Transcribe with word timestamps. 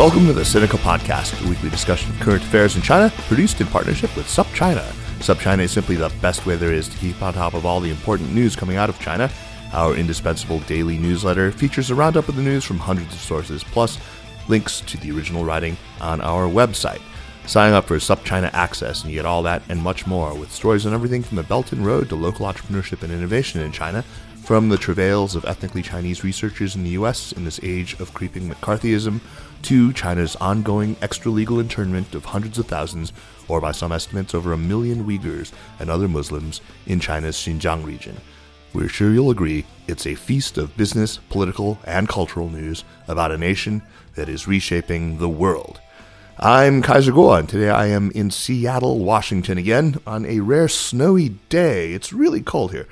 Welcome 0.00 0.24
to 0.28 0.32
the 0.32 0.40
Sinica 0.40 0.78
Podcast, 0.78 1.44
a 1.44 1.46
weekly 1.50 1.68
discussion 1.68 2.10
of 2.10 2.20
current 2.20 2.42
affairs 2.42 2.74
in 2.74 2.80
China, 2.80 3.12
produced 3.28 3.60
in 3.60 3.66
partnership 3.66 4.16
with 4.16 4.24
SupChina. 4.24 4.90
SupChina 5.18 5.58
is 5.58 5.72
simply 5.72 5.94
the 5.94 6.08
best 6.22 6.46
way 6.46 6.56
there 6.56 6.72
is 6.72 6.88
to 6.88 6.96
keep 6.96 7.20
on 7.20 7.34
top 7.34 7.52
of 7.52 7.66
all 7.66 7.80
the 7.80 7.90
important 7.90 8.32
news 8.32 8.56
coming 8.56 8.78
out 8.78 8.88
of 8.88 8.98
China. 8.98 9.30
Our 9.74 9.94
indispensable 9.94 10.60
daily 10.60 10.96
newsletter 10.96 11.52
features 11.52 11.90
a 11.90 11.94
roundup 11.94 12.30
of 12.30 12.36
the 12.36 12.42
news 12.42 12.64
from 12.64 12.78
hundreds 12.78 13.12
of 13.12 13.20
sources, 13.20 13.62
plus 13.62 13.98
links 14.48 14.80
to 14.80 14.96
the 14.96 15.12
original 15.12 15.44
writing 15.44 15.76
on 16.00 16.22
our 16.22 16.48
website. 16.48 17.02
Sign 17.44 17.74
up 17.74 17.84
for 17.84 17.96
SupChina 17.96 18.50
Access 18.54 19.02
and 19.02 19.12
you 19.12 19.18
get 19.18 19.26
all 19.26 19.42
that 19.42 19.60
and 19.68 19.82
much 19.82 20.06
more, 20.06 20.32
with 20.32 20.50
stories 20.50 20.86
on 20.86 20.94
everything 20.94 21.22
from 21.22 21.36
the 21.36 21.42
Belt 21.42 21.72
and 21.72 21.84
Road 21.84 22.08
to 22.08 22.14
local 22.14 22.46
entrepreneurship 22.46 23.02
and 23.02 23.12
innovation 23.12 23.60
in 23.60 23.70
China, 23.70 24.02
from 24.44 24.70
the 24.70 24.78
travails 24.78 25.36
of 25.36 25.44
ethnically 25.44 25.82
Chinese 25.82 26.24
researchers 26.24 26.74
in 26.74 26.84
the 26.84 26.90
U.S. 26.90 27.32
in 27.32 27.44
this 27.44 27.60
age 27.62 28.00
of 28.00 28.14
creeping 28.14 28.48
McCarthyism 28.48 29.20
to 29.62 29.92
China's 29.92 30.36
ongoing 30.36 30.96
extra-legal 31.02 31.60
internment 31.60 32.14
of 32.14 32.24
hundreds 32.24 32.58
of 32.58 32.66
thousands, 32.66 33.12
or 33.48 33.60
by 33.60 33.72
some 33.72 33.92
estimates 33.92 34.34
over 34.34 34.52
a 34.52 34.58
million 34.58 35.04
Uyghurs 35.04 35.52
and 35.78 35.90
other 35.90 36.08
Muslims 36.08 36.60
in 36.86 37.00
China's 37.00 37.36
Xinjiang 37.36 37.84
region. 37.84 38.16
We're 38.72 38.88
sure 38.88 39.12
you'll 39.12 39.30
agree 39.30 39.66
it's 39.88 40.06
a 40.06 40.14
feast 40.14 40.56
of 40.56 40.76
business, 40.76 41.18
political, 41.28 41.78
and 41.84 42.08
cultural 42.08 42.48
news 42.48 42.84
about 43.08 43.32
a 43.32 43.38
nation 43.38 43.82
that 44.14 44.28
is 44.28 44.46
reshaping 44.46 45.18
the 45.18 45.28
world. 45.28 45.80
I'm 46.38 46.80
Kaiser 46.80 47.12
Kuo, 47.12 47.38
and 47.38 47.48
today 47.48 47.68
I 47.68 47.88
am 47.88 48.10
in 48.12 48.30
Seattle, 48.30 49.00
Washington 49.00 49.58
again 49.58 49.98
on 50.06 50.24
a 50.24 50.40
rare 50.40 50.68
snowy 50.68 51.30
day. 51.48 51.92
It's 51.92 52.12
really 52.12 52.40
cold 52.40 52.72
here. 52.72 52.86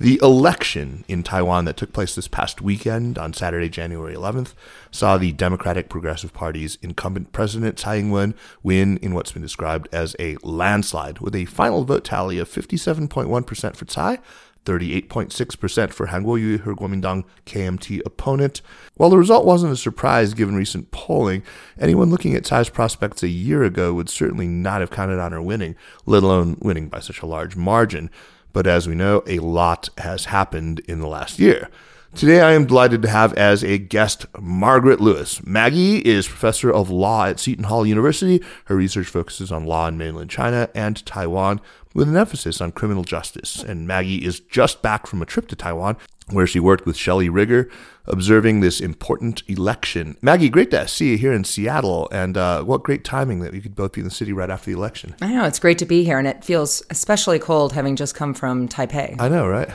The 0.00 0.20
election 0.22 1.04
in 1.08 1.24
Taiwan 1.24 1.64
that 1.64 1.76
took 1.76 1.92
place 1.92 2.14
this 2.14 2.28
past 2.28 2.62
weekend 2.62 3.18
on 3.18 3.32
Saturday, 3.32 3.68
January 3.68 4.14
11th, 4.14 4.54
saw 4.92 5.18
the 5.18 5.32
Democratic 5.32 5.88
Progressive 5.88 6.32
Party's 6.32 6.78
incumbent 6.82 7.32
president 7.32 7.80
Tsai 7.80 7.96
Ing-wen 7.96 8.36
win 8.62 8.98
in 8.98 9.12
what's 9.12 9.32
been 9.32 9.42
described 9.42 9.88
as 9.90 10.14
a 10.20 10.36
landslide, 10.44 11.18
with 11.18 11.34
a 11.34 11.46
final 11.46 11.82
vote 11.82 12.04
tally 12.04 12.38
of 12.38 12.48
57.1% 12.48 13.74
for 13.74 13.84
Tsai, 13.86 14.18
38.6% 14.64 15.92
for 15.92 16.06
Han 16.06 16.24
Kuo-yu, 16.24 16.58
her 16.58 16.74
Kuomintang 16.74 17.24
KMT 17.46 18.00
opponent. 18.06 18.62
While 18.94 19.10
the 19.10 19.18
result 19.18 19.44
wasn't 19.44 19.72
a 19.72 19.76
surprise 19.76 20.32
given 20.32 20.54
recent 20.54 20.92
polling, 20.92 21.42
anyone 21.76 22.10
looking 22.10 22.36
at 22.36 22.44
Tsai's 22.44 22.68
prospects 22.68 23.24
a 23.24 23.28
year 23.28 23.64
ago 23.64 23.94
would 23.94 24.08
certainly 24.08 24.46
not 24.46 24.80
have 24.80 24.92
counted 24.92 25.18
on 25.18 25.32
her 25.32 25.42
winning, 25.42 25.74
let 26.06 26.22
alone 26.22 26.56
winning 26.60 26.88
by 26.88 27.00
such 27.00 27.20
a 27.20 27.26
large 27.26 27.56
margin. 27.56 28.10
But 28.52 28.66
as 28.66 28.88
we 28.88 28.94
know, 28.94 29.22
a 29.26 29.38
lot 29.38 29.90
has 29.98 30.26
happened 30.26 30.80
in 30.80 31.00
the 31.00 31.06
last 31.06 31.38
year. 31.38 31.68
Today, 32.14 32.40
I 32.40 32.52
am 32.52 32.64
delighted 32.64 33.02
to 33.02 33.08
have 33.08 33.34
as 33.34 33.62
a 33.62 33.76
guest 33.76 34.24
Margaret 34.40 34.98
Lewis. 34.98 35.44
Maggie 35.46 35.98
is 35.98 36.26
professor 36.26 36.72
of 36.72 36.88
law 36.88 37.26
at 37.26 37.38
Seton 37.38 37.64
Hall 37.64 37.86
University. 37.86 38.42
Her 38.64 38.76
research 38.76 39.06
focuses 39.06 39.52
on 39.52 39.66
law 39.66 39.86
in 39.86 39.98
mainland 39.98 40.30
China 40.30 40.70
and 40.74 41.04
Taiwan, 41.04 41.60
with 41.94 42.08
an 42.08 42.16
emphasis 42.16 42.60
on 42.60 42.72
criminal 42.72 43.04
justice. 43.04 43.62
And 43.62 43.86
Maggie 43.86 44.24
is 44.24 44.40
just 44.40 44.80
back 44.80 45.06
from 45.06 45.20
a 45.20 45.26
trip 45.26 45.48
to 45.48 45.56
Taiwan, 45.56 45.96
where 46.30 46.46
she 46.46 46.60
worked 46.60 46.86
with 46.86 46.96
Shelley 46.96 47.28
Rigger, 47.28 47.70
observing 48.06 48.60
this 48.60 48.80
important 48.80 49.42
election. 49.48 50.16
Maggie, 50.22 50.48
great 50.48 50.70
to 50.70 50.88
see 50.88 51.12
you 51.12 51.18
here 51.18 51.32
in 51.32 51.44
Seattle, 51.44 52.08
and 52.10 52.36
uh, 52.36 52.62
what 52.62 52.82
great 52.82 53.04
timing 53.04 53.40
that 53.40 53.52
we 53.52 53.60
could 53.60 53.74
both 53.74 53.92
be 53.92 54.00
in 54.00 54.04
the 54.04 54.10
city 54.10 54.32
right 54.32 54.50
after 54.50 54.70
the 54.70 54.76
election. 54.76 55.14
I 55.20 55.32
know, 55.32 55.44
it's 55.44 55.58
great 55.58 55.78
to 55.78 55.86
be 55.86 56.04
here, 56.04 56.18
and 56.18 56.26
it 56.26 56.44
feels 56.44 56.82
especially 56.90 57.38
cold 57.38 57.72
having 57.72 57.96
just 57.96 58.14
come 58.14 58.34
from 58.34 58.68
Taipei. 58.68 59.16
I 59.20 59.28
know, 59.28 59.46
right? 59.46 59.68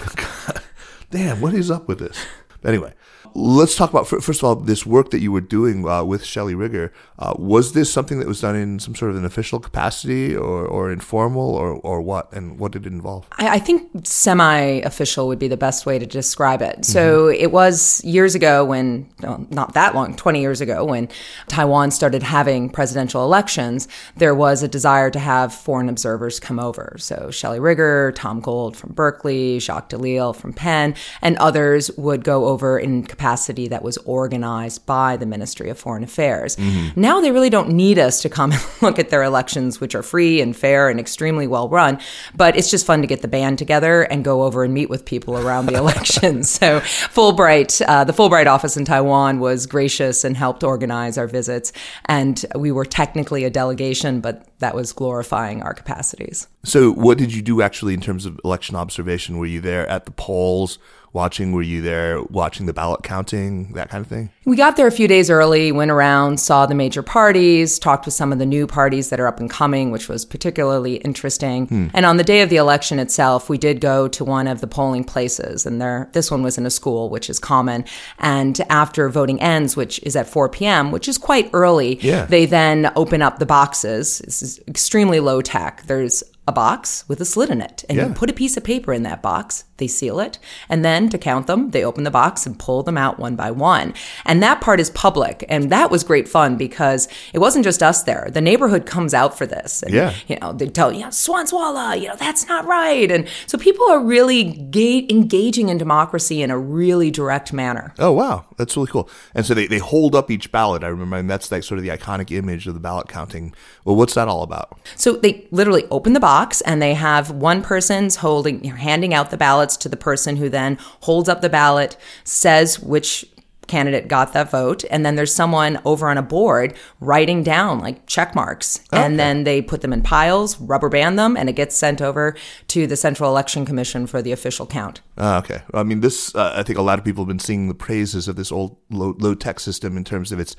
damn, 1.11 1.41
what 1.41 1.53
is 1.53 1.69
up 1.69 1.87
with 1.87 1.99
this? 1.99 2.17
Anyway, 2.65 2.93
let's 3.35 3.75
talk 3.75 3.89
about 3.89 4.07
first 4.07 4.41
of 4.41 4.43
all 4.43 4.55
this 4.55 4.85
work 4.85 5.09
that 5.11 5.19
you 5.19 5.31
were 5.31 5.41
doing 5.41 5.87
uh, 5.87 6.03
with 6.03 6.23
Shelley 6.23 6.55
Rigger. 6.55 6.93
Uh, 7.17 7.33
was 7.37 7.73
this 7.73 7.91
something 7.91 8.19
that 8.19 8.27
was 8.27 8.41
done 8.41 8.55
in 8.55 8.79
some 8.79 8.95
sort 8.95 9.11
of 9.11 9.17
an 9.17 9.25
official 9.25 9.59
capacity, 9.59 10.35
or, 10.35 10.65
or 10.65 10.91
informal, 10.91 11.55
or 11.55 11.75
or 11.77 12.01
what? 12.01 12.31
And 12.33 12.59
what 12.59 12.71
did 12.71 12.85
it 12.85 12.93
involve? 12.93 13.25
I, 13.37 13.55
I 13.55 13.59
think 13.59 13.89
semi-official 14.03 15.27
would 15.27 15.39
be 15.39 15.47
the 15.47 15.57
best 15.57 15.85
way 15.85 15.97
to 15.97 16.05
describe 16.05 16.61
it. 16.61 16.85
So 16.85 17.27
mm-hmm. 17.27 17.41
it 17.41 17.51
was 17.51 18.03
years 18.03 18.35
ago 18.35 18.65
when, 18.65 19.09
well, 19.21 19.47
not 19.49 19.73
that 19.73 19.95
long, 19.95 20.15
twenty 20.15 20.41
years 20.41 20.61
ago, 20.61 20.85
when 20.85 21.09
Taiwan 21.47 21.91
started 21.91 22.21
having 22.21 22.69
presidential 22.69 23.23
elections. 23.23 23.87
There 24.17 24.35
was 24.35 24.61
a 24.61 24.67
desire 24.67 25.09
to 25.09 25.19
have 25.19 25.53
foreign 25.53 25.89
observers 25.89 26.39
come 26.39 26.59
over. 26.59 26.97
So 26.99 27.31
Shelley 27.31 27.59
Rigger, 27.59 28.11
Tom 28.15 28.41
Gold 28.41 28.77
from 28.77 28.93
Berkeley, 28.93 29.59
Jacques 29.59 29.89
Delisle 29.89 30.33
from 30.33 30.53
Penn, 30.53 30.93
and 31.21 31.35
others 31.37 31.89
would 31.97 32.23
go 32.23 32.45
over 32.45 32.77
in 32.77 33.03
capacity 33.03 33.22
capacity 33.23 33.69
that 33.69 33.81
was 33.81 33.97
organized 33.99 34.85
by 34.85 35.15
the 35.15 35.25
Ministry 35.25 35.69
of 35.69 35.79
Foreign 35.79 36.03
Affairs. 36.03 36.57
Mm-hmm. 36.57 36.99
Now 36.99 37.21
they 37.21 37.31
really 37.31 37.49
don't 37.49 37.69
need 37.69 37.97
us 37.97 38.21
to 38.21 38.27
come 38.27 38.51
and 38.51 38.61
look 38.81 38.99
at 38.99 39.11
their 39.11 39.23
elections, 39.23 39.79
which 39.79 39.95
are 39.95 40.03
free 40.03 40.41
and 40.41 40.53
fair 40.53 40.89
and 40.89 40.99
extremely 40.99 41.47
well 41.47 41.69
run. 41.69 41.99
But 42.35 42.57
it's 42.57 42.69
just 42.69 42.85
fun 42.85 42.99
to 42.99 43.07
get 43.07 43.21
the 43.21 43.29
band 43.29 43.59
together 43.59 44.01
and 44.01 44.25
go 44.25 44.43
over 44.43 44.65
and 44.65 44.73
meet 44.73 44.89
with 44.89 45.05
people 45.05 45.37
around 45.37 45.67
the 45.67 45.75
elections. 45.83 46.49
so 46.49 46.81
Fulbright, 46.81 47.81
uh, 47.87 48.03
the 48.03 48.11
Fulbright 48.11 48.47
office 48.47 48.75
in 48.75 48.83
Taiwan 48.83 49.39
was 49.39 49.67
gracious 49.67 50.25
and 50.25 50.35
helped 50.35 50.61
organize 50.61 51.17
our 51.17 51.27
visits. 51.27 51.71
And 52.05 52.45
we 52.55 52.73
were 52.73 52.85
technically 52.85 53.45
a 53.45 53.49
delegation, 53.49 54.19
but 54.19 54.49
that 54.59 54.75
was 54.75 54.91
glorifying 54.91 55.61
our 55.61 55.73
capacities. 55.73 56.47
So, 56.65 56.91
what 56.91 57.17
did 57.17 57.33
you 57.33 57.41
do 57.41 57.61
actually 57.61 57.93
in 57.93 58.01
terms 58.01 58.25
of 58.25 58.39
election 58.43 58.75
observation? 58.75 59.37
Were 59.37 59.45
you 59.45 59.61
there 59.61 59.87
at 59.87 60.05
the 60.05 60.11
polls? 60.11 60.77
Watching? 61.13 61.51
Were 61.51 61.61
you 61.61 61.81
there 61.81 62.21
watching 62.23 62.65
the 62.65 62.73
ballot 62.73 63.03
counting, 63.03 63.73
that 63.73 63.89
kind 63.89 64.03
of 64.03 64.09
thing? 64.09 64.31
We 64.45 64.57
got 64.57 64.75
there 64.75 64.87
a 64.87 64.91
few 64.91 65.07
days 65.07 65.29
early, 65.29 65.71
went 65.71 65.91
around, 65.91 66.39
saw 66.39 66.65
the 66.65 66.75
major 66.75 67.03
parties, 67.03 67.79
talked 67.79 68.05
with 68.05 68.13
some 68.13 68.33
of 68.33 68.39
the 68.39 68.45
new 68.45 68.67
parties 68.67 69.09
that 69.09 69.19
are 69.19 69.27
up 69.27 69.39
and 69.39 69.49
coming, 69.49 69.91
which 69.91 70.09
was 70.09 70.25
particularly 70.25 70.95
interesting. 70.97 71.67
Hmm. 71.67 71.87
And 71.93 72.05
on 72.05 72.17
the 72.17 72.23
day 72.23 72.41
of 72.41 72.49
the 72.49 72.57
election 72.57 72.99
itself, 72.99 73.49
we 73.49 73.57
did 73.57 73.79
go 73.79 74.07
to 74.09 74.25
one 74.25 74.47
of 74.47 74.59
the 74.59 74.67
polling 74.67 75.03
places, 75.03 75.65
and 75.65 75.79
there, 75.79 76.09
this 76.13 76.31
one 76.31 76.43
was 76.43 76.57
in 76.57 76.65
a 76.65 76.71
school, 76.71 77.09
which 77.09 77.29
is 77.29 77.39
common. 77.39 77.85
And 78.19 78.59
after 78.69 79.07
voting 79.09 79.39
ends, 79.39 79.77
which 79.77 79.99
is 80.03 80.15
at 80.15 80.27
4 80.27 80.49
p.m., 80.49 80.91
which 80.91 81.07
is 81.07 81.17
quite 81.17 81.49
early, 81.53 81.99
yeah. 82.01 82.25
they 82.25 82.45
then 82.45 82.91
open 82.95 83.21
up 83.21 83.39
the 83.39 83.45
boxes. 83.45 84.19
This 84.19 84.41
is 84.41 84.59
extremely 84.67 85.19
low 85.19 85.41
tech. 85.41 85.83
There's 85.83 86.23
a 86.47 86.51
box 86.51 87.05
with 87.07 87.21
a 87.21 87.25
slit 87.25 87.49
in 87.49 87.61
it, 87.61 87.85
and 87.87 87.97
yeah. 87.97 88.07
you 88.07 88.13
put 88.13 88.29
a 88.29 88.33
piece 88.33 88.57
of 88.57 88.63
paper 88.63 88.93
in 88.93 89.03
that 89.03 89.21
box 89.21 89.63
they 89.83 89.87
seal 89.87 90.21
it. 90.21 90.39
And 90.69 90.85
then 90.85 91.09
to 91.09 91.17
count 91.17 91.47
them, 91.47 91.71
they 91.71 91.83
open 91.83 92.05
the 92.05 92.11
box 92.11 92.45
and 92.45 92.57
pull 92.57 92.83
them 92.83 92.97
out 92.97 93.19
one 93.19 93.35
by 93.35 93.51
one. 93.51 93.93
And 94.23 94.41
that 94.41 94.61
part 94.61 94.79
is 94.79 94.89
public. 94.91 95.43
And 95.49 95.69
that 95.71 95.91
was 95.91 96.05
great 96.05 96.29
fun 96.29 96.55
because 96.55 97.09
it 97.33 97.39
wasn't 97.39 97.65
just 97.65 97.83
us 97.83 98.03
there. 98.03 98.29
The 98.31 98.39
neighborhood 98.39 98.85
comes 98.85 99.13
out 99.13 99.37
for 99.37 99.45
this. 99.45 99.83
And, 99.83 99.93
yeah. 99.93 100.13
you 100.27 100.37
know, 100.39 100.53
they 100.53 100.67
tell 100.67 100.93
you, 100.93 101.11
Swan 101.11 101.47
Swalla, 101.47 101.99
you 101.99 102.07
know, 102.07 102.15
that's 102.15 102.47
not 102.47 102.65
right. 102.65 103.11
And 103.11 103.27
so 103.45 103.57
people 103.57 103.85
are 103.89 103.99
really 103.99 104.43
ga- 104.43 105.05
engaging 105.09 105.67
in 105.67 105.77
democracy 105.77 106.41
in 106.41 106.49
a 106.49 106.57
really 106.57 107.11
direct 107.11 107.51
manner. 107.51 107.93
Oh, 107.99 108.13
wow. 108.13 108.45
That's 108.55 108.77
really 108.77 108.87
cool. 108.89 109.09
And 109.35 109.45
so 109.45 109.53
they, 109.53 109.67
they 109.67 109.79
hold 109.79 110.15
up 110.15 110.31
each 110.31 110.49
ballot. 110.49 110.85
I 110.85 110.87
remember, 110.87 111.17
and 111.17 111.29
that's 111.29 111.51
like 111.51 111.63
sort 111.63 111.77
of 111.77 111.83
the 111.83 111.89
iconic 111.89 112.31
image 112.31 112.67
of 112.67 112.73
the 112.73 112.79
ballot 112.79 113.09
counting. 113.09 113.53
Well, 113.83 113.97
what's 113.97 114.13
that 114.13 114.29
all 114.29 114.43
about? 114.43 114.79
So 114.95 115.17
they 115.17 115.45
literally 115.51 115.85
open 115.91 116.13
the 116.13 116.21
box 116.21 116.61
and 116.61 116.81
they 116.81 116.93
have 116.93 117.31
one 117.31 117.61
person's 117.61 118.15
holding, 118.15 118.63
you 118.63 118.69
know, 118.69 118.77
handing 118.77 119.13
out 119.13 119.29
the 119.29 119.37
ballots 119.37 119.72
ballots 119.73 119.77
to 119.77 119.89
the 119.89 119.97
person 119.97 120.37
who 120.37 120.49
then 120.49 120.77
holds 121.01 121.29
up 121.29 121.41
the 121.41 121.49
ballot, 121.49 121.97
says 122.23 122.79
which 122.79 123.25
candidate 123.65 124.09
got 124.09 124.33
that 124.33 124.51
vote 124.51 124.83
and 124.89 125.05
then 125.05 125.15
there's 125.15 125.33
someone 125.33 125.79
over 125.85 126.09
on 126.09 126.17
a 126.17 126.21
board 126.21 126.75
writing 126.99 127.41
down 127.43 127.79
like 127.79 128.05
check 128.07 128.35
marks. 128.35 128.81
Okay. 128.93 129.01
and 129.01 129.17
then 129.17 129.45
they 129.45 129.61
put 129.61 129.79
them 129.79 129.93
in 129.93 130.01
piles 130.01 130.59
rubber 130.59 130.89
band 130.89 131.17
them 131.17 131.37
and 131.37 131.47
it 131.47 131.53
gets 131.55 131.73
sent 131.75 132.01
over 132.01 132.35
to 132.67 132.85
the 132.85 132.97
central 132.97 133.29
election 133.29 133.65
commission 133.65 134.05
for 134.05 134.21
the 134.21 134.33
official 134.33 134.65
count. 134.67 134.99
Uh, 135.17 135.41
okay. 135.41 135.63
I 135.73 135.83
mean 135.83 136.01
this 136.01 136.35
uh, 136.35 136.51
i 136.57 136.61
think 136.61 136.77
a 136.77 136.81
lot 136.81 136.99
of 136.99 137.05
people 137.05 137.23
have 137.23 137.29
been 137.29 137.39
singing 137.39 137.69
the 137.69 137.73
praises 137.73 138.27
of 138.27 138.35
this 138.35 138.51
old 138.51 138.75
low, 138.89 139.15
low 139.17 139.33
tech 139.33 139.61
system 139.61 139.95
in 139.95 140.03
terms 140.03 140.33
of 140.33 140.41
its 140.41 140.57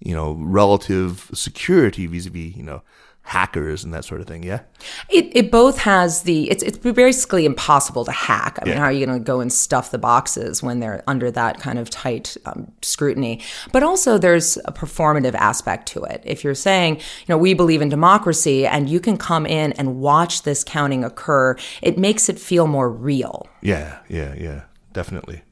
you 0.00 0.14
know 0.14 0.36
relative 0.38 1.30
security 1.32 2.06
vis-a-vis 2.06 2.54
you 2.54 2.62
know 2.62 2.82
hackers 3.26 3.82
and 3.82 3.94
that 3.94 4.04
sort 4.04 4.20
of 4.20 4.26
thing. 4.26 4.42
Yeah. 4.42 4.60
It, 5.08 5.34
it 5.34 5.50
both 5.50 5.78
has 5.78 6.22
the, 6.22 6.50
it's, 6.50 6.62
it's 6.62 6.76
basically 6.76 7.46
impossible 7.46 8.04
to 8.04 8.12
hack. 8.12 8.58
I 8.60 8.66
mean, 8.66 8.76
how 8.76 8.84
are 8.84 8.92
you 8.92 9.06
going 9.06 9.18
to 9.18 9.24
go 9.24 9.40
and 9.40 9.50
stuff 9.50 9.90
the 9.90 9.98
boxes 9.98 10.62
when 10.62 10.80
they're 10.80 11.02
under 11.06 11.30
that 11.30 11.58
kind 11.58 11.78
of 11.78 11.88
tight 11.88 12.36
um, 12.44 12.70
scrutiny? 12.82 13.40
But 13.72 13.82
also 13.82 14.18
there's 14.18 14.58
a 14.66 14.72
performative 14.72 15.34
aspect 15.34 15.88
to 15.88 16.04
it. 16.04 16.22
If 16.24 16.44
you're 16.44 16.54
saying, 16.54 16.96
you 16.96 17.26
know, 17.30 17.38
we 17.38 17.54
believe 17.54 17.80
in 17.80 17.88
democracy 17.88 18.66
and 18.66 18.90
you 18.90 19.00
can 19.00 19.16
come 19.16 19.46
in 19.46 19.72
and 19.72 19.96
watch 20.00 20.42
this 20.42 20.62
counting 20.62 21.02
occur, 21.02 21.56
it 21.80 21.96
makes 21.96 22.28
it 22.28 22.38
feel 22.38 22.66
more 22.66 22.90
real. 22.90 23.48
Yeah. 23.62 24.00
Yeah. 24.08 24.34
Yeah. 24.34 24.64
Definitely. 24.92 25.42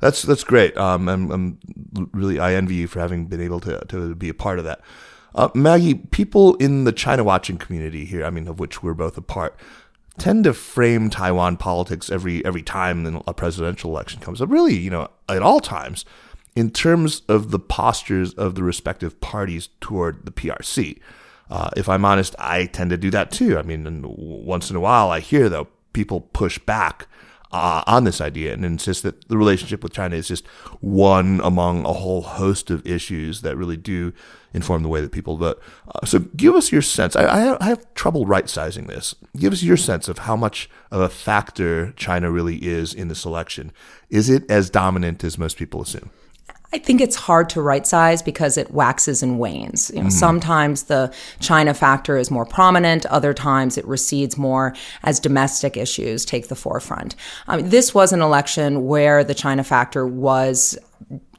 That's, 0.00 0.22
that's 0.22 0.42
great. 0.42 0.74
Um, 0.78 1.06
I'm, 1.06 1.30
I'm 1.30 1.58
really, 2.12 2.40
I 2.40 2.54
envy 2.54 2.76
you 2.76 2.86
for 2.86 3.00
having 3.00 3.26
been 3.26 3.42
able 3.42 3.60
to, 3.60 3.84
to 3.88 4.14
be 4.14 4.30
a 4.30 4.34
part 4.34 4.58
of 4.58 4.64
that. 4.64 4.80
Uh, 5.34 5.48
Maggie, 5.54 5.94
people 5.94 6.54
in 6.56 6.84
the 6.84 6.92
China 6.92 7.24
watching 7.24 7.58
community 7.58 8.04
here, 8.04 8.24
I 8.24 8.30
mean, 8.30 8.48
of 8.48 8.58
which 8.58 8.82
we're 8.82 8.94
both 8.94 9.16
a 9.16 9.22
part, 9.22 9.58
tend 10.18 10.44
to 10.44 10.52
frame 10.52 11.08
Taiwan 11.10 11.56
politics 11.56 12.10
every 12.10 12.44
every 12.44 12.62
time 12.62 13.22
a 13.26 13.34
presidential 13.34 13.90
election 13.90 14.20
comes 14.20 14.40
up. 14.40 14.50
Really, 14.50 14.76
you 14.76 14.90
know, 14.90 15.08
at 15.28 15.42
all 15.42 15.60
times, 15.60 16.04
in 16.54 16.70
terms 16.70 17.22
of 17.28 17.50
the 17.50 17.58
postures 17.58 18.34
of 18.34 18.54
the 18.54 18.62
respective 18.62 19.20
parties 19.20 19.68
toward 19.80 20.26
the 20.26 20.32
PRC. 20.32 20.98
Uh, 21.48 21.68
if 21.76 21.88
I'm 21.88 22.04
honest, 22.04 22.36
I 22.38 22.66
tend 22.66 22.90
to 22.90 22.96
do 22.96 23.10
that 23.10 23.32
too. 23.32 23.58
I 23.58 23.62
mean, 23.62 24.04
once 24.06 24.70
in 24.70 24.76
a 24.76 24.80
while, 24.80 25.10
I 25.10 25.18
hear 25.18 25.48
though 25.48 25.66
people 25.92 26.20
push 26.20 26.58
back 26.60 27.08
uh, 27.52 27.82
on 27.86 28.04
this 28.04 28.20
idea 28.20 28.52
and 28.52 28.64
insist 28.64 29.02
that 29.02 29.28
the 29.28 29.36
relationship 29.36 29.82
with 29.82 29.92
China 29.92 30.14
is 30.14 30.28
just 30.28 30.46
one 30.80 31.40
among 31.42 31.84
a 31.84 31.92
whole 31.92 32.22
host 32.22 32.70
of 32.70 32.86
issues 32.86 33.42
that 33.42 33.56
really 33.56 33.76
do 33.76 34.12
inform 34.52 34.82
the 34.82 34.88
way 34.88 35.00
that 35.00 35.12
people 35.12 35.36
vote. 35.36 35.60
Uh, 35.94 36.04
so, 36.06 36.18
give 36.18 36.54
us 36.54 36.72
your 36.72 36.82
sense. 36.82 37.16
I, 37.16 37.56
I 37.60 37.64
have 37.64 37.94
trouble 37.94 38.26
right 38.26 38.48
sizing 38.48 38.86
this. 38.86 39.14
Give 39.36 39.52
us 39.52 39.62
your 39.62 39.76
sense 39.76 40.08
of 40.08 40.18
how 40.18 40.36
much 40.36 40.68
of 40.90 41.00
a 41.00 41.08
factor 41.08 41.92
China 41.92 42.30
really 42.30 42.56
is 42.56 42.92
in 42.94 43.08
this 43.08 43.24
election. 43.24 43.72
Is 44.08 44.28
it 44.28 44.50
as 44.50 44.70
dominant 44.70 45.22
as 45.24 45.38
most 45.38 45.56
people 45.56 45.82
assume? 45.82 46.10
I 46.72 46.78
think 46.78 47.00
it's 47.00 47.16
hard 47.16 47.50
to 47.50 47.62
right 47.62 47.84
size 47.84 48.22
because 48.22 48.56
it 48.56 48.70
waxes 48.70 49.22
and 49.24 49.40
wanes. 49.40 49.90
You 49.92 50.02
know, 50.02 50.08
mm. 50.08 50.12
Sometimes 50.12 50.84
the 50.84 51.12
China 51.40 51.74
factor 51.74 52.16
is 52.16 52.30
more 52.30 52.44
prominent, 52.46 53.06
other 53.06 53.34
times 53.34 53.76
it 53.76 53.84
recedes 53.86 54.38
more 54.38 54.74
as 55.02 55.18
domestic 55.18 55.76
issues 55.76 56.24
take 56.24 56.46
the 56.46 56.54
forefront. 56.54 57.16
Mean, 57.48 57.70
this 57.70 57.92
was 57.92 58.12
an 58.12 58.22
election 58.22 58.86
where 58.86 59.24
the 59.24 59.34
China 59.34 59.64
factor 59.64 60.06
was 60.06 60.78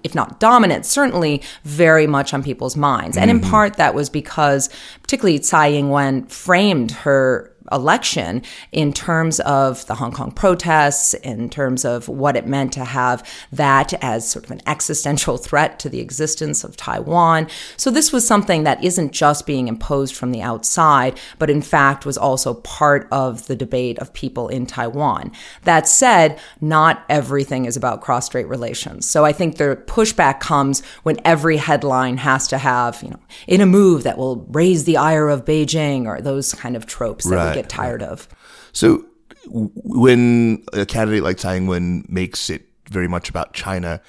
if 0.03 0.15
not 0.15 0.39
dominant, 0.39 0.85
certainly 0.85 1.41
very 1.63 2.07
much 2.07 2.33
on 2.33 2.43
people's 2.43 2.75
minds. 2.75 3.17
And 3.17 3.29
in 3.29 3.39
mm-hmm. 3.39 3.49
part, 3.49 3.77
that 3.77 3.93
was 3.93 4.09
because, 4.09 4.69
particularly 5.01 5.39
Tsai 5.39 5.71
Ing 5.71 5.89
wen 5.89 6.25
framed 6.27 6.91
her 6.91 7.51
election 7.71 8.41
in 8.71 8.93
terms 8.93 9.39
of 9.41 9.85
the 9.87 9.95
Hong 9.95 10.11
Kong 10.11 10.31
protests, 10.31 11.13
in 11.13 11.49
terms 11.49 11.85
of 11.85 12.07
what 12.07 12.35
it 12.35 12.45
meant 12.47 12.73
to 12.73 12.85
have 12.85 13.27
that 13.51 13.93
as 14.03 14.29
sort 14.29 14.45
of 14.45 14.51
an 14.51 14.61
existential 14.67 15.37
threat 15.37 15.79
to 15.79 15.89
the 15.89 15.99
existence 15.99 16.63
of 16.63 16.77
Taiwan. 16.77 17.47
So 17.77 17.91
this 17.91 18.11
was 18.11 18.27
something 18.27 18.63
that 18.63 18.83
isn't 18.83 19.11
just 19.11 19.45
being 19.45 19.67
imposed 19.67 20.15
from 20.15 20.31
the 20.31 20.41
outside, 20.41 21.19
but 21.39 21.49
in 21.49 21.61
fact 21.61 22.05
was 22.05 22.17
also 22.17 22.55
part 22.55 23.07
of 23.11 23.47
the 23.47 23.55
debate 23.55 23.99
of 23.99 24.13
people 24.13 24.47
in 24.47 24.65
Taiwan. 24.65 25.31
That 25.63 25.87
said, 25.87 26.39
not 26.59 27.03
everything 27.09 27.65
is 27.65 27.77
about 27.77 28.01
cross-strait 28.01 28.47
relations. 28.47 29.05
So 29.07 29.25
I 29.25 29.33
think 29.33 29.57
the 29.57 29.81
pushback 29.85 30.39
comes 30.39 30.83
when 31.03 31.19
every 31.25 31.57
headline 31.57 32.17
has 32.17 32.47
to 32.49 32.57
have, 32.57 33.01
you 33.03 33.09
know, 33.09 33.19
in 33.47 33.61
a 33.61 33.65
move 33.65 34.03
that 34.03 34.17
will 34.17 34.45
raise 34.49 34.83
the 34.83 34.97
ire 34.97 35.29
of 35.29 35.45
Beijing 35.45 36.05
or 36.05 36.21
those 36.21 36.53
kind 36.53 36.75
of 36.75 36.85
tropes 36.85 37.25
that 37.25 37.35
right. 37.35 37.49
we 37.49 37.60
get 37.60 37.60
tired 37.69 38.03
of. 38.03 38.27
So 38.73 39.05
when 39.47 40.63
a 40.73 40.85
candidate 40.85 41.23
like 41.23 41.37
Tsai 41.37 41.57
Ing-wen 41.57 42.05
makes 42.07 42.49
it 42.49 42.67
very 42.89 43.07
much 43.07 43.29
about 43.29 43.53
China, 43.53 44.01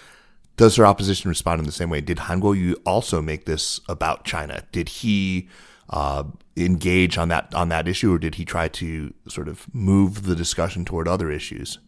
does 0.57 0.77
her 0.77 0.87
opposition 0.87 1.29
respond 1.29 1.61
in 1.61 1.67
the 1.67 1.73
same 1.73 1.91
way? 1.91 2.01
Did 2.01 2.19
Han 2.21 2.41
Kuo-yu 2.41 2.77
also 2.85 3.23
make 3.23 3.47
this 3.47 3.81
about 3.89 4.25
China? 4.25 4.65
Did 4.73 4.89
he 4.89 5.49
uh, 5.91 6.25
engage 6.57 7.19
on 7.19 7.29
that 7.29 7.55
on 7.55 7.69
that 7.71 7.89
issue, 7.89 8.13
or 8.13 8.19
did 8.19 8.35
he 8.35 8.45
try 8.45 8.69
to 8.69 9.13
sort 9.29 9.49
of 9.49 9.73
move 9.75 10.25
the 10.25 10.37
discussion 10.37 10.85
toward 10.85 11.09
other 11.09 11.31
issues? 11.31 11.79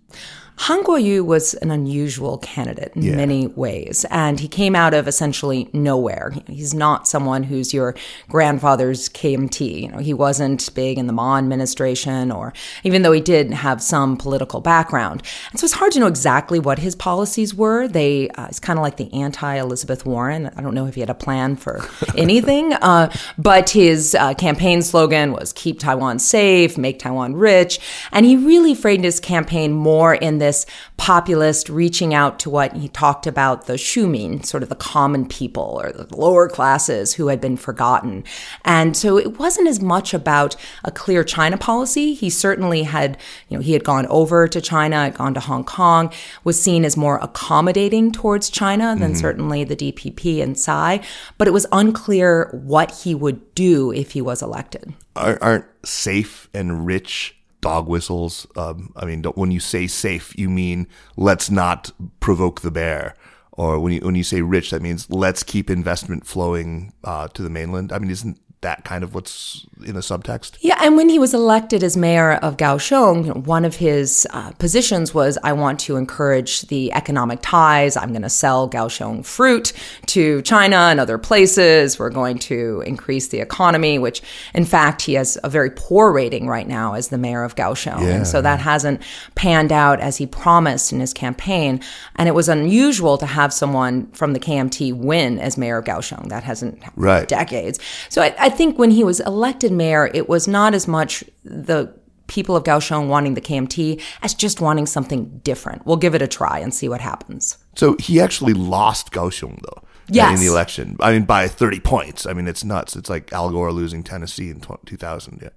Han 0.57 0.85
Kuo-yu 0.85 1.25
was 1.25 1.55
an 1.55 1.73
unusual 1.73 2.39
candidate 2.39 2.93
in 2.95 3.03
yeah. 3.03 3.17
many 3.17 3.49
ways, 3.49 4.07
and 4.09 4.39
he 4.39 4.47
came 4.47 4.77
out 4.77 4.95
of 4.95 5.09
essentially 5.09 5.69
nowhere. 5.73 6.33
He's 6.47 6.73
not 6.73 7.09
someone 7.09 7.43
who's 7.43 7.75
your 7.75 7.97
grandfather's 8.29 9.09
KMT. 9.09 9.83
You 9.83 9.89
know, 9.89 9.99
he 9.99 10.15
wasn't 10.15 10.73
big 10.75 10.97
in 10.97 11.09
the 11.09 11.13
Ma 11.13 11.39
administration, 11.39 12.31
or 12.31 12.53
even 12.85 13.03
though 13.03 13.11
he 13.11 13.21
did 13.21 13.53
have 13.53 13.83
some 13.83 14.17
political 14.17 14.61
background. 14.61 15.23
And 15.51 15.59
so 15.59 15.65
it's 15.65 15.75
hard 15.75 15.91
to 15.93 16.01
know 16.01 16.07
exactly 16.07 16.61
what 16.61 16.79
his 16.79 16.95
policies 16.95 17.53
were. 17.53 17.89
They, 17.89 18.29
uh, 18.31 18.47
it's 18.47 18.61
kind 18.61 18.79
of 18.79 18.83
like 18.85 18.97
the 18.97 19.13
anti-Elizabeth 19.13 20.07
Warren. 20.07 20.51
I 20.57 20.63
don't 20.63 20.75
know 20.75 20.87
if 20.87 20.95
he 20.95 21.01
had 21.01 21.11
a 21.11 21.15
plan 21.15 21.57
for 21.57 21.85
anything, 22.17 22.75
uh, 22.75 23.13
but 23.37 23.71
his 23.71 24.15
uh, 24.15 24.35
campaign 24.35 24.83
slogan 24.83 25.33
was 25.33 25.53
"Keep 25.53 25.81
Taiwan 25.81 26.21
safe, 26.21 26.79
make 26.79 27.01
Taiwan 27.01 27.35
rich," 27.35 27.81
and 28.13 28.25
he 28.25 28.37
really 28.37 28.77
framed 28.77 29.03
his 29.03 29.19
campaign 29.19 29.73
more 29.73 30.15
in 30.15 30.44
this 30.45 30.67
populist 30.99 31.71
reaching 31.71 32.13
out 32.13 32.39
to 32.41 32.51
what 32.51 32.75
he 32.75 32.89
talked 32.89 33.27
about 33.27 33.67
the 33.67 33.75
Shumin, 33.75 34.45
sort 34.45 34.63
of 34.63 34.69
the 34.69 34.75
common 34.75 35.27
people 35.27 35.81
or 35.83 35.91
the 35.91 36.15
lower 36.15 36.49
classes 36.49 37.15
who 37.15 37.29
had 37.29 37.41
been 37.41 37.57
forgotten. 37.57 38.25
And 38.65 38.95
so 38.95 39.17
it 39.17 39.39
wasn't 39.39 39.69
as 39.69 39.81
much 39.81 40.13
about 40.13 40.55
a 40.85 40.91
clear 40.91 41.25
China 41.25 41.57
policy. 41.57 42.13
He 42.13 42.29
certainly 42.29 42.83
had, 42.83 43.17
you 43.49 43.57
know, 43.57 43.63
he 43.63 43.73
had 43.73 43.85
gone 43.85 44.07
over 44.09 44.47
to 44.47 44.61
China, 44.61 44.97
had 44.97 45.15
gone 45.15 45.33
to 45.35 45.41
Hong 45.41 45.65
Kong, 45.65 46.13
was 46.45 46.61
seen 46.61 46.85
as 46.85 46.97
more 46.97 47.19
accommodating 47.23 48.13
towards 48.13 48.51
China 48.51 48.95
than 48.99 49.13
mm-hmm. 49.13 49.21
certainly 49.21 49.65
the 49.65 49.77
DPP 49.77 50.43
and 50.43 50.57
Tsai, 50.59 51.01
but 51.39 51.49
it 51.49 51.53
was 51.53 51.67
unclear 51.73 52.51
what 52.53 52.91
he 52.91 53.15
would 53.15 53.55
do 53.55 53.91
if 53.93 54.13
he 54.13 54.21
was 54.21 54.43
elected. 54.43 54.93
Aren't 55.17 55.67
safe 55.85 56.49
and 56.53 56.85
rich 56.87 57.37
dog 57.65 57.89
whistles. 57.89 58.47
Um, 58.57 58.93
I 58.95 59.07
mean, 59.07 59.25
when 59.25 59.51
you 59.51 59.59
say 59.59 59.87
safe, 59.87 60.39
you 60.39 60.51
mean 60.51 60.87
let's 61.17 61.51
not 61.51 61.91
provoke 62.21 62.61
the 62.61 62.71
bear. 62.71 63.17
Or 63.53 63.81
when 63.81 63.93
you 63.95 64.01
when 64.01 64.17
you 64.17 64.25
say 64.25 64.43
rich, 64.43 64.71
that 64.71 64.83
means 64.83 65.09
let's 65.11 65.43
keep 65.43 65.71
investment 65.71 66.27
flowing 66.27 66.93
uh, 67.05 67.29
to 67.29 67.43
the 67.43 67.49
mainland. 67.49 67.93
I 67.93 67.99
mean, 67.99 68.11
isn't 68.11 68.39
that 68.65 68.85
kind 68.85 69.05
of 69.05 69.15
what's 69.15 69.67
in 69.85 69.95
the 69.95 70.01
subtext. 70.01 70.57
Yeah, 70.61 70.79
and 70.81 70.97
when 70.97 71.09
he 71.11 71.19
was 71.19 71.35
elected 71.35 71.85
as 71.85 71.97
mayor 71.97 72.33
of 72.33 72.57
Kaohsiung, 72.57 73.27
you 73.27 73.35
know, 73.35 73.41
one 73.41 73.65
of 73.67 73.77
his 73.77 74.27
uh, 74.31 74.53
positions 74.53 75.13
was 75.13 75.39
I 75.45 75.53
want 75.53 75.79
to 75.81 75.97
encourage 75.97 76.63
the 76.63 76.91
economic 76.93 77.41
ties. 77.43 77.95
I'm 77.97 78.11
going 78.11 78.23
to 78.23 78.31
sell 78.31 78.69
Kaohsiung 78.69 79.25
fruit 79.25 79.75
to 80.07 80.41
China 80.43 80.77
and 80.77 80.99
other 80.99 81.19
places. 81.19 81.99
We're 81.99 82.11
going 82.11 82.39
to 82.41 82.83
increase 82.87 83.29
the 83.29 83.41
economy, 83.41 83.99
which 83.99 84.23
in 84.55 84.65
fact 84.65 85.03
he 85.03 85.15
has 85.15 85.39
a 85.45 85.51
very 85.51 85.71
poor 85.71 86.11
rating 86.11 86.49
right 86.49 86.67
now 86.67 86.95
as 86.95 87.09
the 87.09 87.19
mayor 87.19 87.45
of 87.45 87.57
Kaohsiung. 87.57 88.01
Yeah. 88.01 88.17
And 88.17 88.27
so 88.27 88.41
that 88.41 88.61
hasn't 88.61 89.03
panned 89.35 89.73
out 89.73 90.01
as 90.01 90.17
he 90.17 90.27
promised 90.27 90.91
in 90.91 91.01
his 91.01 91.13
campaign. 91.13 91.81
And 92.17 92.29
it 92.29 92.35
was 92.35 92.49
unusual 92.49 93.19
to 93.19 93.27
have 93.27 93.53
someone 93.53 94.07
from 94.13 94.33
the 94.33 94.41
KMT 94.41 94.97
win 94.97 95.39
as 95.39 95.59
mayor 95.59 95.77
of 95.77 95.85
Kaohsiung. 95.85 96.31
That 96.31 96.45
hasn't 96.45 96.83
right. 96.97 97.29
decades. 97.29 97.79
So 98.09 98.23
I, 98.23 98.35
I 98.39 98.54
think 98.55 98.79
when 98.79 98.91
he 98.91 99.05
was 99.05 99.21
elected 99.21 99.71
mayor, 99.73 100.11
it 100.15 100.29
was 100.29 100.49
not 100.49 100.73
as 100.73 100.89
much 100.89 101.23
the 101.45 101.95
people 102.27 102.57
of 102.57 102.65
Kaohsiung 102.65 103.09
wanting 103.09 103.35
the 103.35 103.41
KMT 103.43 104.01
as 104.23 104.33
just 104.33 104.61
wanting 104.61 104.87
something 104.87 105.41
different. 105.45 105.85
We'll 105.85 105.99
give 105.99 106.15
it 106.15 106.23
a 106.23 106.27
try 106.27 106.59
and 106.59 106.73
see 106.73 106.89
what 106.89 107.03
happens. 107.03 107.59
So 107.77 107.97
he 107.99 108.19
actually 108.21 108.55
lost 108.55 109.13
Kaohsiung, 109.13 109.61
though. 109.61 109.83
Yes. 110.09 110.39
In 110.39 110.47
the 110.47 110.51
election. 110.51 110.97
I 111.01 111.13
mean, 111.13 111.25
by 111.25 111.49
30 111.49 111.81
points. 111.81 112.27
I 112.27 112.35
mean, 112.35 112.47
it's 112.47 112.63
nuts. 112.65 112.95
It's 112.95 113.09
like 113.09 113.33
Al 113.33 113.51
Gore 113.51 113.73
losing 113.73 114.03
Tennessee 114.03 114.51
in 114.51 114.61
2000. 114.61 115.41
Yeah. 115.43 115.49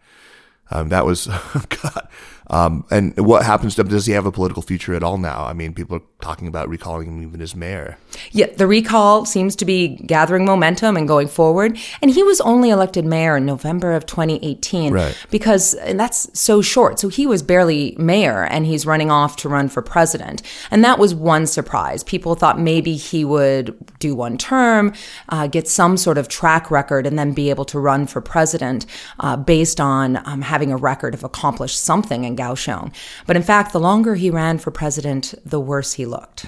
Um, 0.72 0.90
that 0.90 1.06
was, 1.06 1.28
God. 1.70 2.08
Um, 2.50 2.86
and 2.90 3.18
what 3.18 3.46
happens 3.46 3.76
to 3.76 3.82
him? 3.82 3.90
Does 3.90 4.06
he 4.06 4.14
have 4.14 4.26
a 4.26 4.32
political 4.32 4.62
future 4.62 4.94
at 4.94 5.04
all 5.04 5.18
now? 5.18 5.46
I 5.46 5.54
mean, 5.54 5.74
people 5.74 5.98
are 5.98 6.02
talking 6.22 6.48
about 6.48 6.70
recalling 6.70 7.08
him 7.08 7.22
even 7.22 7.42
as 7.42 7.56
mayor. 7.56 7.98
Yeah, 8.32 8.48
the 8.48 8.68
recall 8.68 9.26
seems 9.26 9.56
to 9.58 9.66
be 9.66 9.90
gathering 9.90 10.46
momentum 10.46 10.96
and 10.96 11.08
going 11.08 11.28
forward. 11.28 11.78
And 12.02 12.10
he 12.10 12.24
was 12.24 12.40
only 12.42 12.70
elected 12.70 13.06
mayor 13.06 13.38
in 13.38 13.46
November 13.46 13.92
of 13.92 14.06
2018 14.06 14.94
right. 14.94 15.26
because 15.30 15.76
that's 15.94 16.40
so 16.40 16.62
short. 16.62 17.00
So 17.00 17.10
he 17.10 17.28
was 17.28 17.44
barely 17.44 17.96
mayor 18.00 18.46
and 18.46 18.66
he's 18.66 18.86
running 18.86 19.12
off 19.12 19.36
to 19.38 19.50
run 19.50 19.68
for 19.68 19.82
president. 19.82 20.42
And 20.72 20.84
that 20.86 21.00
was 21.00 21.14
one 21.14 21.48
surprise. 21.48 22.04
People 22.04 22.36
thought 22.36 22.60
maybe 22.60 22.96
he 22.96 23.26
would 23.26 23.76
do 24.00 24.16
one 24.16 24.38
term, 24.38 24.94
uh, 25.30 25.48
get 25.48 25.68
some 25.68 25.98
sort 25.98 26.18
of 26.18 26.30
track 26.30 26.72
record, 26.72 27.06
and 27.06 27.20
then 27.20 27.34
be 27.34 27.50
able 27.50 27.66
to 27.66 27.80
run 27.80 28.08
for 28.08 28.22
president 28.22 28.86
uh, 29.20 29.36
based 29.36 29.82
on 29.82 30.18
um, 30.28 30.42
having 30.42 30.57
a 30.72 30.78
record 30.78 31.14
of 31.14 31.24
accomplished 31.24 31.84
something 31.84 32.24
in 32.24 32.36
Kaohsiung. 32.36 32.94
But 33.26 33.36
in 33.36 33.44
fact, 33.44 33.72
the 33.72 33.80
longer 33.80 34.16
he 34.16 34.30
ran 34.30 34.58
for 34.58 34.72
president, 34.72 35.34
the 35.46 35.60
worse 35.60 35.94
he 35.94 36.06
looked. 36.06 36.46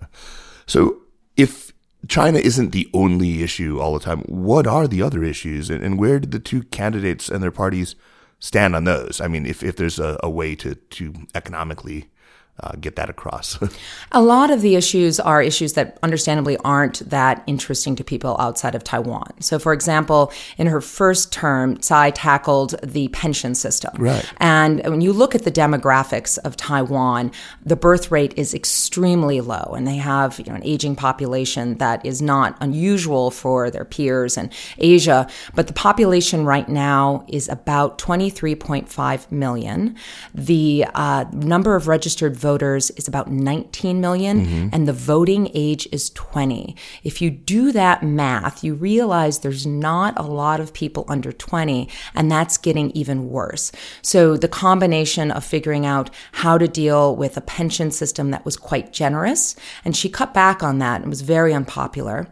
so 0.66 0.98
if 1.36 1.72
China 2.08 2.38
isn't 2.38 2.70
the 2.70 2.88
only 2.94 3.42
issue 3.42 3.78
all 3.80 3.94
the 3.94 4.00
time, 4.00 4.20
what 4.22 4.66
are 4.66 4.88
the 4.88 5.02
other 5.02 5.22
issues? 5.22 5.70
And, 5.70 5.84
and 5.84 5.98
where 5.98 6.18
did 6.18 6.30
the 6.30 6.38
two 6.38 6.62
candidates 6.64 7.28
and 7.28 7.42
their 7.42 7.50
parties 7.50 7.94
stand 8.38 8.74
on 8.74 8.84
those? 8.84 9.20
I 9.20 9.28
mean, 9.28 9.46
if, 9.46 9.62
if 9.62 9.76
there's 9.76 9.98
a, 9.98 10.18
a 10.22 10.30
way 10.30 10.54
to, 10.56 10.74
to 10.74 11.14
economically 11.34 12.08
uh, 12.62 12.72
get 12.80 12.96
that 12.96 13.08
across. 13.08 13.58
a 14.12 14.22
lot 14.22 14.50
of 14.50 14.60
the 14.60 14.76
issues 14.76 15.18
are 15.18 15.42
issues 15.42 15.72
that 15.74 15.98
understandably 16.02 16.56
aren't 16.58 17.08
that 17.08 17.42
interesting 17.46 17.96
to 17.96 18.04
people 18.04 18.36
outside 18.38 18.74
of 18.74 18.84
Taiwan. 18.84 19.32
So, 19.40 19.58
for 19.58 19.72
example, 19.72 20.32
in 20.58 20.66
her 20.66 20.80
first 20.80 21.32
term, 21.32 21.78
Tsai 21.78 22.10
tackled 22.10 22.74
the 22.82 23.08
pension 23.08 23.54
system. 23.54 23.92
Right. 23.98 24.30
And 24.38 24.82
when 24.86 25.00
you 25.00 25.12
look 25.12 25.34
at 25.34 25.44
the 25.44 25.50
demographics 25.50 26.38
of 26.38 26.56
Taiwan, 26.56 27.32
the 27.64 27.76
birth 27.76 28.10
rate 28.10 28.34
is 28.36 28.52
extremely 28.52 29.40
low, 29.40 29.72
and 29.74 29.86
they 29.86 29.96
have 29.96 30.38
you 30.38 30.46
know, 30.46 30.54
an 30.54 30.64
aging 30.64 30.96
population 30.96 31.78
that 31.78 32.04
is 32.04 32.20
not 32.20 32.56
unusual 32.60 33.30
for 33.30 33.70
their 33.70 33.84
peers 33.84 34.36
in 34.36 34.50
Asia. 34.78 35.26
But 35.54 35.66
the 35.66 35.72
population 35.72 36.44
right 36.44 36.68
now 36.68 37.24
is 37.28 37.48
about 37.48 37.98
23.5 37.98 39.32
million. 39.32 39.96
The 40.34 40.84
uh, 40.94 41.24
number 41.32 41.74
of 41.74 41.88
registered 41.88 42.36
voters 42.36 42.49
voters 42.50 42.90
is 42.92 43.06
about 43.06 43.30
19 43.30 44.00
million, 44.00 44.44
mm-hmm. 44.44 44.68
and 44.72 44.88
the 44.88 44.92
voting 44.92 45.50
age 45.54 45.86
is 45.92 46.10
20. 46.10 46.74
If 47.04 47.22
you 47.22 47.30
do 47.30 47.70
that 47.72 48.02
math, 48.02 48.64
you 48.64 48.74
realize 48.74 49.38
there's 49.38 49.66
not 49.66 50.18
a 50.18 50.22
lot 50.42 50.58
of 50.58 50.72
people 50.72 51.04
under 51.06 51.30
20, 51.30 51.88
and 52.16 52.28
that's 52.28 52.58
getting 52.58 52.90
even 52.90 53.30
worse. 53.30 53.70
So 54.02 54.36
the 54.36 54.48
combination 54.48 55.30
of 55.30 55.44
figuring 55.44 55.86
out 55.86 56.10
how 56.32 56.58
to 56.58 56.66
deal 56.66 57.14
with 57.14 57.36
a 57.36 57.48
pension 57.58 57.90
system 57.92 58.32
that 58.32 58.44
was 58.44 58.56
quite 58.56 58.92
generous, 58.92 59.54
and 59.84 59.96
she 59.96 60.08
cut 60.08 60.34
back 60.34 60.62
on 60.62 60.78
that 60.78 61.00
and 61.02 61.08
was 61.08 61.20
very 61.20 61.54
unpopular. 61.54 62.26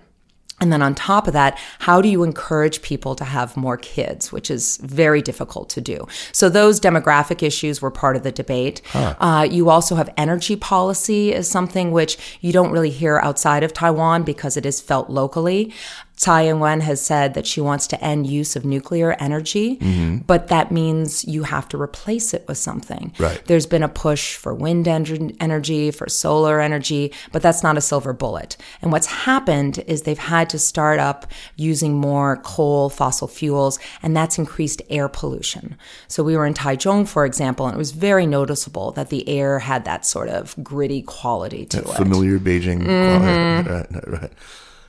And 0.61 0.73
then 0.73 0.83
on 0.83 0.95
top 0.95 1.27
of 1.27 1.33
that, 1.35 1.59
how 1.79 2.00
do 2.00 2.09
you 2.09 2.25
encourage 2.25 2.83
people 2.83 3.15
to 3.15 3.25
have 3.25 3.57
more 3.57 3.77
kids, 3.77 4.33
which 4.33 4.50
is 4.50 4.79
very 4.79 5.23
difficult 5.23 5.69
to 5.71 5.81
do? 5.81 6.07
So 6.33 6.49
those 6.49 6.81
demographic 6.81 7.43
issues 7.43 7.81
were 7.81 7.91
part 7.91 8.17
of 8.17 8.23
the 8.25 8.33
debate. 8.33 8.83
Huh. 8.87 9.15
Uh, 9.21 9.47
you 9.49 9.71
also 9.71 9.95
have 9.95 10.12
energy 10.17 10.57
policy 10.57 11.33
is 11.33 11.49
something 11.49 11.93
which 11.93 12.19
you 12.41 12.53
don't 12.53 12.73
really 12.73 12.91
hear 12.91 13.19
outside 13.19 13.62
of 13.62 13.73
Taiwan 13.73 14.25
because 14.25 14.57
it 14.57 14.67
is 14.67 14.81
felt 14.81 15.11
locally. 15.11 15.73
Tsai 16.18 16.48
Ing-wen 16.48 16.80
has 16.80 17.00
said 17.00 17.34
that 17.34 17.46
she 17.46 17.60
wants 17.60 17.87
to 17.87 18.04
end 18.04 18.26
use 18.26 18.56
of 18.56 18.64
nuclear 18.64 19.12
energy, 19.20 19.76
mm-hmm. 19.76 20.18
but 20.18 20.48
that 20.48 20.72
means 20.72 21.25
you 21.25 21.44
have 21.44 21.68
to 21.68 21.80
replace 21.80 22.34
it 22.34 22.44
with 22.48 22.58
something. 22.58 23.12
Right. 23.18 23.40
There's 23.46 23.66
been 23.66 23.84
a 23.84 23.88
push 23.88 24.34
for 24.34 24.52
wind 24.52 24.88
energy, 24.88 25.90
for 25.92 26.08
solar 26.08 26.60
energy, 26.60 27.12
but 27.30 27.40
that's 27.40 27.62
not 27.62 27.78
a 27.78 27.80
silver 27.80 28.12
bullet. 28.12 28.56
And 28.82 28.90
what's 28.90 29.06
happened 29.06 29.78
is 29.87 30.02
they've 30.02 30.18
had 30.18 30.50
to 30.50 30.58
start 30.58 30.98
up 30.98 31.30
using 31.56 31.94
more 31.94 32.38
coal, 32.38 32.90
fossil 32.90 33.28
fuels, 33.28 33.78
and 34.02 34.16
that's 34.16 34.38
increased 34.38 34.82
air 34.90 35.08
pollution. 35.08 35.76
So 36.08 36.25
we 36.25 36.37
were 36.37 36.46
in 36.46 36.54
Taichung, 36.54 37.06
for 37.06 37.25
example, 37.25 37.66
and 37.66 37.76
it 37.76 37.78
was 37.78 37.92
very 37.92 38.26
noticeable 38.26 38.90
that 38.92 39.10
the 39.10 39.28
air 39.28 39.60
had 39.60 39.84
that 39.84 40.04
sort 40.04 40.28
of 40.28 40.56
gritty 40.64 41.02
quality 41.02 41.64
to 41.66 41.80
that 41.82 41.90
it. 41.90 41.96
Familiar 41.96 42.40
Beijing 42.40 42.82
mm-hmm. 42.82 43.22
quality. 43.22 43.48
Right, 43.68 44.08
right. 44.22 44.32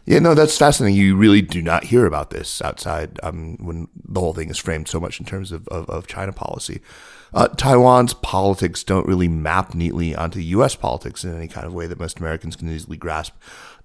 Yeah, 0.09 0.17
no, 0.17 0.33
that's 0.33 0.57
fascinating. 0.57 0.97
You 0.97 1.15
really 1.15 1.43
do 1.43 1.61
not 1.61 1.83
hear 1.83 2.07
about 2.07 2.31
this 2.31 2.63
outside 2.63 3.19
um, 3.21 3.57
when 3.59 3.89
the 4.03 4.19
whole 4.19 4.33
thing 4.33 4.49
is 4.49 4.57
framed 4.57 4.87
so 4.87 4.99
much 4.99 5.19
in 5.19 5.25
terms 5.27 5.51
of, 5.51 5.67
of, 5.67 5.87
of 5.87 6.07
China 6.07 6.33
policy. 6.33 6.81
Uh, 7.31 7.47
Taiwan's 7.49 8.15
politics 8.15 8.83
don't 8.83 9.05
really 9.05 9.27
map 9.27 9.75
neatly 9.75 10.15
onto 10.15 10.39
U.S. 10.39 10.73
politics 10.73 11.23
in 11.23 11.37
any 11.37 11.47
kind 11.47 11.67
of 11.67 11.75
way 11.75 11.85
that 11.85 11.99
most 11.99 12.17
Americans 12.17 12.55
can 12.55 12.71
easily 12.71 12.97
grasp. 12.97 13.35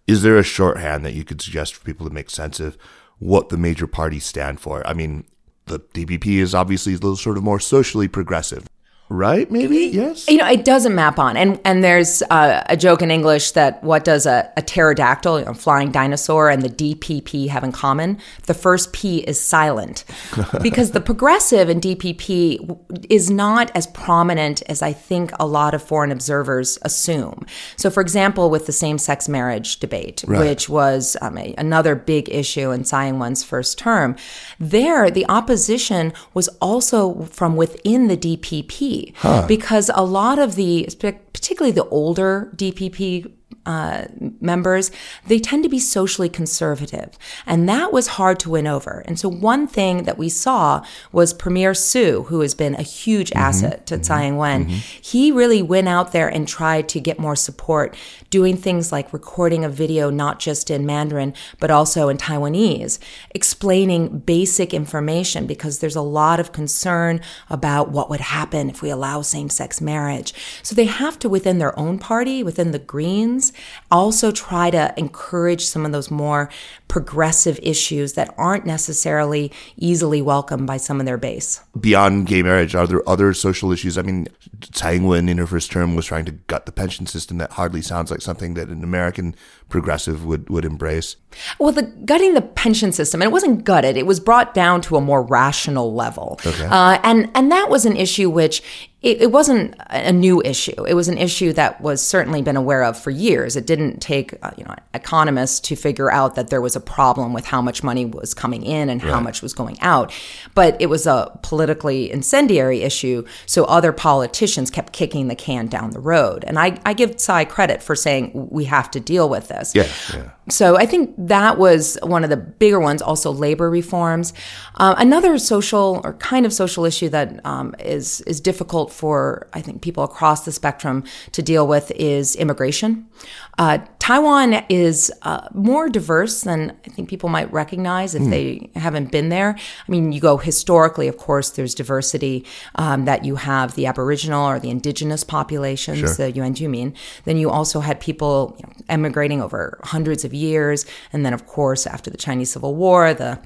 Is 0.06 0.22
there 0.22 0.38
a 0.38 0.42
shorthand 0.42 1.04
that 1.04 1.12
you 1.12 1.24
could 1.24 1.42
suggest 1.42 1.74
for 1.74 1.84
people 1.84 2.08
to 2.08 2.14
make 2.14 2.30
sense 2.30 2.58
of 2.58 2.78
what 3.18 3.50
the 3.50 3.58
major 3.58 3.86
parties 3.86 4.24
stand 4.24 4.60
for? 4.60 4.86
I 4.86 4.94
mean, 4.94 5.26
the 5.66 5.80
DPP 5.80 6.38
is 6.38 6.54
obviously 6.54 6.94
a 6.94 6.96
little 6.96 7.16
sort 7.16 7.36
of 7.36 7.44
more 7.44 7.60
socially 7.60 8.08
progressive 8.08 8.66
right? 9.14 9.50
Maybe 9.50 9.76
yes. 9.92 10.28
You 10.28 10.38
know, 10.38 10.48
it 10.48 10.64
doesn't 10.64 10.94
map 10.94 11.18
on, 11.18 11.36
and 11.36 11.60
and 11.64 11.82
there's 11.82 12.22
uh, 12.22 12.62
a 12.66 12.76
joke 12.76 13.02
in 13.02 13.10
English 13.10 13.52
that 13.52 13.82
what 13.82 14.04
does 14.04 14.26
a, 14.26 14.50
a 14.56 14.62
pterodactyl, 14.62 15.40
you 15.40 15.44
know, 15.44 15.54
flying 15.54 15.90
dinosaur, 15.90 16.50
and 16.50 16.62
the 16.62 16.68
DPP 16.68 17.48
have 17.48 17.64
in 17.64 17.72
common? 17.72 18.18
The 18.44 18.54
first 18.54 18.92
P 18.92 19.18
is 19.18 19.40
silent, 19.40 20.04
because 20.62 20.90
the 20.90 21.00
progressive 21.00 21.68
in 21.68 21.80
DPP 21.80 23.06
is 23.08 23.30
not 23.30 23.70
as 23.74 23.86
prominent 23.88 24.62
as 24.68 24.82
I 24.82 24.92
think 24.92 25.30
a 25.38 25.46
lot 25.46 25.74
of 25.74 25.82
foreign 25.82 26.10
observers 26.10 26.78
assume. 26.82 27.46
So, 27.76 27.90
for 27.90 28.00
example, 28.00 28.50
with 28.50 28.66
the 28.66 28.72
same-sex 28.72 29.28
marriage 29.28 29.78
debate, 29.78 30.24
right. 30.26 30.40
which 30.40 30.68
was 30.68 31.16
um, 31.20 31.38
a, 31.38 31.54
another 31.58 31.94
big 31.94 32.28
issue 32.28 32.70
in 32.70 32.84
Tsai 32.84 33.08
Ing-wen's 33.08 33.44
first 33.44 33.78
term, 33.78 34.16
there 34.58 35.10
the 35.10 35.26
opposition 35.28 36.12
was 36.32 36.48
also 36.60 37.22
from 37.24 37.56
within 37.56 38.08
the 38.08 38.16
DPP 38.16 39.03
huh. 39.16 39.46
because 39.46 39.90
a 39.94 40.04
lot 40.04 40.38
of 40.38 40.54
the, 40.54 40.88
particularly 41.00 41.72
the 41.72 41.86
older 41.88 42.50
DPP 42.56 43.30
uh, 43.66 44.04
members, 44.40 44.90
they 45.26 45.38
tend 45.38 45.62
to 45.62 45.68
be 45.68 45.78
socially 45.78 46.28
conservative. 46.28 47.18
And 47.46 47.68
that 47.68 47.92
was 47.92 48.08
hard 48.08 48.38
to 48.40 48.50
win 48.50 48.66
over. 48.66 49.02
And 49.06 49.18
so, 49.18 49.28
one 49.28 49.66
thing 49.66 50.02
that 50.04 50.18
we 50.18 50.28
saw 50.28 50.84
was 51.12 51.32
Premier 51.32 51.72
Su, 51.72 52.24
who 52.24 52.40
has 52.40 52.54
been 52.54 52.74
a 52.74 52.82
huge 52.82 53.30
mm-hmm. 53.30 53.38
asset 53.38 53.86
to 53.86 53.94
mm-hmm. 53.94 54.02
Tsai 54.02 54.24
Ing 54.24 54.36
wen, 54.36 54.66
mm-hmm. 54.66 54.78
he 55.00 55.32
really 55.32 55.62
went 55.62 55.88
out 55.88 56.12
there 56.12 56.28
and 56.28 56.46
tried 56.46 56.88
to 56.90 57.00
get 57.00 57.18
more 57.18 57.36
support, 57.36 57.96
doing 58.28 58.56
things 58.56 58.92
like 58.92 59.12
recording 59.12 59.64
a 59.64 59.68
video 59.68 60.10
not 60.10 60.40
just 60.40 60.70
in 60.70 60.84
Mandarin, 60.84 61.32
but 61.58 61.70
also 61.70 62.08
in 62.08 62.18
Taiwanese, 62.18 62.98
explaining 63.34 64.18
basic 64.18 64.74
information 64.74 65.46
because 65.46 65.78
there's 65.78 65.96
a 65.96 66.02
lot 66.02 66.38
of 66.38 66.52
concern 66.52 67.20
about 67.48 67.90
what 67.90 68.10
would 68.10 68.20
happen 68.20 68.68
if 68.68 68.82
we 68.82 68.90
allow 68.90 69.22
same 69.22 69.48
sex 69.48 69.80
marriage. 69.80 70.34
So, 70.62 70.74
they 70.74 70.84
have 70.84 71.18
to, 71.20 71.30
within 71.30 71.58
their 71.58 71.78
own 71.78 71.98
party, 71.98 72.42
within 72.42 72.72
the 72.72 72.78
Greens, 72.78 73.53
also 73.90 74.30
try 74.32 74.70
to 74.70 74.92
encourage 74.96 75.64
some 75.64 75.84
of 75.86 75.92
those 75.92 76.10
more 76.10 76.50
progressive 76.88 77.58
issues 77.62 78.12
that 78.12 78.34
aren't 78.36 78.66
necessarily 78.66 79.50
easily 79.76 80.22
welcomed 80.22 80.66
by 80.66 80.76
some 80.76 81.00
of 81.00 81.06
their 81.06 81.16
base. 81.16 81.60
Beyond 81.78 82.26
gay 82.26 82.42
marriage, 82.42 82.74
are 82.74 82.86
there 82.86 83.08
other 83.08 83.34
social 83.34 83.72
issues? 83.72 83.98
I 83.98 84.02
mean, 84.02 84.28
Tsai 84.60 84.94
Ing-wen 84.94 85.28
in 85.28 85.38
her 85.38 85.46
first 85.46 85.72
term 85.72 85.96
was 85.96 86.06
trying 86.06 86.24
to 86.26 86.32
gut 86.32 86.66
the 86.66 86.72
pension 86.72 87.06
system. 87.06 87.38
That 87.38 87.52
hardly 87.52 87.82
sounds 87.82 88.10
like 88.10 88.20
something 88.20 88.54
that 88.54 88.68
an 88.68 88.84
American 88.84 89.34
progressive 89.68 90.24
would, 90.24 90.48
would 90.50 90.64
embrace. 90.64 91.16
Well, 91.58 91.72
the 91.72 91.82
gutting 91.82 92.34
the 92.34 92.42
pension 92.42 92.92
system, 92.92 93.22
and 93.22 93.28
it 93.28 93.32
wasn't 93.32 93.64
gutted, 93.64 93.96
it 93.96 94.06
was 94.06 94.20
brought 94.20 94.54
down 94.54 94.80
to 94.82 94.96
a 94.96 95.00
more 95.00 95.22
rational 95.22 95.92
level. 95.94 96.38
Okay. 96.46 96.66
Uh, 96.66 96.98
and, 97.02 97.30
and 97.34 97.50
that 97.50 97.70
was 97.70 97.84
an 97.84 97.96
issue 97.96 98.30
which 98.30 98.62
it, 99.04 99.20
it, 99.20 99.32
wasn't 99.32 99.76
a 99.90 100.12
new 100.12 100.40
issue. 100.40 100.82
It 100.84 100.94
was 100.94 101.08
an 101.08 101.18
issue 101.18 101.52
that 101.52 101.78
was 101.82 102.00
certainly 102.00 102.40
been 102.40 102.56
aware 102.56 102.82
of 102.82 102.98
for 102.98 103.10
years. 103.10 103.54
It 103.54 103.66
didn't 103.66 104.00
take 104.00 104.32
uh, 104.42 104.52
you 104.56 104.64
know 104.64 104.74
economists 104.94 105.60
to 105.60 105.76
figure 105.76 106.10
out 106.10 106.36
that 106.36 106.48
there 106.48 106.62
was 106.62 106.74
a 106.74 106.80
problem 106.80 107.34
with 107.34 107.44
how 107.44 107.60
much 107.60 107.82
money 107.82 108.06
was 108.06 108.32
coming 108.32 108.62
in 108.62 108.88
and 108.88 109.04
right. 109.04 109.12
how 109.12 109.20
much 109.20 109.42
was 109.42 109.52
going 109.52 109.78
out. 109.82 110.10
But 110.54 110.80
it 110.80 110.86
was 110.86 111.06
a 111.06 111.38
politically 111.42 112.10
incendiary 112.10 112.80
issue, 112.80 113.26
so 113.44 113.64
other 113.64 113.92
politicians 113.92 114.70
kept 114.70 114.94
kicking 114.94 115.28
the 115.28 115.36
can 115.36 115.66
down 115.66 115.90
the 115.90 116.00
road. 116.00 116.42
And 116.46 116.58
I, 116.58 116.80
I 116.86 116.94
give 116.94 117.16
Tsai 117.16 117.44
credit 117.44 117.82
for 117.82 117.94
saying 117.94 118.30
we 118.50 118.64
have 118.64 118.90
to 118.92 119.00
deal 119.00 119.28
with 119.28 119.48
this. 119.48 119.53
Yeah, 119.74 119.88
yeah. 120.12 120.30
So 120.50 120.76
I 120.76 120.84
think 120.84 121.14
that 121.16 121.58
was 121.58 121.98
one 122.02 122.22
of 122.22 122.30
the 122.30 122.36
bigger 122.36 122.78
ones. 122.78 123.00
Also, 123.00 123.30
labor 123.30 123.70
reforms. 123.70 124.34
Uh, 124.76 124.94
another 124.98 125.38
social 125.38 126.00
or 126.04 126.14
kind 126.14 126.44
of 126.44 126.52
social 126.52 126.84
issue 126.84 127.08
that 127.08 127.44
um, 127.46 127.74
is 127.78 128.20
is 128.22 128.40
difficult 128.40 128.92
for 128.92 129.48
I 129.54 129.60
think 129.60 129.80
people 129.80 130.04
across 130.04 130.44
the 130.44 130.52
spectrum 130.52 131.04
to 131.32 131.42
deal 131.42 131.66
with 131.66 131.90
is 131.92 132.36
immigration. 132.36 133.08
Uh, 133.56 133.78
Taiwan 134.00 134.64
is 134.68 135.12
uh, 135.22 135.48
more 135.54 135.88
diverse 135.88 136.42
than 136.42 136.76
I 136.84 136.90
think 136.90 137.08
people 137.08 137.28
might 137.28 137.50
recognize 137.52 138.14
if 138.14 138.22
mm. 138.22 138.30
they 138.30 138.70
haven't 138.78 139.12
been 139.12 139.28
there. 139.28 139.56
I 139.56 139.90
mean, 139.90 140.12
you 140.12 140.20
go 140.20 140.36
historically, 140.36 141.08
of 141.08 141.16
course, 141.16 141.50
there's 141.50 141.74
diversity 141.74 142.44
um, 142.74 143.04
that 143.04 143.24
you 143.24 143.36
have 143.36 143.76
the 143.76 143.86
Aboriginal 143.86 144.46
or 144.46 144.58
the 144.58 144.70
indigenous 144.70 145.24
populations, 145.24 146.00
sure. 146.00 146.14
the 146.14 146.32
Yuan 146.32 146.54
Jumin. 146.54 146.94
Then 147.24 147.36
you 147.38 147.48
also 147.48 147.80
had 147.80 148.00
people 148.00 148.56
you 148.58 148.66
know, 148.66 148.72
emigrating 148.88 149.40
over 149.40 149.78
hundreds 149.84 150.24
of 150.24 150.33
years. 150.34 150.84
And 151.12 151.24
then, 151.24 151.32
of 151.32 151.46
course, 151.46 151.86
after 151.86 152.10
the 152.10 152.16
Chinese 152.16 152.52
Civil 152.52 152.74
War, 152.74 153.14
the 153.14 153.40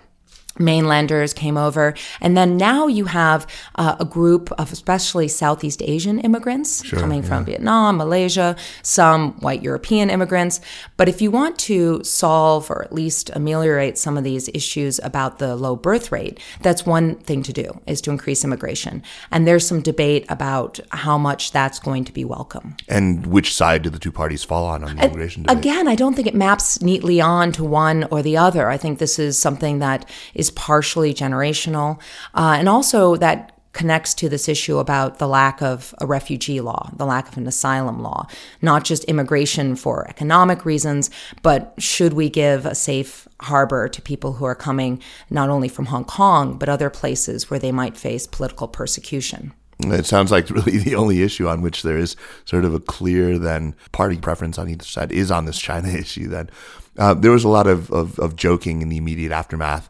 mainlanders 0.58 1.32
came 1.32 1.56
over. 1.56 1.94
And 2.20 2.36
then 2.36 2.56
now 2.56 2.86
you 2.86 3.06
have 3.06 3.46
uh, 3.76 3.96
a 4.00 4.04
group 4.04 4.50
of 4.52 4.72
especially 4.72 5.28
Southeast 5.28 5.82
Asian 5.82 6.18
immigrants 6.20 6.84
sure, 6.84 6.98
coming 6.98 7.22
yeah. 7.22 7.28
from 7.28 7.44
Vietnam, 7.44 7.96
Malaysia, 7.96 8.56
some 8.82 9.32
white 9.40 9.62
European 9.62 10.10
immigrants. 10.10 10.60
But 10.96 11.08
if 11.08 11.20
you 11.22 11.30
want 11.30 11.58
to 11.60 12.02
solve 12.04 12.70
or 12.70 12.82
at 12.82 12.92
least 12.92 13.30
ameliorate 13.34 13.98
some 13.98 14.16
of 14.16 14.24
these 14.24 14.48
issues 14.54 14.98
about 15.02 15.38
the 15.38 15.56
low 15.56 15.76
birth 15.76 16.10
rate, 16.12 16.40
that's 16.62 16.84
one 16.86 17.16
thing 17.16 17.42
to 17.42 17.52
do 17.52 17.80
is 17.86 18.00
to 18.02 18.10
increase 18.10 18.44
immigration. 18.44 19.02
And 19.30 19.46
there's 19.46 19.66
some 19.66 19.80
debate 19.80 20.24
about 20.28 20.80
how 20.90 21.18
much 21.18 21.52
that's 21.52 21.78
going 21.78 22.04
to 22.04 22.12
be 22.12 22.24
welcome. 22.24 22.76
And 22.88 23.26
which 23.26 23.54
side 23.54 23.82
do 23.82 23.90
the 23.90 23.98
two 23.98 24.12
parties 24.12 24.44
fall 24.44 24.64
on 24.64 24.84
on 24.84 24.96
the 24.96 25.04
immigration 25.04 25.42
debate? 25.42 25.58
Again, 25.58 25.88
I 25.88 25.94
don't 25.94 26.14
think 26.14 26.26
it 26.26 26.34
maps 26.34 26.80
neatly 26.82 27.20
on 27.20 27.52
to 27.52 27.64
one 27.64 28.04
or 28.10 28.22
the 28.22 28.36
other. 28.36 28.70
I 28.70 28.76
think 28.76 28.98
this 28.98 29.18
is 29.18 29.38
something 29.38 29.78
that 29.78 30.08
is 30.34 30.47
is 30.48 30.50
partially 30.52 31.12
generational, 31.12 32.00
uh, 32.34 32.56
and 32.58 32.68
also 32.68 33.16
that 33.16 33.52
connects 33.72 34.14
to 34.14 34.28
this 34.28 34.48
issue 34.48 34.78
about 34.78 35.18
the 35.18 35.28
lack 35.28 35.62
of 35.62 35.94
a 36.00 36.06
refugee 36.06 36.60
law, 36.60 36.90
the 36.96 37.06
lack 37.06 37.28
of 37.28 37.36
an 37.36 37.46
asylum 37.46 38.02
law, 38.02 38.26
not 38.60 38.82
just 38.82 39.04
immigration 39.04 39.76
for 39.76 40.08
economic 40.08 40.64
reasons, 40.64 41.10
but 41.42 41.74
should 41.78 42.14
we 42.14 42.28
give 42.28 42.66
a 42.66 42.74
safe 42.74 43.28
harbor 43.42 43.88
to 43.88 44.02
people 44.02 44.32
who 44.32 44.44
are 44.44 44.54
coming 44.54 45.00
not 45.30 45.50
only 45.50 45.68
from 45.68 45.86
Hong 45.86 46.04
Kong, 46.04 46.58
but 46.58 46.68
other 46.68 46.90
places 46.90 47.50
where 47.50 47.60
they 47.60 47.70
might 47.70 47.96
face 47.96 48.26
political 48.26 48.66
persecution? 48.66 49.52
It 49.80 50.06
sounds 50.06 50.32
like 50.32 50.50
really 50.50 50.78
the 50.78 50.96
only 50.96 51.22
issue 51.22 51.46
on 51.46 51.62
which 51.62 51.82
there 51.82 51.98
is 51.98 52.16
sort 52.46 52.64
of 52.64 52.74
a 52.74 52.80
clear 52.80 53.38
then 53.38 53.76
party 53.92 54.16
preference 54.16 54.58
on 54.58 54.68
either 54.68 54.84
side 54.84 55.12
is 55.12 55.30
on 55.30 55.44
this 55.44 55.58
China 55.58 55.88
issue. 56.04 56.26
Then 56.26 56.50
uh, 56.96 57.14
there 57.14 57.30
was 57.30 57.44
a 57.44 57.48
lot 57.48 57.68
of, 57.68 57.92
of, 57.92 58.18
of 58.18 58.34
joking 58.34 58.82
in 58.82 58.88
the 58.88 58.96
immediate 58.96 59.30
aftermath 59.30 59.88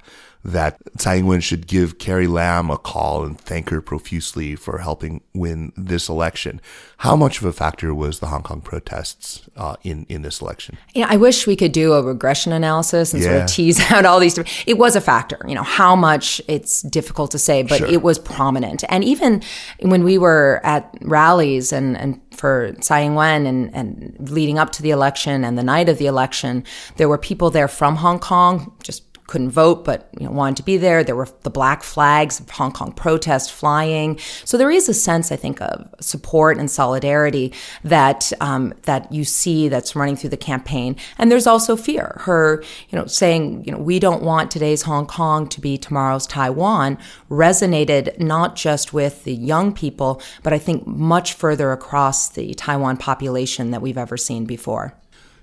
that 0.53 0.79
Tsai 0.99 1.17
Ing-wen 1.19 1.41
should 1.41 1.67
give 1.67 1.99
Carrie 1.99 2.27
Lam 2.27 2.71
a 2.71 2.79
call 2.79 3.25
and 3.25 3.39
thank 3.41 3.69
her 3.71 3.81
profusely 3.81 4.57
for 4.57 4.79
helping 4.79 5.23
win 5.35 5.73
this 5.77 6.09
election. 6.09 6.61
How 6.99 7.15
much 7.17 7.39
of 7.39 7.45
a 7.45 7.53
factor 7.53 7.95
was 7.95 8.19
the 8.19 8.27
Hong 8.27 8.43
Kong 8.43 8.61
protests 8.61 9.43
uh, 9.57 9.77
in 9.85 10.05
in 10.09 10.23
this 10.23 10.41
election? 10.41 10.77
Yeah, 10.95 11.07
I 11.09 11.17
wish 11.17 11.47
we 11.47 11.55
could 11.57 11.73
do 11.73 11.93
a 11.93 12.03
regression 12.03 12.53
analysis 12.53 13.15
and 13.15 13.23
sort 13.23 13.37
of 13.43 13.47
tease 13.47 13.79
out 13.93 14.05
all 14.05 14.19
these. 14.21 14.35
different- 14.35 14.65
It 14.67 14.79
was 14.79 14.97
a 14.97 15.01
factor, 15.01 15.39
you 15.47 15.55
know, 15.55 15.63
how 15.63 15.95
much 15.95 16.41
it's 16.49 16.83
difficult 16.83 17.31
to 17.33 17.39
say, 17.39 17.63
but 17.63 17.79
Sure. 17.79 17.87
it 17.87 18.03
was 18.03 18.19
prominent. 18.19 18.83
And 18.89 19.05
even 19.05 19.43
when 19.81 20.03
we 20.03 20.19
were 20.19 20.61
at 20.65 20.93
rallies 21.03 21.73
and 21.73 21.97
and 21.97 22.21
for 22.33 22.73
Tsai 22.81 23.03
Ing-wen 23.03 23.47
and 23.47 23.71
and 23.75 24.17
leading 24.31 24.59
up 24.59 24.71
to 24.73 24.83
the 24.83 24.91
election 24.91 25.45
and 25.45 25.57
the 25.59 25.63
night 25.65 25.89
of 25.89 25.99
the 25.99 26.07
election, 26.07 26.65
there 26.97 27.09
were 27.09 27.19
people 27.19 27.51
there 27.51 27.69
from 27.69 27.97
Hong 27.97 28.19
Kong 28.19 28.73
just 28.83 29.08
couldn't 29.29 29.51
vote 29.51 29.85
but 29.85 30.09
you 30.19 30.27
know 30.27 30.33
wanted 30.33 30.57
to 30.57 30.65
be 30.65 30.77
there. 30.77 31.05
There 31.05 31.17
were 31.17 31.29
the 31.43 31.51
black 31.51 31.83
flags 31.83 32.41
of 32.41 32.51
hong 32.51 32.73
kong 32.73 32.93
protest 32.93 33.53
flying. 33.53 34.19
So 34.45 34.59
there 34.59 34.71
is 34.71 34.89
a 34.89 34.95
sense 34.95 35.31
i 35.31 35.37
think 35.37 35.61
of 35.63 35.89
support 36.01 36.59
and 36.59 36.71
solidarity 36.71 37.53
that 37.85 38.33
um, 38.41 38.75
that 38.83 39.13
you 39.13 39.25
see 39.25 39.69
that's 39.69 39.95
running 39.95 40.17
through 40.17 40.31
the 40.31 40.37
campaign. 40.37 40.97
And 41.17 41.31
there's 41.31 41.47
also 41.47 41.77
fear. 41.77 42.17
Her 42.21 42.65
you 42.89 42.99
know 42.99 43.07
saying 43.07 43.65
you 43.65 43.73
know 43.73 43.79
we 43.79 43.99
don't 43.99 44.23
want 44.23 44.51
today's 44.51 44.83
hong 44.83 45.07
kong 45.07 45.49
to 45.49 45.61
be 45.61 45.77
tomorrow's 45.79 46.27
taiwan 46.27 46.99
resonated 47.31 48.19
not 48.19 48.57
just 48.57 48.93
with 48.93 49.25
the 49.25 49.35
young 49.35 49.73
people 49.73 50.21
but 50.43 50.53
i 50.53 50.59
think 50.59 50.87
much 50.87 51.35
further 51.35 51.73
across 51.73 52.29
the 52.31 52.55
taiwan 52.55 52.97
population 52.97 53.71
that 53.71 53.83
we've 53.83 53.99
ever 53.99 54.17
seen 54.17 54.45
before 54.45 54.98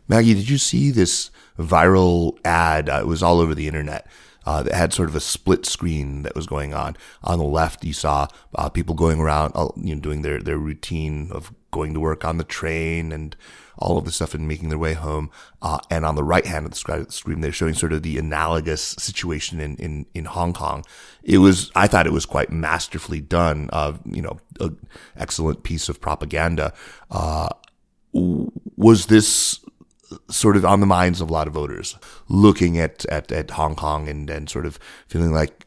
Maggie, 0.07 0.33
did 0.33 0.49
you 0.49 0.57
see 0.57 0.91
this 0.91 1.31
viral 1.57 2.37
ad? 2.45 2.89
Uh, 2.89 2.99
it 3.01 3.07
was 3.07 3.23
all 3.23 3.39
over 3.39 3.55
the 3.55 3.67
internet. 3.67 4.07
Uh, 4.47 4.61
that 4.61 4.75
had 4.75 4.93
sort 4.93 5.09
of 5.09 5.15
a 5.15 5.19
split 5.19 5.65
screen 5.65 6.21
that 6.21 6.35
was 6.35 6.45
going 6.45 6.71
on. 6.71 6.95
On 7.23 7.39
the 7.39 7.43
left, 7.43 7.83
you 7.83 7.93
saw 7.93 8.27
uh, 8.53 8.69
people 8.69 8.93
going 8.93 9.19
around, 9.19 9.51
uh, 9.55 9.69
you 9.75 9.95
know, 9.95 9.99
doing 9.99 10.21
their, 10.21 10.39
their 10.39 10.59
routine 10.59 11.31
of 11.31 11.51
going 11.71 11.95
to 11.95 11.99
work 11.99 12.23
on 12.23 12.37
the 12.37 12.43
train 12.43 13.11
and 13.11 13.35
all 13.79 13.97
of 13.97 14.05
the 14.05 14.11
stuff 14.11 14.35
and 14.35 14.47
making 14.47 14.69
their 14.69 14.77
way 14.77 14.93
home. 14.93 15.31
Uh, 15.63 15.79
and 15.89 16.05
on 16.05 16.13
the 16.13 16.23
right 16.23 16.45
hand 16.45 16.63
of 16.63 16.71
the 16.71 17.07
screen, 17.09 17.41
they're 17.41 17.51
showing 17.51 17.73
sort 17.73 17.91
of 17.91 18.03
the 18.03 18.19
analogous 18.19 18.81
situation 18.99 19.59
in, 19.59 19.75
in, 19.77 20.05
in 20.13 20.25
Hong 20.25 20.53
Kong. 20.53 20.85
It 21.23 21.39
was, 21.39 21.71
I 21.75 21.87
thought 21.87 22.05
it 22.05 22.13
was 22.13 22.27
quite 22.27 22.51
masterfully 22.51 23.21
done. 23.21 23.71
Uh, 23.73 23.93
you 24.05 24.21
know, 24.21 24.39
an 24.59 24.77
excellent 25.17 25.63
piece 25.63 25.89
of 25.89 25.99
propaganda. 25.99 26.71
Uh, 27.09 27.49
was 28.13 29.07
this 29.07 29.59
sort 30.29 30.55
of 30.57 30.65
on 30.65 30.79
the 30.79 30.85
minds 30.85 31.21
of 31.21 31.29
a 31.29 31.33
lot 31.33 31.47
of 31.47 31.53
voters 31.53 31.97
looking 32.27 32.77
at, 32.79 33.05
at, 33.05 33.31
at 33.31 33.51
Hong 33.51 33.75
Kong 33.75 34.07
and, 34.07 34.29
and 34.29 34.49
sort 34.49 34.65
of 34.65 34.77
feeling 35.07 35.31
like, 35.31 35.65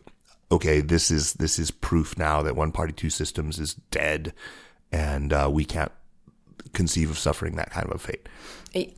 okay, 0.50 0.80
this 0.80 1.11
is, 1.11 1.35
this 1.35 1.59
is 1.59 1.71
proof 1.71 2.16
now 2.16 2.42
that 2.42 2.57
one 2.57 2.73
party, 2.73 2.92
two 2.92 3.11
systems 3.11 3.59
is 3.59 3.75
dead 3.90 4.33
and, 4.92 5.33
uh, 5.33 5.49
we 5.52 5.64
can't 5.64 5.92
conceive 6.73 7.11
of 7.11 7.18
suffering 7.18 7.57
that 7.57 7.71
kind 7.71 7.87
of 7.87 7.92
a 7.92 7.99
fate. 7.99 8.28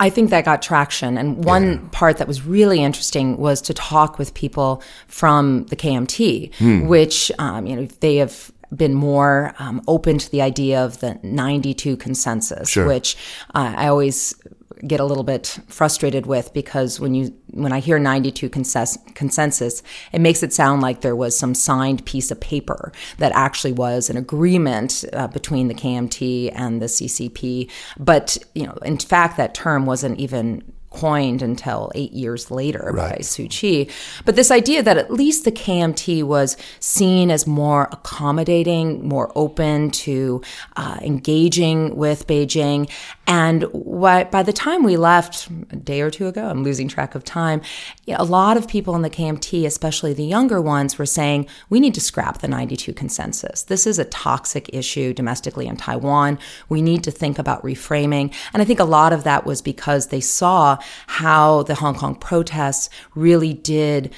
I 0.00 0.10
think 0.10 0.30
that 0.30 0.44
got 0.44 0.62
traction. 0.62 1.16
And 1.16 1.44
one 1.44 1.88
part 1.90 2.18
that 2.18 2.26
was 2.26 2.44
really 2.44 2.82
interesting 2.82 3.36
was 3.36 3.62
to 3.62 3.74
talk 3.74 4.18
with 4.18 4.34
people 4.34 4.82
from 5.06 5.64
the 5.66 5.76
KMT, 5.76 6.86
which, 6.88 7.30
um, 7.38 7.66
you 7.66 7.76
know, 7.76 7.84
they 8.00 8.16
have 8.16 8.50
been 8.74 8.94
more 8.94 9.54
um, 9.58 9.80
open 9.86 10.18
to 10.18 10.30
the 10.30 10.42
idea 10.42 10.84
of 10.84 10.98
the 11.00 11.18
92 11.22 11.96
consensus, 11.96 12.68
Sure. 12.68 12.86
which 12.86 13.16
uh, 13.54 13.74
I 13.76 13.86
always 13.88 14.34
get 14.86 15.00
a 15.00 15.04
little 15.04 15.24
bit 15.24 15.58
frustrated 15.68 16.26
with 16.26 16.52
because 16.52 17.00
when 17.00 17.14
you 17.14 17.34
when 17.52 17.72
I 17.72 17.80
hear 17.80 17.98
92 17.98 18.48
consensus, 18.48 19.02
consensus 19.14 19.82
it 20.12 20.20
makes 20.20 20.42
it 20.42 20.52
sound 20.52 20.82
like 20.82 21.00
there 21.00 21.16
was 21.16 21.38
some 21.38 21.54
signed 21.54 22.04
piece 22.06 22.30
of 22.30 22.40
paper 22.40 22.92
that 23.18 23.32
actually 23.34 23.72
was 23.72 24.08
an 24.08 24.16
agreement 24.16 25.04
uh, 25.12 25.26
between 25.28 25.68
the 25.68 25.74
KMT 25.74 26.52
and 26.54 26.80
the 26.80 26.86
CCP 26.86 27.70
but 27.98 28.38
you 28.54 28.66
know 28.66 28.74
in 28.84 28.98
fact 28.98 29.36
that 29.36 29.54
term 29.54 29.86
wasn't 29.86 30.18
even 30.18 30.62
coined 30.90 31.40
until 31.40 31.90
eight 31.94 32.12
years 32.12 32.50
later 32.50 32.92
by 32.94 33.10
Right. 33.10 33.24
Su 33.24 33.48
Chi. 33.48 33.86
But 34.24 34.36
this 34.36 34.50
idea 34.50 34.82
that 34.82 34.98
at 34.98 35.10
least 35.10 35.44
the 35.44 35.52
KMT 35.52 36.24
was 36.24 36.56
seen 36.80 37.30
as 37.30 37.46
more 37.46 37.88
accommodating, 37.92 39.08
more 39.08 39.32
open 39.34 39.90
to 39.90 40.42
uh, 40.76 40.98
engaging 41.00 41.96
with 41.96 42.26
Beijing. 42.26 42.90
And 43.30 43.62
why, 43.70 44.24
by 44.24 44.42
the 44.42 44.52
time 44.52 44.82
we 44.82 44.96
left 44.96 45.48
a 45.70 45.76
day 45.76 46.00
or 46.00 46.10
two 46.10 46.26
ago, 46.26 46.48
I'm 46.48 46.64
losing 46.64 46.88
track 46.88 47.14
of 47.14 47.22
time, 47.22 47.62
you 48.04 48.14
know, 48.14 48.20
a 48.20 48.24
lot 48.24 48.56
of 48.56 48.66
people 48.66 48.96
in 48.96 49.02
the 49.02 49.08
KMT, 49.08 49.64
especially 49.66 50.12
the 50.12 50.24
younger 50.24 50.60
ones, 50.60 50.98
were 50.98 51.06
saying, 51.06 51.46
we 51.68 51.78
need 51.78 51.94
to 51.94 52.00
scrap 52.00 52.38
the 52.38 52.48
92 52.48 52.92
consensus. 52.92 53.62
This 53.62 53.86
is 53.86 54.00
a 54.00 54.04
toxic 54.06 54.68
issue 54.72 55.14
domestically 55.14 55.68
in 55.68 55.76
Taiwan. 55.76 56.40
We 56.68 56.82
need 56.82 57.04
to 57.04 57.12
think 57.12 57.38
about 57.38 57.62
reframing. 57.62 58.34
And 58.52 58.60
I 58.60 58.64
think 58.64 58.80
a 58.80 58.84
lot 58.84 59.12
of 59.12 59.22
that 59.22 59.46
was 59.46 59.62
because 59.62 60.08
they 60.08 60.20
saw 60.20 60.78
how 61.06 61.62
the 61.62 61.76
Hong 61.76 61.94
Kong 61.94 62.16
protests 62.16 62.90
really 63.14 63.54
did 63.54 64.12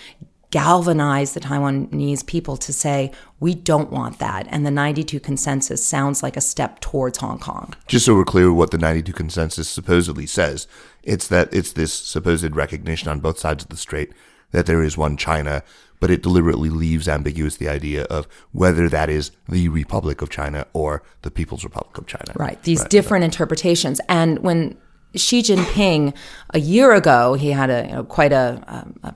galvanize 0.53 1.33
the 1.33 1.41
Taiwanese 1.41 2.25
people 2.27 2.57
to 2.59 2.73
say, 2.73 3.11
we 3.41 3.55
don't 3.55 3.91
want 3.91 4.21
that. 4.21 4.47
And 4.51 4.65
the 4.65 4.71
92 4.71 5.19
consensus 5.19 5.85
sounds 5.85 6.23
like 6.23 6.37
a 6.37 6.43
step 6.43 6.79
towards 6.81 7.19
Hong 7.19 7.39
Kong. 7.39 7.75
Just 7.89 8.07
so 8.07 8.15
we're 8.15 8.25
clear 8.25 8.53
what 8.53 8.71
the 8.71 8.79
92 8.79 9.13
consensus 9.13 9.69
supposedly 9.69 10.27
says, 10.27 10.69
it's 11.03 11.27
that 11.29 11.53
it's 11.53 11.73
this 11.73 11.93
supposed 11.93 12.55
recognition 12.55 13.09
on 13.09 13.19
both 13.19 13.39
sides 13.39 13.65
of 13.65 13.71
the 13.71 13.77
strait 13.77 14.13
that 14.53 14.67
there 14.67 14.83
is 14.83 14.99
one 14.99 15.17
China, 15.17 15.63
but 15.99 16.11
it 16.11 16.23
deliberately 16.23 16.69
leaves 16.69 17.09
ambiguous 17.09 17.57
the 17.57 17.69
idea 17.69 18.05
of 18.05 18.29
whether 18.53 18.91
that 18.91 19.09
is 19.09 19.31
the 19.49 19.71
Republic 19.71 20.21
of 20.21 20.29
China 20.29 20.67
or 20.75 21.03
the 21.23 21.31
People's 21.31 21.65
Republic 21.65 21.97
of 21.97 22.07
China. 22.07 22.35
Right. 22.37 22.63
These 22.63 22.85
different 22.85 23.25
interpretations. 23.25 24.03
And 24.07 24.41
when 24.41 24.77
Xi 25.15 25.43
Jinping, 25.43 26.15
a 26.51 26.61
year 26.61 26.93
ago, 26.93 27.35
he 27.35 27.51
had 27.51 27.71
a 27.71 27.87
you 27.89 27.95
know, 27.95 28.05
quite 28.05 28.33
a, 28.33 28.63
um, 28.67 28.99
a 29.03 29.15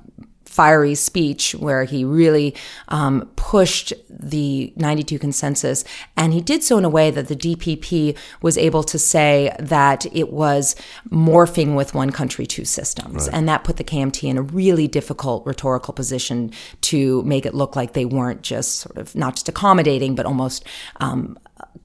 fiery 0.57 0.95
speech 0.95 1.55
where 1.57 1.85
he 1.85 2.03
really 2.03 2.55
um, 2.89 3.31
pushed 3.37 3.93
the 4.09 4.73
92 4.77 5.19
consensus. 5.19 5.85
And 6.17 6.33
he 6.33 6.41
did 6.41 6.63
so 6.63 6.79
in 6.79 6.85
a 6.85 6.89
way 6.89 7.11
that 7.11 7.29
the 7.29 7.37
DPP 7.37 8.17
was 8.41 8.57
able 8.57 8.83
to 8.85 8.99
say 8.99 9.55
that 9.59 10.07
it 10.17 10.33
was 10.33 10.75
morphing 11.11 11.77
with 11.77 11.95
one 11.95 12.11
country, 12.11 12.47
two 12.47 12.65
systems. 12.65 13.29
And 13.29 13.47
that 13.49 13.65
put 13.65 13.77
the 13.77 13.85
KMT 13.85 14.29
in 14.29 14.39
a 14.39 14.43
really 14.43 14.89
difficult 14.89 15.45
rhetorical 15.45 15.93
position 15.93 16.53
to 16.83 17.23
make 17.25 17.45
it 17.45 17.55
look 17.55 17.77
like 17.77 17.93
they 17.93 18.07
weren't 18.07 18.41
just 18.41 18.77
sort 18.77 18.97
of 18.97 19.15
not 19.15 19.35
just 19.37 19.51
accommodating, 19.51 20.15
but 20.15 20.25
almost 20.25 20.65
um, 21.01 21.39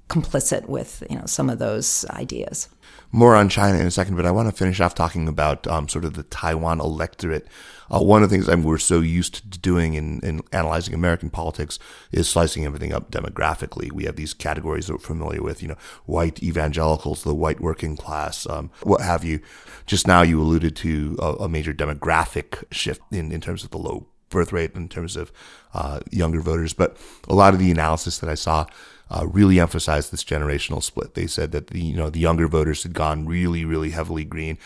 complicit 0.07 0.67
with 0.67 1.03
you 1.09 1.17
know 1.17 1.25
some 1.25 1.49
of 1.49 1.59
those 1.59 2.05
ideas. 2.09 2.69
More 3.13 3.35
on 3.35 3.49
China 3.49 3.77
in 3.77 3.85
a 3.85 3.91
second, 3.91 4.15
but 4.15 4.25
I 4.25 4.31
want 4.31 4.49
to 4.49 4.55
finish 4.55 4.79
off 4.79 4.95
talking 4.95 5.27
about 5.27 5.67
um, 5.67 5.89
sort 5.89 6.05
of 6.05 6.13
the 6.13 6.23
Taiwan 6.23 6.79
electorate. 6.79 7.45
Uh, 7.93 7.99
one 7.99 8.23
of 8.23 8.29
the 8.29 8.35
things 8.35 8.47
I 8.47 8.55
mean, 8.55 8.63
we're 8.63 8.77
so 8.77 9.01
used 9.01 9.51
to 9.51 9.59
doing 9.59 9.95
in, 9.95 10.21
in 10.21 10.41
analyzing 10.53 10.93
American 10.93 11.29
politics 11.29 11.77
is 12.13 12.29
slicing 12.29 12.65
everything 12.65 12.93
up 12.93 13.11
demographically. 13.11 13.91
We 13.91 14.05
have 14.05 14.15
these 14.15 14.33
categories 14.33 14.87
that 14.87 14.93
we're 14.93 14.99
familiar 14.99 15.41
with, 15.41 15.61
you 15.61 15.67
know, 15.67 15.77
white 16.05 16.41
evangelicals, 16.41 17.23
the 17.23 17.35
white 17.35 17.59
working 17.59 17.97
class, 17.97 18.47
um, 18.49 18.71
what 18.83 19.01
have 19.01 19.25
you. 19.25 19.41
Just 19.85 20.07
now 20.07 20.21
you 20.21 20.41
alluded 20.41 20.75
to 20.77 21.17
a, 21.19 21.33
a 21.33 21.49
major 21.49 21.73
demographic 21.73 22.63
shift 22.71 23.01
in, 23.11 23.33
in 23.33 23.41
terms 23.41 23.65
of 23.65 23.71
the 23.71 23.77
low 23.77 24.07
birth 24.31 24.53
rate 24.53 24.73
in 24.73 24.87
terms 24.87 25.15
of 25.15 25.31
uh, 25.73 25.99
younger 26.09 26.39
voters. 26.39 26.73
But 26.73 26.97
a 27.27 27.35
lot 27.35 27.53
of 27.53 27.59
the 27.59 27.69
analysis 27.69 28.17
that 28.19 28.29
I 28.29 28.35
saw 28.35 28.65
uh, 29.11 29.27
really 29.27 29.59
emphasized 29.59 30.11
this 30.11 30.23
generational 30.23 30.81
split. 30.81 31.13
They 31.13 31.27
said 31.27 31.51
that 31.51 31.67
the 31.67 31.81
you 31.81 31.95
know 31.95 32.09
the 32.09 32.19
younger 32.19 32.47
voters 32.47 32.83
had 32.83 32.93
gone 32.93 33.25
really 33.25 33.65
really 33.65 33.91
heavily 33.91 34.23
green, 34.23 34.57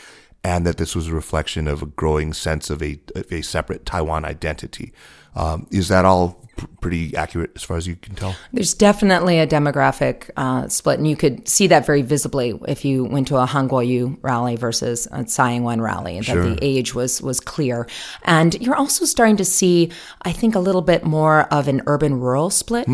and 0.43 0.65
that 0.65 0.77
this 0.77 0.95
was 0.95 1.07
a 1.07 1.13
reflection 1.13 1.67
of 1.67 1.81
a 1.81 1.87
growing 1.87 2.31
sense 2.31 2.69
of 2.69 2.81
a 2.83 2.99
of 3.15 3.31
a 3.31 3.41
separate 3.41 3.85
Taiwan 3.85 4.23
identity. 4.23 4.93
Um, 5.35 5.67
is 5.71 5.87
that 5.89 6.05
all 6.05 6.44
pr- 6.55 6.65
pretty 6.81 7.15
accurate 7.15 7.51
as 7.55 7.63
far 7.63 7.77
as 7.77 7.87
you 7.87 7.95
can 7.95 8.15
tell? 8.15 8.35
There's 8.53 8.73
definitely 8.73 9.39
a 9.39 9.47
demographic 9.47 10.29
uh, 10.37 10.67
split, 10.67 10.99
and 10.99 11.07
you 11.07 11.15
could 11.15 11.47
see 11.47 11.67
that 11.67 11.85
very 11.85 12.01
visibly 12.01 12.59
if 12.67 12.85
you 12.85 13.05
went 13.05 13.27
to 13.29 13.37
a 13.37 13.45
Han 13.45 13.69
Kuo-yu 13.69 14.17
rally 14.21 14.55
versus 14.55 15.07
a 15.11 15.23
Tsai 15.23 15.53
Ing-wen 15.53 15.81
rally. 15.81 16.21
Sure. 16.21 16.43
That 16.43 16.59
the 16.59 16.65
age 16.65 16.93
was 16.93 17.21
was 17.21 17.39
clear, 17.39 17.87
and 18.23 18.55
you're 18.61 18.75
also 18.75 19.05
starting 19.05 19.37
to 19.37 19.45
see, 19.45 19.91
I 20.23 20.31
think, 20.31 20.55
a 20.55 20.59
little 20.59 20.81
bit 20.81 21.03
more 21.03 21.43
of 21.53 21.67
an 21.67 21.81
urban-rural 21.87 22.49
split. 22.49 22.87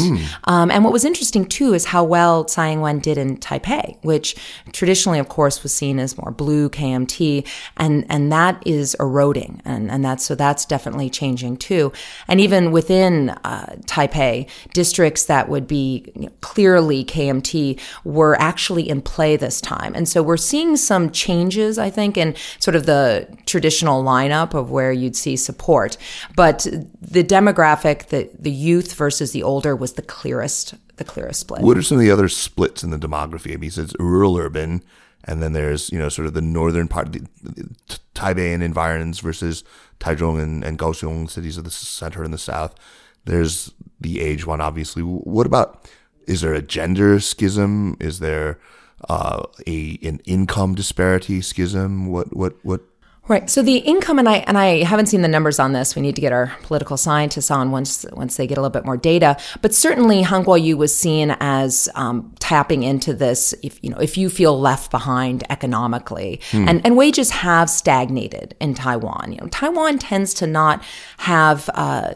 Um, 0.45 0.71
and 0.71 0.83
what 0.83 0.93
was 0.93 1.05
interesting 1.05 1.45
too 1.45 1.73
is 1.73 1.85
how 1.85 2.03
well 2.03 2.45
Tsai 2.45 2.71
Ing-wen 2.71 2.99
did 2.99 3.17
in 3.17 3.37
Taipei, 3.37 4.01
which 4.03 4.35
traditionally, 4.71 5.19
of 5.19 5.29
course, 5.29 5.63
was 5.63 5.73
seen 5.73 5.99
as 5.99 6.17
more 6.17 6.31
blue 6.31 6.69
KMT, 6.69 7.47
and 7.77 8.05
and 8.09 8.31
that 8.31 8.61
is 8.65 8.95
eroding, 8.99 9.61
and 9.65 9.91
and 9.91 10.03
that's 10.03 10.25
so 10.25 10.35
that's 10.35 10.65
definitely 10.65 11.09
changing 11.09 11.57
too. 11.57 11.91
And 12.27 12.39
even 12.39 12.71
within 12.71 13.35
uh, 13.51 13.65
Taipei, 13.85 14.47
districts 14.73 15.25
that 15.25 15.49
would 15.49 15.67
be 15.67 16.09
you 16.15 16.21
know, 16.23 16.31
clearly 16.39 17.03
KMT, 17.03 17.77
were 18.05 18.39
actually 18.39 18.87
in 18.87 19.01
play 19.01 19.35
this 19.35 19.59
time. 19.59 19.93
And 19.93 20.07
so 20.07 20.23
we're 20.23 20.37
seeing 20.37 20.77
some 20.77 21.11
changes, 21.11 21.77
I 21.77 21.89
think, 21.89 22.15
in 22.15 22.33
sort 22.59 22.75
of 22.75 22.85
the 22.85 23.27
traditional 23.45 24.05
lineup 24.05 24.53
of 24.53 24.71
where 24.71 24.93
you'd 24.93 25.17
see 25.17 25.35
support. 25.35 25.97
But 26.33 26.65
the 27.01 27.25
demographic, 27.25 28.07
the, 28.07 28.29
the 28.39 28.51
youth 28.51 28.93
versus 28.93 29.33
the 29.33 29.43
older, 29.43 29.75
was 29.75 29.93
the 29.93 30.01
clearest 30.01 30.75
the 30.95 31.03
clearest 31.03 31.41
split. 31.41 31.61
What 31.61 31.77
are 31.77 31.81
some 31.81 31.97
of 31.97 32.01
the 32.01 32.11
other 32.11 32.29
splits 32.29 32.83
in 32.83 32.91
the 32.91 32.97
demography? 32.97 33.51
I 33.51 33.55
mean, 33.55 33.63
he 33.63 33.69
says 33.69 33.93
rural 33.99 34.37
urban, 34.37 34.83
and 35.25 35.41
then 35.41 35.51
there's 35.51 35.91
you 35.91 35.99
know 35.99 36.07
sort 36.07 36.25
of 36.25 36.35
the 36.35 36.41
northern 36.41 36.87
part, 36.87 37.11
the 37.11 37.27
Taipei 38.15 38.53
and 38.53 38.63
environs 38.63 39.19
versus 39.19 39.63
Taichung 39.99 40.41
and, 40.41 40.63
and 40.63 40.79
Kaohsiung, 40.79 41.29
cities 41.29 41.57
of 41.57 41.65
the 41.65 41.71
center 41.71 42.23
and 42.23 42.33
the 42.33 42.37
south. 42.37 42.75
There's 43.25 43.73
the 43.99 44.19
age 44.21 44.45
one, 44.45 44.61
obviously. 44.61 45.03
What 45.03 45.45
about? 45.45 45.89
Is 46.27 46.41
there 46.41 46.53
a 46.53 46.61
gender 46.61 47.19
schism? 47.19 47.97
Is 47.99 48.19
there 48.19 48.59
uh, 49.09 49.43
a 49.67 49.99
an 50.03 50.19
income 50.25 50.75
disparity 50.75 51.41
schism? 51.41 52.07
What 52.07 52.35
what 52.35 52.55
what 52.63 52.81
Right. 53.31 53.49
So 53.49 53.61
the 53.61 53.77
income, 53.77 54.19
and 54.19 54.27
I 54.27 54.39
and 54.39 54.57
I 54.57 54.83
haven't 54.83 55.05
seen 55.05 55.21
the 55.21 55.29
numbers 55.29 55.57
on 55.57 55.71
this. 55.71 55.95
We 55.95 56.01
need 56.01 56.15
to 56.15 56.21
get 56.21 56.33
our 56.33 56.53
political 56.63 56.97
scientists 56.97 57.49
on 57.49 57.71
once 57.71 58.05
once 58.11 58.35
they 58.35 58.45
get 58.45 58.57
a 58.57 58.61
little 58.61 58.73
bit 58.73 58.83
more 58.83 58.97
data. 58.97 59.37
But 59.61 59.73
certainly, 59.73 60.21
Han 60.23 60.43
Kuo-yu 60.43 60.75
was 60.75 60.93
seen 60.93 61.37
as 61.39 61.87
um, 61.95 62.35
tapping 62.39 62.83
into 62.83 63.13
this. 63.13 63.55
If 63.63 63.81
you 63.81 63.89
know, 63.89 63.99
if 63.99 64.17
you 64.17 64.29
feel 64.29 64.59
left 64.59 64.91
behind 64.91 65.45
economically, 65.49 66.41
hmm. 66.51 66.67
and 66.67 66.85
and 66.85 66.97
wages 66.97 67.29
have 67.29 67.69
stagnated 67.69 68.53
in 68.59 68.73
Taiwan. 68.73 69.31
You 69.31 69.37
know, 69.37 69.47
Taiwan 69.47 69.97
tends 69.97 70.33
to 70.33 70.45
not 70.45 70.83
have 71.19 71.69
uh, 71.73 72.15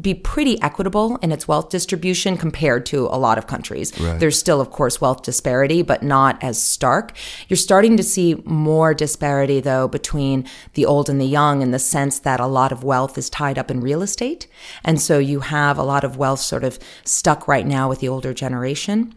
be 0.00 0.14
pretty 0.14 0.62
equitable 0.62 1.16
in 1.22 1.32
its 1.32 1.48
wealth 1.48 1.70
distribution 1.70 2.36
compared 2.36 2.86
to 2.86 3.06
a 3.06 3.18
lot 3.18 3.36
of 3.36 3.48
countries. 3.48 3.98
Right. 3.98 4.20
There's 4.20 4.38
still, 4.38 4.60
of 4.60 4.70
course, 4.70 5.00
wealth 5.00 5.22
disparity, 5.24 5.82
but 5.82 6.04
not 6.04 6.40
as 6.40 6.62
stark. 6.62 7.16
You're 7.48 7.56
starting 7.56 7.96
to 7.96 8.04
see 8.04 8.40
more 8.44 8.94
disparity 8.94 9.58
though 9.58 9.88
between 9.88 10.35
between 10.42 10.56
the 10.74 10.86
old 10.86 11.08
and 11.08 11.20
the 11.20 11.26
young 11.26 11.62
in 11.62 11.70
the 11.70 11.78
sense 11.78 12.20
that 12.20 12.40
a 12.40 12.46
lot 12.46 12.72
of 12.72 12.84
wealth 12.84 13.18
is 13.18 13.30
tied 13.30 13.58
up 13.58 13.70
in 13.70 13.80
real 13.80 14.02
estate. 14.02 14.46
And 14.84 15.00
so 15.00 15.18
you 15.18 15.40
have 15.40 15.78
a 15.78 15.82
lot 15.82 16.04
of 16.04 16.16
wealth 16.16 16.40
sort 16.40 16.64
of 16.64 16.78
stuck 17.04 17.48
right 17.48 17.66
now 17.66 17.88
with 17.88 18.00
the 18.00 18.08
older 18.08 18.34
generation. 18.34 19.14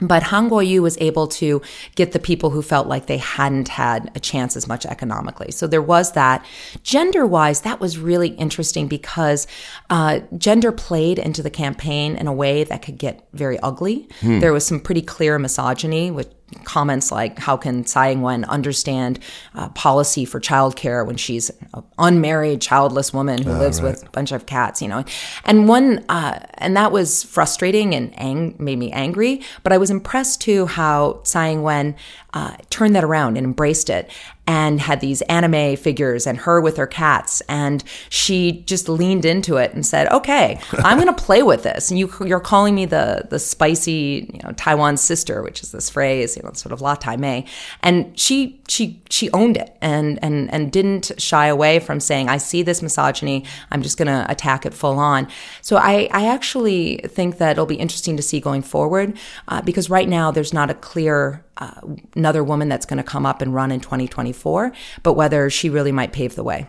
But 0.00 0.22
Han 0.22 0.48
Kuo-yu 0.48 0.80
was 0.82 0.96
able 1.00 1.26
to 1.28 1.60
get 1.96 2.12
the 2.12 2.18
people 2.18 2.48
who 2.48 2.62
felt 2.62 2.86
like 2.86 3.06
they 3.06 3.18
hadn't 3.18 3.68
had 3.68 4.10
a 4.14 4.20
chance 4.20 4.56
as 4.56 4.66
much 4.66 4.86
economically. 4.86 5.52
So 5.52 5.66
there 5.66 5.82
was 5.82 6.12
that. 6.12 6.46
Gender 6.82 7.26
wise, 7.26 7.60
that 7.60 7.78
was 7.78 7.98
really 7.98 8.28
interesting 8.38 8.88
because 8.88 9.46
uh, 9.90 10.20
gender 10.38 10.72
played 10.72 11.18
into 11.18 11.42
the 11.42 11.50
campaign 11.50 12.16
in 12.16 12.26
a 12.26 12.32
way 12.32 12.64
that 12.64 12.80
could 12.80 12.96
get 12.96 13.28
very 13.34 13.58
ugly. 13.60 14.08
Hmm. 14.20 14.40
There 14.40 14.52
was 14.52 14.64
some 14.66 14.80
pretty 14.80 15.02
clear 15.02 15.38
misogyny, 15.38 16.10
which 16.10 16.30
comments 16.64 17.10
like, 17.10 17.38
how 17.38 17.56
can 17.56 17.84
Tsai 17.84 18.12
Ing-wen 18.12 18.44
understand 18.44 19.18
uh, 19.54 19.68
policy 19.70 20.24
for 20.24 20.40
childcare 20.40 21.06
when 21.06 21.16
she's 21.16 21.50
an 21.74 21.84
unmarried, 21.98 22.60
childless 22.60 23.12
woman 23.12 23.42
who 23.42 23.52
uh, 23.52 23.58
lives 23.58 23.80
right. 23.80 23.90
with 23.90 24.06
a 24.06 24.10
bunch 24.10 24.32
of 24.32 24.46
cats, 24.46 24.80
you 24.80 24.88
know? 24.88 25.04
And 25.44 25.68
one, 25.68 26.04
uh, 26.08 26.46
and 26.54 26.76
that 26.76 26.92
was 26.92 27.22
frustrating 27.22 27.94
and 27.94 28.18
ang- 28.18 28.56
made 28.58 28.78
me 28.78 28.92
angry, 28.92 29.42
but 29.62 29.72
I 29.72 29.78
was 29.78 29.90
impressed 29.90 30.40
too 30.40 30.66
how 30.66 31.20
Tsai 31.24 31.50
Ing-wen 31.50 31.96
uh, 32.34 32.56
turned 32.70 32.94
that 32.96 33.04
around 33.04 33.36
and 33.36 33.44
embraced 33.44 33.90
it 33.90 34.10
and 34.46 34.80
had 34.80 35.00
these 35.00 35.22
anime 35.22 35.76
figures 35.76 36.26
and 36.26 36.38
her 36.38 36.60
with 36.60 36.76
her 36.76 36.86
cats 36.86 37.40
and 37.48 37.84
she 38.08 38.62
just 38.66 38.88
leaned 38.88 39.24
into 39.24 39.56
it 39.56 39.72
and 39.72 39.86
said 39.86 40.10
okay 40.12 40.58
i'm 40.78 40.98
going 40.98 41.12
to 41.12 41.22
play 41.22 41.42
with 41.42 41.62
this. 41.62 41.90
And 41.90 41.98
you, 41.98 42.12
you're 42.24 42.40
calling 42.40 42.74
me 42.74 42.84
the 42.84 43.26
the 43.30 43.38
spicy 43.38 44.28
you 44.32 44.40
know 44.42 44.52
taiwan 44.52 44.96
sister 44.96 45.42
which 45.42 45.62
is 45.62 45.72
this 45.72 45.88
phrase 45.88 46.36
you 46.36 46.42
know 46.42 46.52
sort 46.52 46.72
of 46.72 46.80
la 46.80 46.94
tai 46.94 47.16
mei 47.16 47.44
and 47.82 48.18
she 48.18 48.60
she 48.68 49.00
she 49.10 49.30
owned 49.30 49.56
it 49.56 49.76
and 49.80 50.18
and 50.22 50.52
and 50.52 50.72
didn't 50.72 51.12
shy 51.18 51.46
away 51.46 51.78
from 51.78 52.00
saying 52.00 52.28
i 52.28 52.36
see 52.36 52.62
this 52.62 52.82
misogyny. 52.82 53.44
I'm 53.70 53.82
just 53.82 53.96
going 53.96 54.08
to 54.08 54.30
attack 54.30 54.66
it 54.66 54.74
full 54.74 54.98
on. 54.98 55.28
So 55.60 55.76
i 55.76 56.08
i 56.12 56.26
actually 56.26 56.98
think 57.06 57.38
that 57.38 57.52
it'll 57.52 57.66
be 57.66 57.76
interesting 57.76 58.16
to 58.16 58.22
see 58.22 58.40
going 58.40 58.62
forward 58.62 59.16
uh, 59.48 59.62
because 59.62 59.88
right 59.88 60.08
now 60.08 60.30
there's 60.30 60.52
not 60.52 60.70
a 60.70 60.74
clear 60.74 61.44
uh, 61.56 61.80
another 62.16 62.42
woman 62.42 62.68
that's 62.68 62.86
going 62.86 62.98
to 62.98 63.02
come 63.02 63.26
up 63.26 63.42
and 63.42 63.54
run 63.54 63.70
in 63.70 63.80
2024, 63.80 64.72
but 65.02 65.14
whether 65.14 65.50
she 65.50 65.68
really 65.68 65.92
might 65.92 66.12
pave 66.12 66.34
the 66.34 66.44
way. 66.44 66.68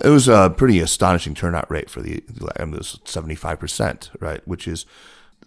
It 0.00 0.10
was 0.10 0.28
a 0.28 0.54
pretty 0.56 0.78
astonishing 0.80 1.34
turnout 1.34 1.70
rate 1.70 1.90
for 1.90 2.00
the, 2.00 2.16
it 2.16 2.70
was 2.70 3.00
75%, 3.04 4.10
right? 4.20 4.46
Which 4.46 4.68
is 4.68 4.86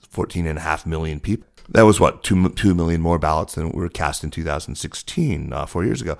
14 0.09 0.45
and 0.45 0.57
a 0.57 0.61
half 0.61 0.85
million 0.85 1.19
people. 1.19 1.47
That 1.69 1.83
was 1.83 1.99
what, 1.99 2.23
2, 2.23 2.49
2 2.49 2.75
million 2.75 2.99
more 2.99 3.17
ballots 3.17 3.55
than 3.55 3.69
were 3.69 3.87
cast 3.87 4.23
in 4.23 4.31
2016, 4.31 5.53
uh, 5.53 5.65
four 5.65 5.85
years 5.85 6.01
ago. 6.01 6.17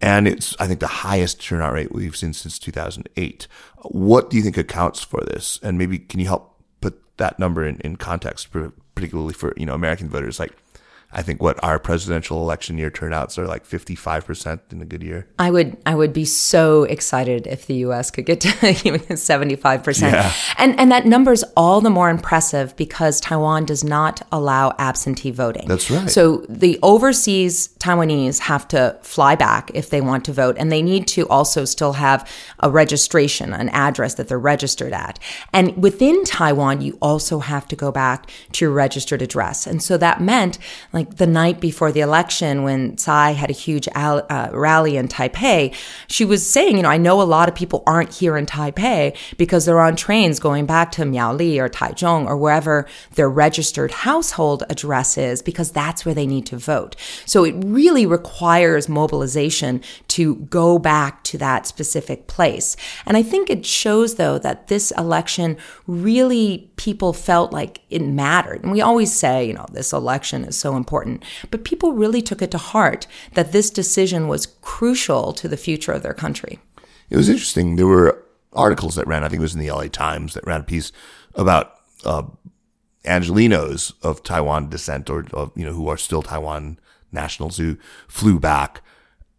And 0.00 0.26
it's, 0.26 0.56
I 0.58 0.66
think, 0.66 0.80
the 0.80 0.88
highest 0.88 1.40
turnout 1.40 1.72
rate 1.72 1.92
we've 1.92 2.16
seen 2.16 2.32
since 2.32 2.58
2008. 2.58 3.46
What 3.82 4.28
do 4.28 4.36
you 4.36 4.42
think 4.42 4.56
accounts 4.56 5.04
for 5.04 5.20
this? 5.20 5.60
And 5.62 5.78
maybe 5.78 6.00
can 6.00 6.18
you 6.18 6.26
help 6.26 6.60
put 6.80 7.00
that 7.18 7.38
number 7.38 7.64
in, 7.64 7.76
in 7.80 7.94
context, 7.94 8.48
particularly 8.96 9.34
for, 9.34 9.54
you 9.56 9.66
know, 9.66 9.74
American 9.74 10.08
voters? 10.08 10.40
Like, 10.40 10.54
I 11.14 11.22
think 11.22 11.42
what 11.42 11.62
our 11.62 11.78
presidential 11.78 12.38
election 12.38 12.78
year 12.78 12.90
turnouts 12.90 13.38
are 13.38 13.46
like 13.46 13.68
55% 13.68 14.60
in 14.72 14.80
a 14.80 14.84
good 14.86 15.02
year. 15.02 15.26
I 15.38 15.50
would 15.50 15.76
I 15.84 15.94
would 15.94 16.12
be 16.12 16.24
so 16.24 16.84
excited 16.84 17.46
if 17.46 17.66
the 17.66 17.74
US 17.86 18.10
could 18.10 18.24
get 18.24 18.40
to 18.40 18.48
75%. 18.48 20.00
Yeah. 20.00 20.32
And 20.56 20.78
and 20.80 20.90
that 20.90 21.04
number 21.04 21.32
is 21.32 21.44
all 21.56 21.80
the 21.82 21.90
more 21.90 22.08
impressive 22.08 22.74
because 22.76 23.20
Taiwan 23.20 23.66
does 23.66 23.84
not 23.84 24.26
allow 24.32 24.74
absentee 24.78 25.30
voting. 25.30 25.68
That's 25.68 25.90
right. 25.90 26.08
So 26.10 26.46
the 26.48 26.78
overseas 26.82 27.68
Taiwanese 27.78 28.38
have 28.40 28.66
to 28.68 28.98
fly 29.02 29.36
back 29.36 29.70
if 29.74 29.90
they 29.90 30.00
want 30.00 30.24
to 30.24 30.32
vote 30.32 30.56
and 30.58 30.72
they 30.72 30.82
need 30.82 31.06
to 31.08 31.28
also 31.28 31.66
still 31.66 31.92
have 31.94 32.28
a 32.60 32.70
registration, 32.70 33.52
an 33.52 33.68
address 33.70 34.14
that 34.14 34.28
they're 34.28 34.38
registered 34.38 34.94
at. 34.94 35.18
And 35.52 35.76
within 35.76 36.24
Taiwan 36.24 36.80
you 36.80 36.96
also 37.02 37.40
have 37.40 37.68
to 37.68 37.76
go 37.76 37.92
back 37.92 38.30
to 38.52 38.64
your 38.64 38.72
registered 38.72 39.20
address. 39.20 39.66
And 39.66 39.82
so 39.82 39.98
that 39.98 40.20
meant 40.22 40.58
like 40.92 41.01
like 41.02 41.16
the 41.16 41.26
night 41.26 41.60
before 41.60 41.90
the 41.90 42.00
election 42.00 42.62
when 42.62 42.96
Tsai 42.96 43.32
had 43.32 43.50
a 43.50 43.52
huge 43.52 43.88
al- 43.94 44.26
uh, 44.30 44.50
rally 44.52 44.96
in 44.96 45.08
Taipei, 45.08 45.74
she 46.06 46.24
was 46.24 46.48
saying, 46.48 46.76
you 46.76 46.82
know, 46.82 46.88
I 46.88 46.96
know 46.96 47.20
a 47.20 47.24
lot 47.24 47.48
of 47.48 47.54
people 47.54 47.82
aren't 47.86 48.14
here 48.14 48.36
in 48.36 48.46
Taipei 48.46 49.16
because 49.36 49.64
they're 49.64 49.80
on 49.80 49.96
trains 49.96 50.38
going 50.38 50.66
back 50.66 50.92
to 50.92 51.02
Miaoli 51.02 51.58
or 51.58 51.68
Taichung 51.68 52.26
or 52.26 52.36
wherever 52.36 52.86
their 53.14 53.28
registered 53.28 53.90
household 53.90 54.62
address 54.70 55.18
is 55.18 55.42
because 55.42 55.72
that's 55.72 56.04
where 56.04 56.14
they 56.14 56.26
need 56.26 56.46
to 56.46 56.56
vote. 56.56 56.94
So 57.26 57.44
it 57.44 57.54
really 57.64 58.06
requires 58.06 58.88
mobilization 58.88 59.82
to 60.08 60.36
go 60.36 60.78
back 60.78 61.24
to 61.24 61.38
that 61.38 61.66
specific 61.66 62.26
place. 62.26 62.76
And 63.06 63.16
I 63.16 63.22
think 63.22 63.50
it 63.50 63.66
shows 63.66 64.14
though 64.14 64.38
that 64.38 64.68
this 64.68 64.92
election 64.92 65.56
really 65.86 66.70
people 66.76 67.12
felt 67.12 67.52
like 67.52 67.80
it 67.90 68.02
mattered. 68.02 68.62
And 68.62 68.72
we 68.72 68.80
always 68.80 69.12
say, 69.12 69.46
you 69.46 69.52
know, 69.52 69.66
this 69.72 69.92
election 69.92 70.44
is 70.44 70.56
so 70.56 70.76
important 70.76 70.91
important. 70.92 71.24
But 71.50 71.64
people 71.64 71.94
really 71.94 72.20
took 72.20 72.42
it 72.42 72.50
to 72.50 72.58
heart 72.58 73.06
that 73.32 73.52
this 73.52 73.70
decision 73.70 74.28
was 74.28 74.46
crucial 74.60 75.32
to 75.32 75.48
the 75.48 75.56
future 75.56 75.92
of 75.92 76.02
their 76.02 76.12
country. 76.12 76.58
It 77.08 77.16
was 77.16 77.30
interesting. 77.30 77.76
There 77.76 77.86
were 77.86 78.22
articles 78.52 78.96
that 78.96 79.06
ran, 79.06 79.24
I 79.24 79.28
think 79.28 79.40
it 79.40 79.48
was 79.48 79.54
in 79.54 79.60
the 79.60 79.70
LA 79.70 79.86
Times, 79.88 80.34
that 80.34 80.46
ran 80.46 80.60
a 80.60 80.64
piece 80.64 80.92
about 81.34 81.76
uh, 82.04 82.24
Angelenos 83.06 83.94
of 84.02 84.22
Taiwan 84.22 84.68
descent 84.68 85.08
or, 85.08 85.24
of, 85.32 85.50
you 85.56 85.64
know, 85.64 85.72
who 85.72 85.88
are 85.88 85.96
still 85.96 86.20
Taiwan 86.20 86.78
nationals 87.10 87.56
who 87.56 87.78
flew 88.06 88.38
back. 88.38 88.82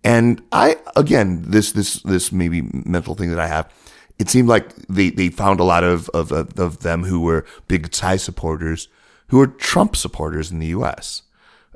And 0.03 0.41
I, 0.51 0.77
again, 0.95 1.43
this, 1.47 1.71
this, 1.71 2.01
this 2.01 2.31
maybe 2.31 2.63
mental 2.73 3.13
thing 3.13 3.29
that 3.29 3.39
I 3.39 3.47
have, 3.47 3.71
it 4.17 4.27
seemed 4.27 4.47
like 4.47 4.73
they, 4.87 5.11
they 5.11 5.29
found 5.29 5.59
a 5.59 5.63
lot 5.63 5.83
of, 5.83 6.09
of, 6.09 6.31
of 6.31 6.79
them 6.79 7.03
who 7.03 7.21
were 7.21 7.45
big 7.67 7.91
Tsai 7.91 8.15
supporters 8.17 8.87
who 9.33 9.39
were 9.39 9.47
Trump 9.47 9.95
supporters 9.95 10.51
in 10.51 10.59
the 10.59 10.67
U.S. 10.67 11.22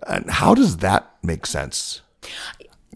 And 0.06 0.30
how 0.30 0.54
does 0.54 0.78
that 0.78 1.12
make 1.24 1.46
sense? 1.46 2.02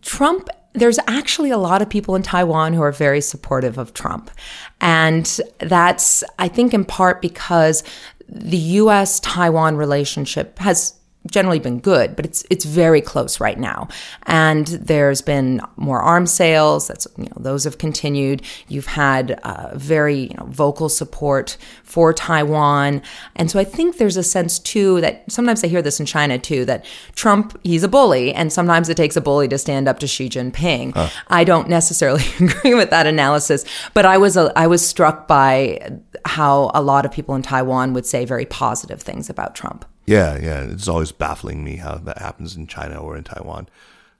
Trump 0.02 0.50
there's 0.74 1.00
actually 1.08 1.52
a 1.52 1.58
lot 1.58 1.82
of 1.82 1.90
people 1.90 2.16
in 2.16 2.22
Taiwan 2.22 2.74
who 2.74 2.82
are 2.82 2.92
very 2.92 3.22
supportive 3.22 3.78
of 3.78 3.94
Trump. 3.94 4.32
And 4.80 5.40
that's, 5.60 6.24
I 6.40 6.48
think, 6.48 6.74
in 6.74 6.86
part 6.86 7.22
because 7.22 7.84
the 8.30 8.58
US 8.58 9.20
Taiwan 9.20 9.76
relationship 9.76 10.58
has 10.60 10.94
generally 11.30 11.60
been 11.60 11.80
good, 11.80 12.16
but 12.16 12.26
it's 12.26 12.44
it's 12.50 12.66
very 12.66 13.02
close 13.02 13.40
right 13.40 13.60
now. 13.60 13.88
And 14.24 14.68
there's 14.68 15.22
been 15.22 15.62
more 15.76 16.02
arms 16.02 16.34
sales. 16.34 16.88
That's 16.88 17.08
you 17.18 17.26
know 17.26 17.38
those 17.38 17.64
have 17.64 17.78
continued. 17.78 18.42
You've 18.68 18.88
had 18.88 19.32
uh, 19.44 19.70
very 19.76 20.22
you 20.22 20.36
know, 20.38 20.46
vocal 20.46 20.90
support 20.90 21.58
for 21.84 22.14
Taiwan, 22.14 23.02
and 23.36 23.52
so 23.52 23.60
I 23.60 23.64
think 23.64 23.98
there's 23.98 24.18
a 24.18 24.24
sense 24.24 24.58
too 24.58 25.02
that 25.02 25.32
sometimes 25.32 25.64
I 25.64 25.68
hear 25.68 25.82
this 25.82 26.00
in 26.00 26.06
China 26.06 26.40
too 26.40 26.66
that 26.66 26.86
Trump 27.16 27.60
he's 27.64 27.84
a 27.84 27.88
bully, 27.88 28.34
and 28.34 28.52
sometimes 28.52 28.90
it 28.90 28.98
takes 28.98 29.16
a 29.16 29.22
bully 29.22 29.48
to 29.50 29.58
stand 29.58 29.88
up 29.88 30.00
to 30.00 30.08
Xi 30.08 30.28
Jinping. 30.28 30.94
Uh. 30.96 31.10
I 31.28 31.44
don't 31.44 31.70
necessarily 31.70 32.24
agree 32.40 32.74
with 32.74 32.90
that 32.90 33.06
analysis, 33.06 33.64
but 33.94 34.06
I 34.06 34.18
was 34.18 34.38
a, 34.38 34.52
I 34.56 34.68
was 34.68 34.86
struck 34.86 35.28
by 35.28 36.00
how 36.26 36.72
a 36.74 36.82
lot 36.82 37.06
of 37.06 37.12
people 37.12 37.36
in 37.36 37.42
Taiwan 37.42 37.94
would 37.94 38.06
say 38.06 38.26
very 38.26 38.46
positive 38.46 39.02
things 39.02 39.30
about 39.30 39.56
Trump. 39.56 39.86
Yeah, 40.06 40.38
yeah. 40.38 40.64
It's 40.64 40.88
always 40.88 41.12
baffling 41.12 41.64
me 41.64 41.78
how 41.78 41.96
that 41.96 42.18
happens 42.18 42.56
in 42.56 42.68
China 42.68 43.02
or 43.02 43.18
in 43.18 43.24
Taiwan. 43.24 43.68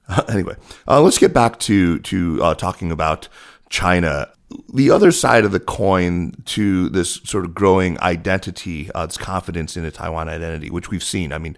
Anyway, 0.28 0.56
uh, 0.86 1.00
let's 1.00 1.16
get 1.16 1.32
back 1.32 1.58
to 1.60 1.98
to 2.00 2.42
uh, 2.42 2.54
talking 2.54 2.90
about 2.92 3.28
China. 3.70 4.28
The 4.74 4.90
other 4.90 5.12
side 5.12 5.44
of 5.44 5.52
the 5.52 5.60
coin 5.60 6.34
to 6.46 6.90
this 6.90 7.14
sort 7.24 7.44
of 7.44 7.54
growing 7.54 7.98
identity, 8.00 8.90
uh, 8.94 9.06
this 9.06 9.16
confidence 9.16 9.76
in 9.76 9.84
a 9.84 9.90
Taiwan 9.90 10.28
identity, 10.28 10.70
which 10.70 10.90
we've 10.90 11.04
seen. 11.04 11.32
I 11.32 11.38
mean, 11.38 11.56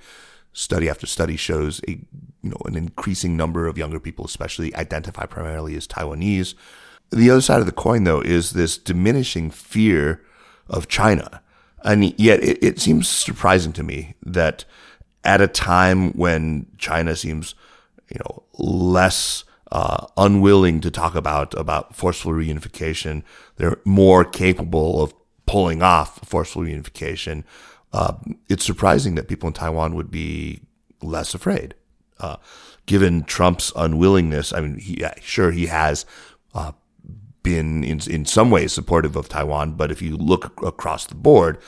study 0.53 0.89
after 0.89 1.07
study 1.07 1.37
shows 1.37 1.81
a 1.89 1.93
you 1.93 2.51
know 2.51 2.61
an 2.67 2.77
increasing 2.77 3.37
number 3.37 3.67
of 3.67 3.79
younger 3.79 3.99
people, 3.99 4.25
especially, 4.27 4.75
identify 4.77 5.25
primarily 5.25 5.75
as 5.75 5.89
Taiwanese. 5.89 6.55
The 7.11 7.31
other 7.31 7.41
side 7.41 7.61
of 7.61 7.67
the 7.67 7.73
coin, 7.73 8.05
though, 8.05 8.21
is 8.21 8.53
this 8.53 8.79
diminishing 8.79 9.51
fear 9.51 10.23
of 10.69 10.87
China. 10.87 11.43
And 11.85 12.19
yet 12.19 12.43
it, 12.43 12.63
it 12.63 12.81
seems 12.81 13.09
surprising 13.09 13.73
to 13.75 13.83
me 13.83 14.15
that 14.23 14.65
at 15.23 15.41
a 15.41 15.47
time 15.47 16.13
when 16.13 16.67
China 16.79 17.15
seems, 17.15 17.55
you 18.11 18.19
know, 18.19 18.43
less 18.59 19.45
uh, 19.71 20.07
unwilling 20.17 20.81
to 20.81 20.91
talk 20.91 21.15
about 21.15 21.53
about 21.55 21.95
forceful 21.95 22.33
reunification, 22.33 23.23
they're 23.57 23.79
more 23.85 24.25
capable 24.25 25.03
of 25.03 25.15
pulling 25.47 25.83
off 25.83 26.27
forceful 26.27 26.63
reunification. 26.63 27.45
Uh, 27.93 28.15
it's 28.49 28.65
surprising 28.65 29.15
that 29.15 29.29
people 29.29 29.47
in 29.47 29.53
Taiwan 29.53 29.95
would 29.95 30.11
be 30.11 30.61
less 31.03 31.35
afraid, 31.35 31.75
uh, 32.19 32.37
given 32.87 33.25
Trump's 33.25 33.73
unwillingness. 33.77 34.53
I 34.53 34.61
mean, 34.61 34.79
he, 34.79 35.05
sure 35.21 35.51
he 35.51 35.67
has 35.67 36.07
been 37.45 37.85
in 37.85 38.01
in 38.11 38.25
some 38.25 38.51
ways 38.51 38.73
supportive 38.73 39.15
of 39.15 39.29
Taiwan, 39.29 39.75
but 39.75 39.93
if 39.93 40.03
you 40.03 40.17
look 40.17 40.61
across 40.65 41.07
the 41.07 41.15
board, 41.15 41.59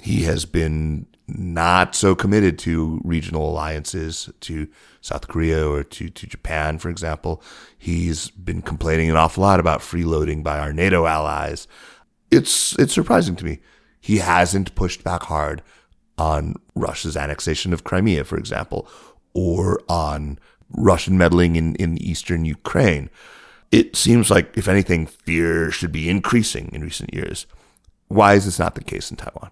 he 0.00 0.22
has 0.22 0.46
been 0.46 1.06
not 1.26 1.94
so 1.94 2.14
committed 2.14 2.58
to 2.60 3.00
regional 3.04 3.50
alliances 3.50 4.30
to 4.40 4.68
South 5.00 5.28
Korea 5.28 5.66
or 5.66 5.82
to, 5.82 6.10
to 6.10 6.26
Japan, 6.26 6.78
for 6.78 6.90
example. 6.90 7.42
He's 7.78 8.30
been 8.30 8.62
complaining 8.62 9.10
an 9.10 9.16
awful 9.16 9.42
lot 9.42 9.60
about 9.60 9.80
freeloading 9.80 10.42
by 10.42 10.58
our 10.58 10.72
NATO 10.72 11.06
allies. 11.06 11.66
It's 12.30 12.78
it's 12.78 12.94
surprising 12.94 13.36
to 13.36 13.44
me. 13.44 13.60
He 14.00 14.18
hasn't 14.18 14.74
pushed 14.74 15.02
back 15.02 15.24
hard 15.24 15.62
on 16.18 16.54
Russia's 16.74 17.16
annexation 17.16 17.72
of 17.72 17.84
Crimea, 17.84 18.24
for 18.24 18.36
example, 18.36 18.88
or 19.32 19.80
on 19.88 20.38
Russian 20.70 21.16
meddling 21.18 21.56
in, 21.56 21.74
in 21.76 21.98
eastern 21.98 22.44
Ukraine 22.44 23.10
it 23.72 23.96
seems 23.96 24.30
like, 24.30 24.56
if 24.56 24.68
anything, 24.68 25.06
fear 25.06 25.70
should 25.70 25.92
be 25.92 26.08
increasing 26.08 26.70
in 26.72 26.82
recent 26.82 27.12
years. 27.12 27.46
Why 28.08 28.34
is 28.34 28.44
this 28.44 28.58
not 28.58 28.74
the 28.74 28.84
case 28.84 29.10
in 29.10 29.16
Taiwan? 29.16 29.50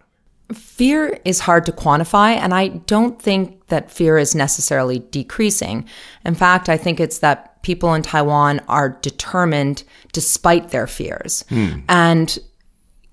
Fear 0.53 1.19
is 1.25 1.41
hard 1.41 1.65
to 1.67 1.73
quantify, 1.73 2.37
and 2.37 2.53
I 2.53 2.69
don't 2.69 3.21
think 3.21 3.67
that 3.69 3.91
fear 3.91 4.19
is 4.19 4.35
necessarily 4.35 4.99
decreasing. 4.99 5.87
In 6.25 6.35
fact, 6.35 6.69
I 6.69 6.77
think 6.77 7.01
it's 7.01 7.19
that 7.21 7.63
people 7.63 7.95
in 7.95 8.03
Taiwan 8.03 8.61
are 8.69 8.91
determined 9.01 9.85
despite 10.13 10.69
their 10.69 10.87
fears. 10.87 11.45
Hmm. 11.49 11.79
And 11.89 12.39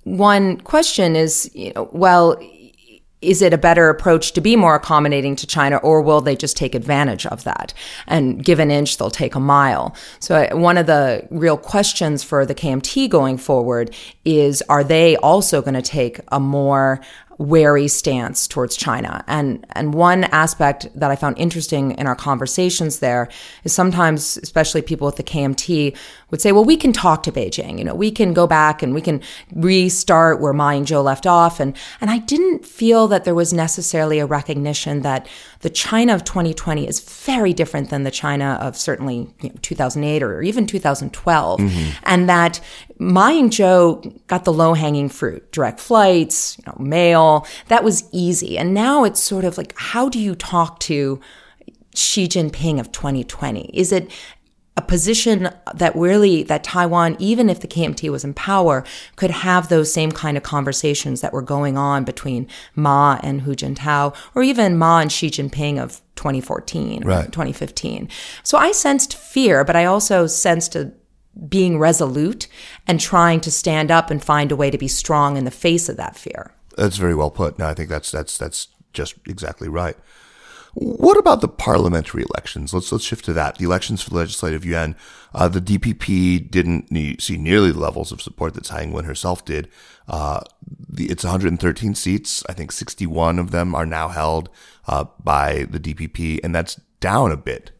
one 0.03 0.59
question 0.61 1.15
is, 1.15 1.49
you 1.53 1.71
know, 1.73 1.89
well, 1.91 2.37
is 3.21 3.41
it 3.41 3.53
a 3.53 3.57
better 3.57 3.89
approach 3.89 4.31
to 4.33 4.41
be 4.41 4.55
more 4.55 4.75
accommodating 4.75 5.35
to 5.37 5.47
China, 5.47 5.77
or 5.77 6.01
will 6.01 6.21
they 6.21 6.35
just 6.35 6.55
take 6.55 6.73
advantage 6.73 7.25
of 7.25 7.43
that 7.43 7.73
and 8.07 8.43
give 8.43 8.59
an 8.59 8.71
inch, 8.71 8.97
they'll 8.97 9.09
take 9.09 9.35
a 9.35 9.39
mile? 9.39 9.95
So, 10.19 10.47
one 10.53 10.77
of 10.77 10.85
the 10.85 11.27
real 11.29 11.57
questions 11.57 12.23
for 12.23 12.45
the 12.45 12.55
KMT 12.55 13.09
going 13.09 13.37
forward 13.37 13.93
is 14.23 14.61
are 14.69 14.83
they 14.83 15.17
also 15.17 15.61
going 15.61 15.73
to 15.73 15.81
take 15.81 16.19
a 16.29 16.39
more 16.39 17.01
wary 17.39 17.87
stance 17.87 18.47
towards 18.47 18.75
China. 18.75 19.23
And 19.25 19.65
and 19.71 19.93
one 19.93 20.25
aspect 20.25 20.87
that 20.93 21.09
I 21.09 21.15
found 21.15 21.37
interesting 21.39 21.91
in 21.91 22.05
our 22.05 22.15
conversations 22.15 22.99
there 22.99 23.29
is 23.63 23.73
sometimes, 23.73 24.37
especially 24.43 24.81
people 24.81 25.05
with 25.05 25.15
the 25.15 25.23
KMT, 25.23 25.95
would 26.29 26.41
say, 26.41 26.51
well, 26.51 26.65
we 26.65 26.75
can 26.75 26.91
talk 26.91 27.23
to 27.23 27.31
Beijing. 27.31 27.79
You 27.79 27.85
know, 27.85 27.95
we 27.95 28.11
can 28.11 28.33
go 28.33 28.45
back 28.45 28.83
and 28.83 28.93
we 28.93 29.01
can 29.01 29.21
restart 29.53 30.41
where 30.41 30.53
Ma 30.53 30.71
Ying-jeou 30.71 31.01
left 31.01 31.25
off. 31.25 31.61
And 31.61 31.75
and 32.01 32.11
I 32.11 32.19
didn't 32.19 32.65
feel 32.65 33.07
that 33.07 33.23
there 33.23 33.35
was 33.35 33.53
necessarily 33.53 34.19
a 34.19 34.25
recognition 34.25 35.01
that 35.01 35.25
the 35.61 35.69
China 35.69 36.13
of 36.13 36.25
2020 36.25 36.87
is 36.87 36.99
very 36.99 37.53
different 37.53 37.89
than 37.89 38.03
the 38.03 38.11
China 38.11 38.57
of 38.61 38.75
certainly 38.75 39.29
you 39.41 39.49
know, 39.49 39.55
2008 39.61 40.23
or 40.23 40.41
even 40.41 40.67
2012, 40.67 41.59
mm-hmm. 41.59 41.91
and 42.03 42.29
that 42.29 42.59
Ma 42.99 43.29
Ying-jeou 43.29 44.27
got 44.27 44.43
the 44.43 44.53
low 44.53 44.73
hanging 44.73 45.07
fruit, 45.07 45.51
direct 45.51 45.79
flights, 45.79 46.57
you 46.57 46.65
know, 46.67 46.75
mail. 46.77 47.47
That 47.67 47.83
was 47.83 48.03
easy, 48.11 48.57
and 48.57 48.73
now 48.73 49.05
it's 49.05 49.21
sort 49.21 49.45
of 49.45 49.57
like, 49.57 49.73
how 49.77 50.09
do 50.09 50.19
you 50.19 50.35
talk 50.35 50.79
to 50.81 51.19
Xi 51.95 52.27
Jinping 52.27 52.79
of 52.79 52.91
2020? 52.91 53.71
Is 53.73 53.91
it 53.91 54.11
a 54.77 54.81
position 54.81 55.49
that 55.73 55.93
really 55.95 56.43
that 56.43 56.63
Taiwan, 56.63 57.17
even 57.19 57.49
if 57.49 57.59
the 57.59 57.67
KMT 57.67 58.09
was 58.09 58.23
in 58.23 58.33
power, 58.33 58.85
could 59.17 59.31
have 59.31 59.67
those 59.67 59.91
same 59.91 60.11
kind 60.11 60.37
of 60.37 60.43
conversations 60.43 61.19
that 61.19 61.33
were 61.33 61.41
going 61.41 61.77
on 61.77 62.05
between 62.05 62.47
Ma 62.75 63.19
and 63.21 63.41
Hu 63.41 63.55
Jintao, 63.55 64.15
or 64.35 64.43
even 64.43 64.77
Ma 64.77 64.99
and 64.99 65.11
Xi 65.11 65.29
Jinping 65.29 65.81
of 65.81 66.01
2014 66.15 67.03
right. 67.03 67.25
2015. 67.25 68.07
So 68.43 68.57
I 68.57 68.71
sensed 68.71 69.15
fear, 69.15 69.65
but 69.65 69.75
I 69.75 69.83
also 69.83 70.27
sensed 70.27 70.75
a 70.75 70.93
being 71.47 71.79
resolute 71.79 72.47
and 72.87 72.99
trying 72.99 73.39
to 73.41 73.51
stand 73.51 73.91
up 73.91 74.11
and 74.11 74.23
find 74.23 74.51
a 74.51 74.55
way 74.55 74.69
to 74.69 74.77
be 74.77 74.87
strong 74.87 75.37
in 75.37 75.45
the 75.45 75.51
face 75.51 75.89
of 75.89 75.97
that 75.97 76.15
fear. 76.15 76.51
That's 76.75 76.97
very 76.97 77.15
well 77.15 77.31
put. 77.31 77.59
No, 77.59 77.67
I 77.67 77.73
think 77.73 77.89
that's 77.89 78.11
that's 78.11 78.37
that's 78.37 78.67
just 78.93 79.15
exactly 79.27 79.69
right. 79.69 79.95
What 80.73 81.17
about 81.17 81.41
the 81.41 81.47
parliamentary 81.47 82.23
elections? 82.23 82.73
Let's 82.73 82.91
let's 82.91 83.03
shift 83.03 83.25
to 83.25 83.33
that. 83.33 83.57
The 83.57 83.65
elections 83.65 84.01
for 84.01 84.11
the 84.11 84.17
Legislative 84.17 84.63
Yuan, 84.63 84.95
uh, 85.33 85.47
the 85.47 85.61
DPP 85.61 86.49
didn't 86.49 87.21
see 87.21 87.37
nearly 87.37 87.71
the 87.71 87.79
levels 87.79 88.11
of 88.11 88.21
support 88.21 88.53
that 88.53 88.65
Tsai 88.65 88.83
Ing-wen 88.83 89.05
herself 89.05 89.43
did. 89.43 89.67
Uh, 90.07 90.41
the, 90.87 91.07
it's 91.09 91.23
113 91.23 91.95
seats. 91.95 92.43
I 92.47 92.53
think 92.53 92.71
61 92.71 93.39
of 93.39 93.51
them 93.51 93.75
are 93.75 93.85
now 93.85 94.09
held 94.09 94.49
uh, 94.87 95.05
by 95.23 95.65
the 95.69 95.79
DPP, 95.79 96.39
and 96.43 96.53
that's 96.53 96.75
down 96.99 97.31
a 97.31 97.37
bit 97.37 97.71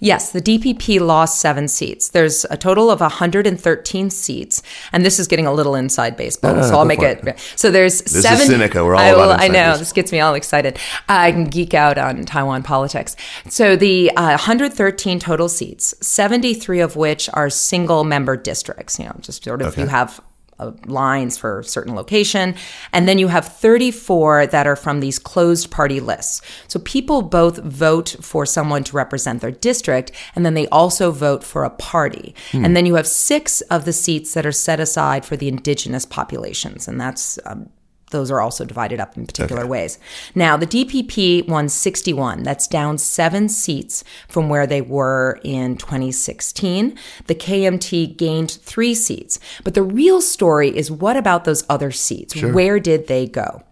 Yes, 0.00 0.32
the 0.32 0.40
DPP 0.40 1.00
lost 1.00 1.40
seven 1.40 1.68
seats. 1.68 2.08
There's 2.08 2.44
a 2.50 2.56
total 2.56 2.90
of 2.90 3.00
113 3.00 4.10
seats, 4.10 4.62
and 4.92 5.04
this 5.04 5.18
is 5.18 5.28
getting 5.28 5.46
a 5.46 5.52
little 5.52 5.74
inside 5.74 6.16
baseball, 6.16 6.54
no, 6.54 6.60
no, 6.60 6.68
so 6.68 6.78
I'll 6.78 6.84
make 6.84 7.02
it. 7.02 7.26
it. 7.26 7.38
So 7.56 7.70
there's 7.70 8.02
this 8.02 8.22
seven. 8.22 8.42
Is 8.42 8.48
Sinica. 8.48 8.84
We're 8.84 8.94
all 8.94 9.00
I, 9.00 9.12
will, 9.12 9.30
I 9.30 9.48
know 9.48 9.52
baseball. 9.52 9.78
this 9.78 9.92
gets 9.92 10.12
me 10.12 10.20
all 10.20 10.34
excited. 10.34 10.78
I 11.08 11.32
can 11.32 11.44
geek 11.44 11.74
out 11.74 11.98
on 11.98 12.24
Taiwan 12.24 12.62
politics. 12.62 13.16
So 13.48 13.76
the 13.76 14.10
uh, 14.16 14.30
113 14.30 15.18
total 15.18 15.48
seats, 15.48 15.94
73 16.00 16.80
of 16.80 16.96
which 16.96 17.28
are 17.32 17.50
single 17.50 18.04
member 18.04 18.36
districts. 18.36 18.98
You 18.98 19.06
know, 19.06 19.16
just 19.20 19.44
sort 19.44 19.62
of 19.62 19.68
okay. 19.68 19.82
you 19.82 19.88
have 19.88 20.20
uh, 20.58 20.72
lines 20.86 21.36
for 21.36 21.60
a 21.60 21.64
certain 21.64 21.94
location. 21.94 22.54
And 22.92 23.08
then 23.08 23.18
you 23.18 23.28
have 23.28 23.46
34 23.46 24.46
that 24.48 24.66
are 24.66 24.76
from 24.76 25.00
these 25.00 25.18
closed 25.18 25.70
party 25.70 26.00
lists. 26.00 26.42
So 26.68 26.78
people 26.80 27.22
both 27.22 27.58
vote 27.58 28.16
for 28.20 28.46
someone 28.46 28.84
to 28.84 28.96
represent 28.96 29.40
their 29.40 29.50
district, 29.50 30.12
and 30.34 30.44
then 30.44 30.54
they 30.54 30.66
also 30.68 31.10
vote 31.10 31.44
for 31.44 31.64
a 31.64 31.70
party. 31.70 32.34
Hmm. 32.52 32.64
And 32.64 32.76
then 32.76 32.86
you 32.86 32.94
have 32.94 33.06
six 33.06 33.60
of 33.62 33.84
the 33.84 33.92
seats 33.92 34.34
that 34.34 34.46
are 34.46 34.52
set 34.52 34.80
aside 34.80 35.24
for 35.24 35.36
the 35.36 35.48
indigenous 35.48 36.06
populations. 36.06 36.88
And 36.88 37.00
that's 37.00 37.38
um, 37.46 37.68
those 38.14 38.30
are 38.30 38.40
also 38.40 38.64
divided 38.64 39.00
up 39.00 39.16
in 39.16 39.26
particular 39.26 39.62
okay. 39.62 39.68
ways. 39.68 39.98
Now, 40.36 40.56
the 40.56 40.68
DPP 40.68 41.48
won 41.48 41.68
61. 41.68 42.44
That's 42.44 42.68
down 42.68 42.96
seven 42.96 43.48
seats 43.48 44.04
from 44.28 44.48
where 44.48 44.68
they 44.68 44.80
were 44.80 45.40
in 45.42 45.76
2016. 45.76 46.96
The 47.26 47.34
KMT 47.34 48.16
gained 48.16 48.52
three 48.52 48.94
seats. 48.94 49.40
But 49.64 49.74
the 49.74 49.82
real 49.82 50.20
story 50.20 50.74
is 50.74 50.92
what 50.92 51.16
about 51.16 51.44
those 51.44 51.64
other 51.68 51.90
seats? 51.90 52.36
Sure. 52.36 52.52
Where 52.52 52.78
did 52.78 53.08
they 53.08 53.26
go? 53.26 53.64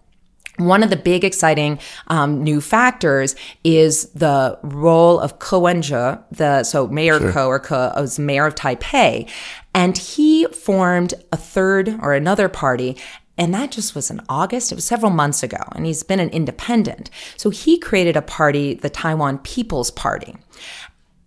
One 0.57 0.83
of 0.83 0.91
the 0.91 0.97
big 0.97 1.23
exciting 1.23 1.79
um, 2.07 2.43
new 2.43 2.61
factors 2.61 3.35
is 3.63 4.09
the 4.11 4.59
role 4.61 5.19
of 5.19 5.39
Ko 5.39 5.59
Wen-je, 5.59 6.17
the 6.31 6.63
so 6.63 6.87
Mayor 6.87 7.17
sure. 7.17 7.31
Ko 7.31 7.47
or 7.47 7.59
Ko 7.59 7.91
was 7.95 8.19
mayor 8.19 8.45
of 8.45 8.53
Taipei, 8.53 9.27
and 9.73 9.97
he 9.97 10.45
formed 10.45 11.15
a 11.31 11.37
third 11.37 11.97
or 12.01 12.13
another 12.13 12.49
party 12.49 12.97
And 13.37 13.53
that 13.53 13.71
just 13.71 13.95
was 13.95 14.11
in 14.11 14.21
August. 14.29 14.71
It 14.71 14.75
was 14.75 14.85
several 14.85 15.11
months 15.11 15.41
ago. 15.41 15.57
And 15.73 15.85
he's 15.85 16.03
been 16.03 16.19
an 16.19 16.29
independent. 16.29 17.09
So 17.35 17.49
he 17.49 17.79
created 17.79 18.15
a 18.15 18.21
party, 18.21 18.75
the 18.75 18.89
Taiwan 18.89 19.39
People's 19.39 19.91
Party. 19.91 20.35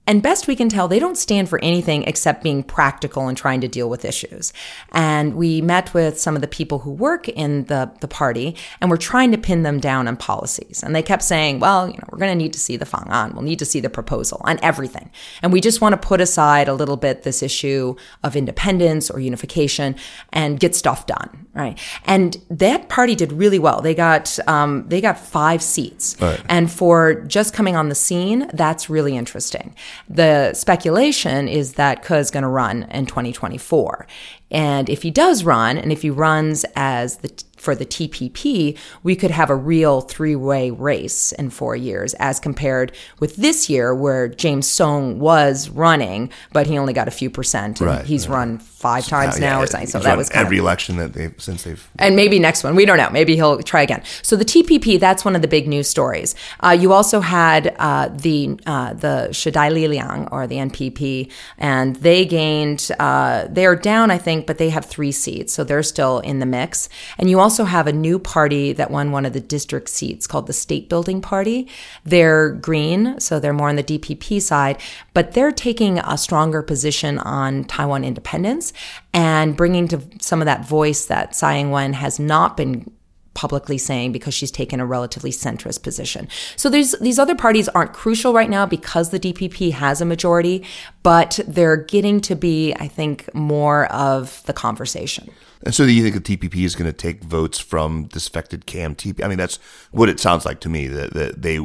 And 0.08 0.22
best 0.22 0.46
we 0.46 0.54
can 0.54 0.68
tell, 0.68 0.86
they 0.86 1.00
don't 1.00 1.18
stand 1.18 1.48
for 1.48 1.58
anything 1.64 2.04
except 2.04 2.44
being 2.44 2.62
practical 2.62 3.26
and 3.26 3.36
trying 3.36 3.60
to 3.62 3.68
deal 3.68 3.90
with 3.90 4.04
issues. 4.04 4.52
And 4.92 5.34
we 5.34 5.60
met 5.60 5.92
with 5.94 6.20
some 6.20 6.36
of 6.36 6.42
the 6.42 6.48
people 6.48 6.78
who 6.78 6.92
work 6.92 7.28
in 7.28 7.64
the, 7.64 7.90
the 8.00 8.06
party 8.06 8.54
and 8.80 8.88
we're 8.88 8.98
trying 8.98 9.32
to 9.32 9.38
pin 9.38 9.64
them 9.64 9.80
down 9.80 10.06
on 10.06 10.16
policies. 10.16 10.84
And 10.84 10.94
they 10.94 11.02
kept 11.02 11.24
saying, 11.24 11.58
well, 11.58 11.88
you 11.88 11.94
know, 11.94 12.04
we're 12.12 12.18
going 12.18 12.30
to 12.30 12.40
need 12.40 12.52
to 12.52 12.58
see 12.60 12.76
the 12.76 12.84
Fang'an. 12.84 13.34
We'll 13.34 13.42
need 13.42 13.58
to 13.58 13.64
see 13.64 13.80
the 13.80 13.90
proposal 13.90 14.40
on 14.44 14.60
everything. 14.62 15.10
And 15.42 15.52
we 15.52 15.60
just 15.60 15.80
want 15.80 16.00
to 16.00 16.08
put 16.08 16.20
aside 16.20 16.68
a 16.68 16.74
little 16.74 16.96
bit 16.96 17.24
this 17.24 17.42
issue 17.42 17.96
of 18.22 18.36
independence 18.36 19.10
or 19.10 19.18
unification 19.18 19.96
and 20.32 20.60
get 20.60 20.76
stuff 20.76 21.06
done. 21.06 21.45
Right. 21.56 21.78
And 22.04 22.36
that 22.50 22.90
party 22.90 23.14
did 23.14 23.32
really 23.32 23.58
well. 23.58 23.80
They 23.80 23.94
got, 23.94 24.38
um, 24.46 24.86
they 24.88 25.00
got 25.00 25.18
five 25.18 25.62
seats. 25.62 26.14
Right. 26.20 26.38
And 26.50 26.70
for 26.70 27.14
just 27.14 27.54
coming 27.54 27.76
on 27.76 27.88
the 27.88 27.94
scene, 27.94 28.50
that's 28.52 28.90
really 28.90 29.16
interesting. 29.16 29.74
The 30.06 30.52
speculation 30.52 31.48
is 31.48 31.72
that 31.74 32.04
Ke 32.04 32.12
is 32.12 32.30
going 32.30 32.42
to 32.42 32.48
run 32.48 32.82
in 32.90 33.06
2024. 33.06 34.06
And 34.50 34.90
if 34.90 35.02
he 35.02 35.10
does 35.10 35.44
run, 35.44 35.78
and 35.78 35.90
if 35.90 36.02
he 36.02 36.10
runs 36.10 36.64
as 36.76 37.16
the 37.18 37.42
for 37.56 37.74
the 37.74 37.86
TPP, 37.86 38.76
we 39.02 39.16
could 39.16 39.30
have 39.30 39.50
a 39.50 39.56
real 39.56 40.00
three 40.00 40.36
way 40.36 40.70
race 40.70 41.32
in 41.32 41.50
four 41.50 41.76
years, 41.76 42.14
as 42.14 42.38
compared 42.38 42.92
with 43.18 43.36
this 43.36 43.68
year 43.68 43.94
where 43.94 44.28
James 44.28 44.68
Soong 44.68 45.16
was 45.16 45.68
running, 45.68 46.30
but 46.52 46.66
he 46.66 46.78
only 46.78 46.92
got 46.92 47.08
a 47.08 47.12
few 47.12 47.30
percent. 47.30 47.80
Right, 47.80 48.04
he's 48.04 48.28
right. 48.28 48.36
run 48.36 48.58
five 48.58 49.06
times 49.06 49.40
now 49.40 49.58
yeah, 49.58 49.64
or 49.64 49.66
something. 49.66 49.88
So 49.88 50.00
that 50.00 50.16
was 50.16 50.30
every 50.30 50.58
of, 50.58 50.64
election 50.64 50.96
that 50.98 51.12
they've 51.12 51.34
since 51.38 51.64
they've 51.64 51.88
and 51.98 52.14
maybe 52.14 52.38
next 52.38 52.62
one 52.62 52.74
we 52.74 52.84
don't 52.84 52.98
know. 52.98 53.10
Maybe 53.10 53.34
he'll 53.34 53.62
try 53.62 53.82
again. 53.82 54.02
So 54.22 54.36
the 54.36 54.44
TPP 54.44 55.00
that's 55.00 55.24
one 55.24 55.34
of 55.34 55.42
the 55.42 55.48
big 55.48 55.66
news 55.66 55.88
stories. 55.88 56.34
Uh, 56.60 56.76
you 56.78 56.92
also 56.92 57.20
had 57.20 57.74
uh, 57.78 58.08
the 58.08 58.58
uh, 58.66 58.92
the 58.94 59.28
Liliang 59.32 60.28
or 60.30 60.46
the 60.46 60.56
NPP, 60.56 61.30
and 61.58 61.96
they 61.96 62.24
gained. 62.24 62.90
Uh, 62.98 63.46
they 63.48 63.66
are 63.66 63.76
down, 63.76 64.10
I 64.10 64.18
think, 64.18 64.46
but 64.46 64.58
they 64.58 64.70
have 64.70 64.84
three 64.84 65.12
seats, 65.12 65.52
so 65.52 65.64
they're 65.64 65.82
still 65.82 66.20
in 66.20 66.38
the 66.40 66.46
mix. 66.46 66.88
And 67.18 67.30
you 67.30 67.40
also 67.40 67.45
have 67.48 67.86
a 67.86 67.92
new 67.92 68.18
party 68.18 68.72
that 68.72 68.90
won 68.90 69.12
one 69.12 69.24
of 69.24 69.32
the 69.32 69.40
district 69.40 69.88
seats 69.88 70.26
called 70.26 70.46
the 70.46 70.52
State 70.52 70.88
Building 70.88 71.20
Party. 71.20 71.68
They're 72.04 72.52
green, 72.52 73.18
so 73.20 73.40
they're 73.40 73.52
more 73.52 73.68
on 73.68 73.76
the 73.76 73.82
DPP 73.82 74.42
side, 74.42 74.80
but 75.14 75.32
they're 75.32 75.52
taking 75.52 75.98
a 75.98 76.18
stronger 76.18 76.62
position 76.62 77.18
on 77.18 77.64
Taiwan 77.64 78.04
independence 78.04 78.72
and 79.12 79.56
bringing 79.56 79.88
to 79.88 80.02
some 80.20 80.40
of 80.40 80.46
that 80.46 80.66
voice 80.66 81.06
that 81.06 81.34
Tsai 81.34 81.58
Ing-wen 81.58 81.92
has 81.94 82.18
not 82.18 82.56
been 82.56 82.90
publicly 83.34 83.76
saying 83.76 84.12
because 84.12 84.32
she's 84.32 84.50
taken 84.50 84.80
a 84.80 84.86
relatively 84.86 85.30
centrist 85.30 85.82
position. 85.82 86.26
So 86.56 86.70
these 86.70 87.18
other 87.18 87.34
parties 87.34 87.68
aren't 87.68 87.92
crucial 87.92 88.32
right 88.32 88.48
now 88.48 88.64
because 88.64 89.10
the 89.10 89.20
DPP 89.20 89.72
has 89.72 90.00
a 90.00 90.06
majority, 90.06 90.64
but 91.02 91.38
they're 91.46 91.76
getting 91.76 92.22
to 92.22 92.34
be, 92.34 92.72
I 92.74 92.88
think, 92.88 93.28
more 93.34 93.92
of 93.92 94.42
the 94.46 94.54
conversation. 94.54 95.30
And 95.66 95.74
so, 95.74 95.84
do 95.84 95.90
you 95.90 96.08
think 96.08 96.24
the 96.24 96.36
TPP 96.36 96.64
is 96.64 96.76
going 96.76 96.88
to 96.88 96.96
take 96.96 97.24
votes 97.24 97.58
from 97.58 98.04
disaffected 98.04 98.66
KMT? 98.66 99.22
I 99.22 99.26
mean, 99.26 99.36
that's 99.36 99.56
what 99.90 100.08
it 100.08 100.20
sounds 100.20 100.44
like 100.44 100.60
to 100.60 100.68
me. 100.68 100.86
That, 100.86 101.12
that 101.14 101.42
they, 101.42 101.58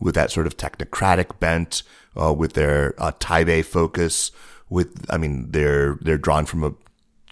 with 0.00 0.14
that 0.14 0.30
sort 0.30 0.46
of 0.46 0.56
technocratic 0.56 1.38
bent, 1.38 1.82
uh, 2.18 2.32
with 2.32 2.54
their 2.54 2.94
uh, 2.96 3.12
Taipei 3.20 3.62
focus, 3.62 4.32
with 4.70 5.04
I 5.10 5.18
mean, 5.18 5.50
they're 5.50 5.98
they're 6.00 6.16
drawn 6.16 6.46
from 6.46 6.64
a 6.64 6.72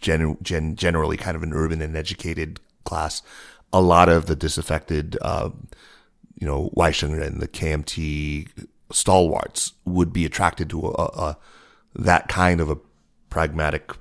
gen, 0.03 0.37
gen, 0.43 0.77
generally 0.77 1.17
kind 1.17 1.39
of 1.39 1.43
an 1.43 1.55
urban 1.55 1.81
and 1.81 1.97
educated 1.97 2.61
class. 2.85 3.23
A 3.73 3.81
lot 3.81 4.11
of 4.11 4.27
the 4.27 4.37
disaffected, 4.37 5.17
uh, 5.23 5.49
you 6.39 6.47
know, 6.47 6.71
Waishengren, 6.77 7.41
the 7.41 7.49
KMT 7.49 8.67
stalwarts, 8.93 9.73
would 9.87 10.13
be 10.13 10.27
attracted 10.27 10.69
to 10.69 10.87
a, 10.87 11.05
a 11.05 11.39
that 11.95 12.29
kind 12.29 12.61
of 12.61 12.69
a 12.69 12.77
pragmatic 13.31 13.93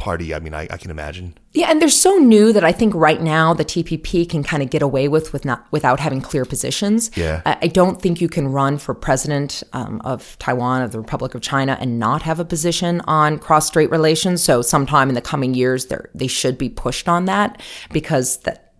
party. 0.00 0.34
I 0.34 0.40
mean, 0.40 0.54
I, 0.54 0.66
I, 0.70 0.78
can 0.78 0.90
imagine. 0.90 1.36
Yeah, 1.52 1.70
and 1.70 1.80
they're 1.80 1.88
so 1.88 2.16
new 2.16 2.52
that 2.52 2.64
I 2.64 2.72
think 2.72 2.94
right 2.94 3.20
now 3.20 3.54
the 3.54 3.64
TPP 3.64 4.28
can 4.28 4.42
kind 4.42 4.62
of 4.62 4.70
get 4.70 4.82
away 4.82 5.06
with 5.06 5.32
with 5.32 5.44
not 5.44 5.66
without 5.70 6.00
having 6.00 6.20
clear 6.20 6.44
positions. 6.44 7.10
Yeah, 7.16 7.42
I, 7.44 7.58
I 7.62 7.66
don't 7.68 8.00
think 8.00 8.20
you 8.20 8.28
can 8.28 8.48
run 8.48 8.78
for 8.78 8.94
president 8.94 9.62
um, 9.74 10.00
of 10.04 10.36
Taiwan 10.38 10.82
of 10.82 10.92
the 10.92 10.98
Republic 10.98 11.34
of 11.34 11.42
China 11.42 11.76
and 11.80 11.98
not 11.98 12.22
have 12.22 12.40
a 12.40 12.44
position 12.44 13.02
on 13.02 13.38
cross-strait 13.38 13.90
relations. 13.90 14.42
So 14.42 14.62
sometime 14.62 15.08
in 15.10 15.14
the 15.14 15.20
coming 15.20 15.54
years, 15.54 15.86
they 15.86 15.98
they 16.14 16.26
should 16.26 16.56
be 16.56 16.70
pushed 16.70 17.08
on 17.08 17.26
that 17.26 17.60
because 17.92 18.38
that 18.38 18.70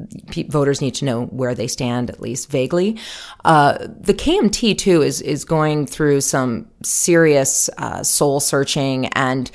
voters 0.49 0.81
need 0.81 0.95
to 0.95 1.05
know 1.05 1.27
where 1.27 1.55
they 1.55 1.67
stand 1.67 2.11
at 2.11 2.21
least 2.21 2.51
vaguely. 2.51 2.99
Uh, 3.45 3.79
the 4.01 4.15
KMT 4.15 4.79
too 4.79 5.03
is 5.03 5.21
is 5.21 5.45
going 5.45 5.87
through 5.87 6.21
some 6.21 6.67
serious 6.83 7.69
uh, 7.79 8.03
soul 8.03 8.41
searching 8.41 9.07
and 9.09 9.51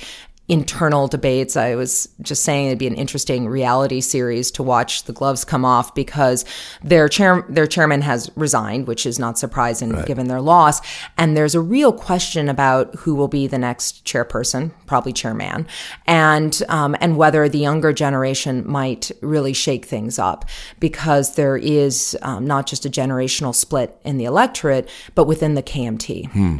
internal 0.47 1.07
debates. 1.07 1.57
I 1.57 1.75
was 1.75 2.07
just 2.21 2.43
saying 2.43 2.67
it'd 2.67 2.77
be 2.77 2.87
an 2.87 2.95
interesting 2.95 3.47
reality 3.47 3.99
series 3.99 4.51
to 4.51 4.63
watch 4.63 5.03
the 5.03 5.13
gloves 5.13 5.43
come 5.43 5.65
off 5.65 5.95
because 5.95 6.45
their 6.83 7.09
chair 7.09 7.43
their 7.49 7.65
chairman 7.65 8.01
has 8.01 8.29
resigned, 8.35 8.87
which 8.87 9.05
is 9.05 9.17
not 9.17 9.39
surprising 9.39 9.89
right. 9.89 10.05
given 10.05 10.27
their 10.27 10.41
loss. 10.41 10.81
And 11.17 11.35
there's 11.35 11.55
a 11.55 11.61
real 11.61 11.91
question 11.91 12.47
about 12.47 12.93
who 12.95 13.15
will 13.15 13.27
be 13.27 13.47
the 13.47 13.57
next 13.57 14.05
chairperson, 14.05 14.71
probably 14.85 15.13
chairman, 15.13 15.67
and 16.05 16.61
um, 16.69 16.95
and 16.99 17.17
whether 17.17 17.49
the 17.49 17.59
younger 17.59 17.91
generation 17.91 18.63
might 18.67 19.11
really 19.21 19.53
shake 19.53 19.85
things 19.85 20.19
up 20.19 20.45
because 20.79 21.35
there 21.35 21.57
is 21.57 22.15
um, 22.21 22.45
not 22.45 22.67
just 22.67 22.85
a 22.85 22.89
generational 22.89 23.55
split 23.55 23.97
in 24.03 24.17
the 24.17 24.25
electorate, 24.25 24.89
but 25.15 25.25
within 25.25 25.55
the 25.55 25.63
KMT. 25.63 26.31
Hmm. 26.31 26.57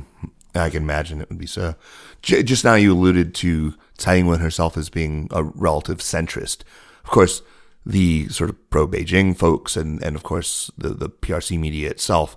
I 0.56 0.70
can 0.70 0.84
imagine 0.84 1.22
it 1.22 1.30
would 1.30 1.38
be 1.38 1.48
so. 1.48 1.76
Just 2.22 2.64
now, 2.64 2.76
you 2.76 2.94
alluded 2.94 3.36
to 3.36 3.76
Tsai 3.98 4.18
Ing-wen 4.18 4.40
herself 4.40 4.78
as 4.78 4.90
being 4.90 5.28
a 5.32 5.44
relative 5.44 6.00
centrist. 6.00 6.64
Of 7.04 7.12
course, 7.12 7.42
the 7.86 8.28
sort 8.30 8.50
of 8.50 8.70
pro 8.70 8.88
Beijing 8.88 9.38
folks 9.38 9.78
and, 9.78 10.02
and 10.04 10.16
of 10.16 10.24
course 10.24 10.72
the, 10.78 10.90
the 10.90 11.10
PRC 11.10 11.60
media 11.60 11.90
itself 11.90 12.36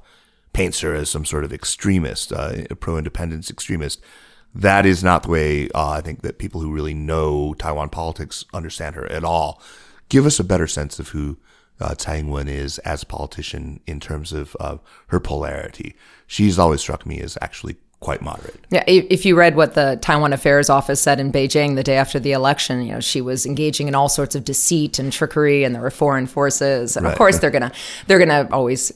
paints 0.52 0.81
her 0.81 0.94
as 0.94 1.09
some 1.09 1.24
sort 1.24 1.44
of 1.44 1.52
extremist, 1.52 2.33
uh, 2.33 2.64
pro 2.81 2.98
independence 2.98 3.50
extremist. 3.50 4.02
That 4.54 4.85
is 4.85 5.04
not 5.04 5.22
the 5.22 5.31
way 5.31 5.68
uh, 5.74 5.90
I 5.90 6.00
think 6.00 6.22
that 6.22 6.38
people 6.38 6.61
who 6.61 6.72
really 6.72 6.94
know 6.94 7.54
Taiwan 7.54 7.90
politics 7.90 8.44
understand 8.52 8.96
her 8.96 9.11
at 9.11 9.24
all. 9.24 9.62
Give 10.09 10.26
us 10.26 10.40
a 10.40 10.44
better 10.44 10.66
sense 10.66 10.98
of 10.98 11.09
who 11.09 11.38
uh, 11.81 11.94
Tsai 11.94 12.18
Ing-wen 12.18 12.48
is 12.48 12.78
as 12.78 13.02
a 13.02 13.07
politician 13.07 13.81
in 13.87 14.00
terms 14.00 14.33
of 14.33 14.57
uh, 14.59 14.78
her 15.09 15.20
polarity. 15.20 15.94
She's 16.26 16.59
always 16.59 16.81
struck 16.81 17.07
me 17.07 17.20
as 17.20 17.38
actually 17.40 17.76
quite 18.01 18.23
moderate. 18.23 18.55
Yeah, 18.71 18.85
if 18.87 19.27
you 19.27 19.37
read 19.37 19.57
what 19.57 19.75
the 19.75 19.99
Taiwan 20.01 20.33
Affairs 20.33 20.71
Office 20.71 21.01
said 21.01 21.19
in 21.19 21.33
Beijing 21.33 21.75
the 21.75 21.83
day 21.83 21.97
after 21.97 22.21
the 22.21 22.33
election, 22.33 22.83
you 22.83 22.93
know, 22.93 23.01
she 23.01 23.21
was 23.21 23.45
engaging 23.45 23.89
in 23.89 23.95
all 23.95 24.09
sorts 24.09 24.35
of 24.35 24.45
deceit 24.45 24.99
and 24.99 25.13
trickery, 25.13 25.65
and 25.65 25.75
there 25.75 25.83
were 25.83 25.91
foreign 25.91 26.27
forces, 26.27 26.97
and 26.97 27.05
right. 27.05 27.13
of 27.13 27.19
course 27.19 27.39
they're 27.39 27.51
gonna 27.51 27.73
they're 28.07 28.19
gonna 28.19 28.49
always 28.53 28.93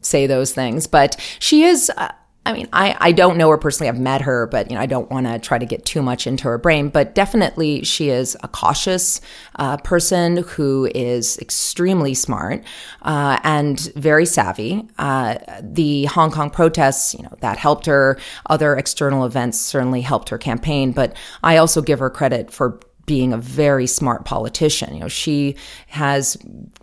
say 0.00 0.26
those 0.26 0.52
things, 0.52 0.86
but 0.86 1.16
she 1.38 1.64
is. 1.64 1.90
Uh, 1.96 2.12
I 2.48 2.52
mean, 2.54 2.66
I, 2.72 2.96
I 2.98 3.12
don't 3.12 3.36
know 3.36 3.50
her 3.50 3.58
personally. 3.58 3.90
I've 3.90 4.00
met 4.00 4.22
her, 4.22 4.46
but 4.46 4.70
you 4.70 4.74
know, 4.74 4.80
I 4.80 4.86
don't 4.86 5.10
want 5.10 5.26
to 5.26 5.38
try 5.38 5.58
to 5.58 5.66
get 5.66 5.84
too 5.84 6.00
much 6.00 6.26
into 6.26 6.44
her 6.44 6.56
brain. 6.56 6.88
But 6.88 7.14
definitely, 7.14 7.84
she 7.84 8.08
is 8.08 8.38
a 8.42 8.48
cautious 8.48 9.20
uh, 9.56 9.76
person 9.76 10.38
who 10.38 10.90
is 10.94 11.36
extremely 11.40 12.14
smart 12.14 12.64
uh, 13.02 13.38
and 13.44 13.78
very 13.96 14.24
savvy. 14.24 14.88
Uh, 14.96 15.36
the 15.60 16.06
Hong 16.06 16.30
Kong 16.30 16.48
protests, 16.48 17.12
you 17.12 17.22
know, 17.22 17.36
that 17.40 17.58
helped 17.58 17.84
her. 17.84 18.18
Other 18.46 18.74
external 18.78 19.26
events 19.26 19.60
certainly 19.60 20.00
helped 20.00 20.30
her 20.30 20.38
campaign. 20.38 20.92
But 20.92 21.14
I 21.42 21.58
also 21.58 21.82
give 21.82 21.98
her 21.98 22.08
credit 22.08 22.50
for 22.50 22.80
being 23.08 23.32
a 23.32 23.38
very 23.38 23.86
smart 23.86 24.26
politician. 24.26 24.94
You 24.94 25.00
know, 25.00 25.08
she 25.08 25.56
has 25.88 26.36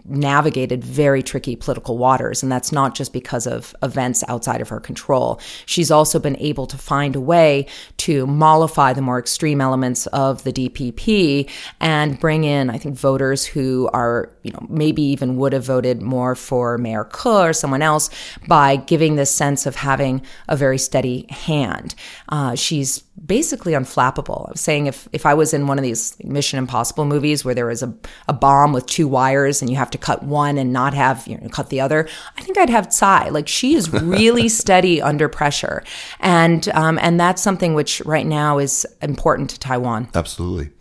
navigated 0.04 0.84
very 0.84 1.22
tricky 1.22 1.56
political 1.56 1.98
waters, 2.00 2.42
and 2.42 2.52
that's 2.52 2.72
not 2.72 2.96
just 2.96 3.14
because 3.14 3.46
of 3.46 3.76
events 3.84 4.24
outside 4.28 4.60
of 4.60 4.70
her 4.70 4.80
control. 4.80 5.40
She's 5.68 5.92
also 5.92 6.18
been 6.20 6.36
able 6.40 6.66
to 6.66 6.78
find 6.78 7.16
a 7.16 7.22
way 7.22 7.68
to 7.98 8.26
mollify 8.26 8.92
the 8.92 9.04
more 9.04 9.20
extreme 9.20 9.62
elements 9.62 10.08
of 10.08 10.44
the 10.44 10.52
DPP 10.52 11.48
and 11.80 12.20
bring 12.20 12.44
in, 12.44 12.72
I 12.72 12.80
think, 12.80 12.98
voters 12.98 13.46
who 13.46 13.88
are, 13.94 14.32
you 14.42 14.52
know, 14.52 14.66
maybe 14.68 15.04
even 15.04 15.38
would 15.38 15.54
have 15.54 15.64
voted 15.64 16.02
more 16.02 16.34
for 16.34 16.80
Mayor 16.80 17.06
Ke 17.06 17.28
or 17.28 17.54
someone 17.54 17.84
else 17.84 18.10
by 18.48 18.78
giving 18.78 19.16
this 19.16 19.30
sense 19.32 19.68
of 19.68 19.76
having 19.76 20.24
a 20.50 20.58
very 20.58 20.80
steady 20.80 21.28
hand. 21.30 21.94
Uh, 22.30 22.56
she's 22.56 23.05
basically 23.26 23.74
unflappable. 23.74 24.48
I 24.48 24.52
was 24.52 24.62
saying 24.62 24.88
if 24.88 25.08
if 25.12 25.26
I 25.26 25.34
was 25.34 25.54
in 25.54 25.68
one 25.68 25.78
of 25.78 25.84
these 25.84 26.16
Mission 26.24 26.60
Impossible 26.60 27.06
movies 27.06 27.44
where 27.44 27.56
there 27.56 27.70
is 27.70 27.82
a, 27.84 27.94
a 28.28 28.34
bomb 28.34 28.74
with 28.74 28.86
two 28.86 29.08
wires 29.08 29.62
and 29.62 29.70
you 29.70 29.78
have 29.78 29.90
to 29.92 29.98
cut 29.98 30.24
one 30.24 30.58
and 30.58 30.72
not 30.72 30.94
have 30.94 31.28
you 31.28 31.38
know 31.38 31.48
cut 31.50 31.70
the 31.70 31.82
other, 31.82 32.08
I 32.38 32.42
think 32.42 32.58
I'd 32.58 32.70
have 32.70 32.90
Tsai. 32.90 33.30
Like 33.30 33.48
she 33.48 33.76
is 33.76 33.92
really 33.92 34.50
steady 34.62 35.02
under 35.02 35.30
pressure, 35.30 35.84
and 36.20 36.68
um, 36.70 37.00
and 37.02 37.20
that's 37.20 37.42
something 37.42 37.74
which 37.74 38.02
right 38.06 38.26
now 38.26 38.58
is 38.58 38.86
important 39.02 39.50
to 39.52 39.60
Taiwan. 39.60 40.10
Absolutely. 40.14 40.72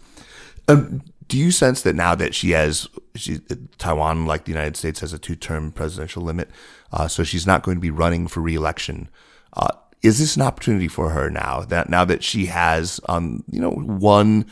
Um, 0.68 1.02
do 1.28 1.38
you 1.38 1.50
sense 1.50 1.83
that 1.83 1.95
now 1.95 2.14
that 2.14 2.34
she 2.34 2.51
has 2.51 2.88
she, 3.14 3.40
Taiwan, 3.78 4.26
like 4.26 4.45
the 4.45 4.53
United 4.53 4.76
States, 4.76 5.01
has 5.01 5.12
a 5.12 5.18
two-term 5.18 5.72
presidential 5.72 6.22
limit, 6.22 6.51
uh, 6.92 7.09
so 7.09 7.24
she's 7.24 7.47
not 7.47 7.62
going 7.62 7.76
to 7.76 7.80
be 7.80 7.90
running 7.90 8.26
for 8.26 8.40
re-election? 8.40 9.09
Uh, 9.55 9.68
is 10.05 10.18
this 10.18 10.36
an 10.36 10.42
opportunity 10.42 10.86
for 10.86 11.11
her 11.11 11.30
now 11.30 11.62
that 11.62 11.88
now 11.88 12.05
that 12.05 12.22
she 12.22 12.46
has, 12.46 13.00
um, 13.09 13.42
you 13.50 13.59
know, 13.59 13.70
won 13.70 14.44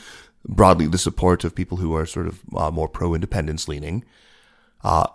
broadly 0.48 0.86
the 0.86 0.98
support 0.98 1.44
of 1.44 1.54
people 1.54 1.76
who 1.76 1.94
are 1.94 2.06
sort 2.06 2.26
of 2.26 2.40
uh, 2.56 2.70
more 2.70 2.88
pro-independence 2.88 3.68
leaning, 3.68 4.02
uh, 4.82 5.06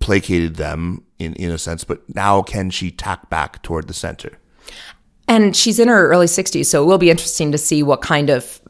placated 0.00 0.56
them 0.56 1.02
in 1.18 1.32
in 1.34 1.50
a 1.50 1.58
sense, 1.58 1.82
but 1.82 2.02
now 2.14 2.42
can 2.42 2.68
she 2.68 2.90
tack 2.90 3.30
back 3.30 3.62
toward 3.62 3.88
the 3.88 3.94
center? 3.94 4.38
And 5.28 5.56
she's 5.56 5.78
in 5.78 5.88
her 5.88 6.10
early 6.10 6.26
60s, 6.26 6.66
so 6.66 6.82
it 6.82 6.86
will 6.86 6.98
be 6.98 7.08
interesting 7.08 7.52
to 7.52 7.58
see 7.58 7.82
what 7.82 8.02
kind 8.02 8.28
of 8.28 8.60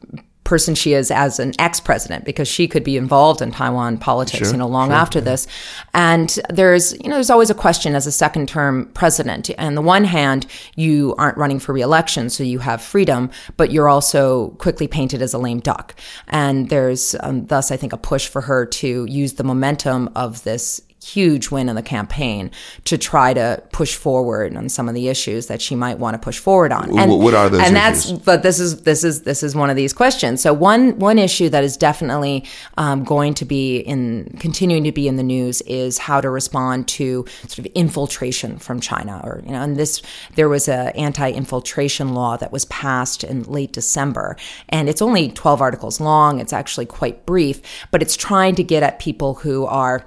person 0.52 0.74
she 0.74 0.92
is 0.92 1.10
as 1.10 1.38
an 1.38 1.54
ex-president 1.58 2.26
because 2.26 2.46
she 2.46 2.68
could 2.68 2.84
be 2.84 2.98
involved 2.98 3.40
in 3.40 3.50
Taiwan 3.50 3.96
politics, 3.96 4.48
sure, 4.48 4.52
you 4.52 4.58
know, 4.58 4.68
long 4.68 4.90
sure, 4.90 4.96
after 4.96 5.18
yeah. 5.18 5.24
this. 5.24 5.46
And 5.94 6.38
there's, 6.50 6.92
you 7.02 7.08
know, 7.08 7.14
there's 7.14 7.30
always 7.30 7.48
a 7.48 7.54
question 7.54 7.94
as 7.94 8.06
a 8.06 8.12
second 8.12 8.50
term 8.50 8.90
president. 8.92 9.48
On 9.58 9.74
the 9.74 9.80
one 9.80 10.04
hand, 10.04 10.44
you 10.76 11.14
aren't 11.16 11.38
running 11.38 11.58
for 11.58 11.72
reelection, 11.72 12.28
so 12.28 12.42
you 12.42 12.58
have 12.58 12.82
freedom, 12.82 13.30
but 13.56 13.72
you're 13.72 13.88
also 13.88 14.50
quickly 14.58 14.86
painted 14.86 15.22
as 15.22 15.32
a 15.32 15.38
lame 15.38 15.60
duck. 15.60 15.94
And 16.28 16.68
there's 16.68 17.16
um, 17.20 17.46
thus, 17.46 17.70
I 17.70 17.78
think, 17.78 17.94
a 17.94 17.96
push 17.96 18.28
for 18.28 18.42
her 18.42 18.66
to 18.66 19.06
use 19.06 19.32
the 19.32 19.44
momentum 19.44 20.10
of 20.14 20.44
this 20.44 20.82
huge 21.02 21.50
win 21.50 21.68
in 21.68 21.74
the 21.74 21.82
campaign 21.82 22.50
to 22.84 22.96
try 22.96 23.34
to 23.34 23.62
push 23.72 23.96
forward 23.96 24.56
on 24.56 24.68
some 24.68 24.88
of 24.88 24.94
the 24.94 25.08
issues 25.08 25.46
that 25.48 25.60
she 25.60 25.74
might 25.74 25.98
want 25.98 26.14
to 26.14 26.18
push 26.18 26.38
forward 26.38 26.72
on. 26.72 26.96
And, 26.98 27.10
what 27.10 27.34
are 27.34 27.48
those? 27.48 27.60
And 27.60 27.76
issues? 27.76 28.10
that's 28.10 28.24
but 28.24 28.42
this 28.42 28.60
is 28.60 28.82
this 28.82 29.02
is 29.04 29.22
this 29.22 29.42
is 29.42 29.54
one 29.54 29.70
of 29.70 29.76
these 29.76 29.92
questions. 29.92 30.40
So 30.40 30.52
one 30.52 30.98
one 30.98 31.18
issue 31.18 31.48
that 31.48 31.64
is 31.64 31.76
definitely 31.76 32.44
um, 32.76 33.04
going 33.04 33.34
to 33.34 33.44
be 33.44 33.78
in 33.78 34.36
continuing 34.38 34.84
to 34.84 34.92
be 34.92 35.08
in 35.08 35.16
the 35.16 35.22
news 35.22 35.60
is 35.62 35.98
how 35.98 36.20
to 36.20 36.30
respond 36.30 36.88
to 36.88 37.26
sort 37.42 37.58
of 37.58 37.66
infiltration 37.66 38.58
from 38.58 38.80
China, 38.80 39.20
or 39.24 39.42
you 39.44 39.52
know, 39.52 39.62
and 39.62 39.76
this 39.76 40.02
there 40.36 40.48
was 40.48 40.68
a 40.68 40.96
anti-infiltration 40.96 42.14
law 42.14 42.36
that 42.36 42.52
was 42.52 42.64
passed 42.66 43.24
in 43.24 43.42
late 43.44 43.72
December, 43.72 44.36
and 44.68 44.88
it's 44.88 45.02
only 45.02 45.30
twelve 45.30 45.60
articles 45.60 46.00
long. 46.00 46.38
It's 46.38 46.52
actually 46.52 46.86
quite 46.86 47.26
brief, 47.26 47.60
but 47.90 48.02
it's 48.02 48.16
trying 48.16 48.54
to 48.54 48.62
get 48.62 48.82
at 48.82 48.98
people 48.98 49.34
who 49.34 49.66
are 49.66 50.04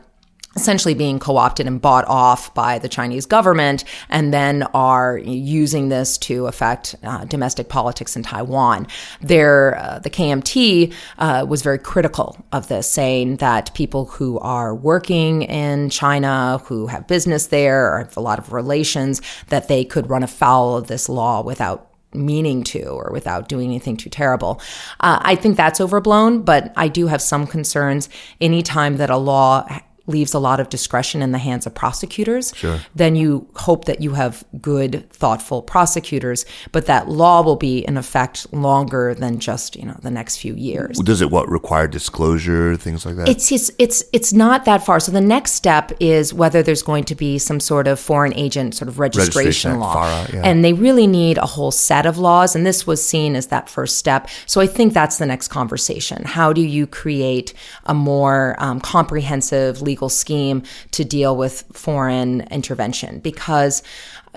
essentially 0.55 0.93
being 0.93 1.19
co-opted 1.19 1.67
and 1.67 1.81
bought 1.81 2.05
off 2.07 2.53
by 2.53 2.79
the 2.79 2.87
Chinese 2.87 3.25
government 3.25 3.83
and 4.09 4.33
then 4.33 4.63
are 4.73 5.17
using 5.17 5.89
this 5.89 6.17
to 6.17 6.47
affect 6.47 6.95
uh, 7.03 7.25
domestic 7.25 7.67
politics 7.67 8.15
in 8.15 8.23
Taiwan. 8.23 8.87
There, 9.21 9.77
uh, 9.77 9.99
the 9.99 10.09
KMT 10.09 10.93
uh, 11.17 11.45
was 11.47 11.61
very 11.61 11.79
critical 11.79 12.37
of 12.51 12.67
this, 12.69 12.89
saying 12.89 13.37
that 13.37 13.73
people 13.73 14.05
who 14.05 14.39
are 14.39 14.73
working 14.73 15.41
in 15.43 15.89
China, 15.89 16.61
who 16.65 16.87
have 16.87 17.07
business 17.07 17.47
there, 17.47 17.93
or 17.93 17.99
have 17.99 18.15
a 18.15 18.21
lot 18.21 18.39
of 18.39 18.53
relations, 18.53 19.21
that 19.49 19.67
they 19.67 19.83
could 19.83 20.09
run 20.09 20.23
afoul 20.23 20.77
of 20.77 20.87
this 20.87 21.09
law 21.09 21.41
without 21.43 21.91
meaning 22.13 22.63
to 22.63 22.81
or 22.83 23.11
without 23.11 23.49
doing 23.49 23.69
anything 23.69 23.97
too 23.97 24.09
terrible. 24.09 24.61
Uh, 25.01 25.19
I 25.21 25.35
think 25.35 25.57
that's 25.57 25.81
overblown, 25.81 26.43
but 26.43 26.71
I 26.77 26.87
do 26.87 27.07
have 27.07 27.21
some 27.21 27.45
concerns 27.45 28.07
anytime 28.39 28.97
that 28.97 29.09
a 29.09 29.17
law 29.17 29.67
leaves 30.07 30.33
a 30.33 30.39
lot 30.39 30.59
of 30.59 30.69
discretion 30.69 31.21
in 31.21 31.31
the 31.31 31.37
hands 31.37 31.65
of 31.65 31.73
prosecutors, 31.73 32.53
sure. 32.55 32.79
then 32.93 33.15
you 33.15 33.47
hope 33.55 33.85
that 33.85 34.01
you 34.01 34.13
have 34.13 34.43
good, 34.61 35.09
thoughtful 35.11 35.61
prosecutors, 35.61 36.45
but 36.71 36.85
that 36.85 37.09
law 37.09 37.41
will 37.41 37.55
be 37.55 37.79
in 37.79 37.97
effect 37.97 38.51
longer 38.53 39.13
than 39.13 39.39
just, 39.39 39.75
you 39.75 39.85
know, 39.85 39.97
the 40.01 40.11
next 40.11 40.37
few 40.37 40.53
years. 40.55 40.99
Does 40.99 41.21
it 41.21 41.31
what 41.31 41.49
require 41.49 41.87
disclosure, 41.87 42.75
things 42.75 43.05
like 43.05 43.15
that? 43.15 43.29
It's 43.29 43.51
it's 43.51 43.71
it's, 43.79 44.03
it's 44.13 44.33
not 44.33 44.65
that 44.65 44.85
far. 44.85 44.99
So 44.99 45.11
the 45.11 45.21
next 45.21 45.53
step 45.53 45.91
is 45.99 46.33
whether 46.33 46.61
there's 46.61 46.83
going 46.83 47.05
to 47.05 47.15
be 47.15 47.37
some 47.37 47.59
sort 47.59 47.87
of 47.87 47.99
foreign 47.99 48.33
agent 48.35 48.75
sort 48.75 48.89
of 48.89 48.99
registration, 48.99 49.45
registration 49.45 49.79
law. 49.79 50.25
Yeah. 50.31 50.41
And 50.43 50.63
they 50.63 50.73
really 50.73 51.07
need 51.07 51.37
a 51.37 51.45
whole 51.45 51.71
set 51.71 52.05
of 52.05 52.17
laws 52.17 52.55
and 52.55 52.65
this 52.65 52.85
was 52.85 53.03
seen 53.03 53.35
as 53.35 53.47
that 53.47 53.69
first 53.69 53.97
step. 53.97 54.29
So 54.45 54.61
I 54.61 54.67
think 54.67 54.93
that's 54.93 55.17
the 55.17 55.25
next 55.25 55.47
conversation. 55.47 56.23
How 56.25 56.53
do 56.53 56.61
you 56.61 56.85
create 56.85 57.53
a 57.85 57.93
more 57.93 58.55
um, 58.59 58.79
comprehensive 58.79 59.81
legal 59.81 59.94
legal 59.95 60.09
scheme 60.09 60.61
to 60.91 61.05
deal 61.05 61.37
with 61.37 61.63
foreign 61.71 62.41
intervention 62.51 63.19
because 63.19 63.81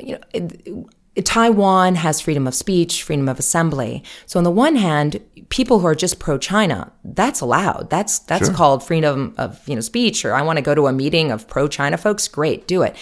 you 0.01 0.13
know 0.13 0.21
it, 0.33 1.25
Taiwan 1.25 1.97
has 1.97 2.21
freedom 2.21 2.47
of 2.47 2.55
speech, 2.55 3.03
freedom 3.03 3.29
of 3.29 3.41
assembly. 3.41 4.05
So 4.27 4.39
on 4.39 4.45
the 4.45 4.53
one 4.53 4.77
hand, 4.77 5.21
people 5.49 5.81
who 5.81 5.87
are 5.89 5.95
just 5.97 6.21
pro-China, 6.21 6.93
that's 7.03 7.41
allowed. 7.41 7.91
That's 7.91 8.21
that's 8.21 8.47
sure. 8.47 8.55
called 8.55 8.85
freedom 8.85 9.35
of 9.37 9.69
you 9.69 9.75
know 9.75 9.81
speech. 9.81 10.25
Or 10.25 10.33
I 10.35 10.43
want 10.43 10.59
to 10.59 10.63
go 10.63 10.77
to 10.77 10.87
a 10.87 10.93
meeting 10.93 11.33
of 11.33 11.49
pro-China 11.49 11.97
folks. 11.97 12.29
Great, 12.29 12.69
do 12.69 12.83
it. 12.83 12.95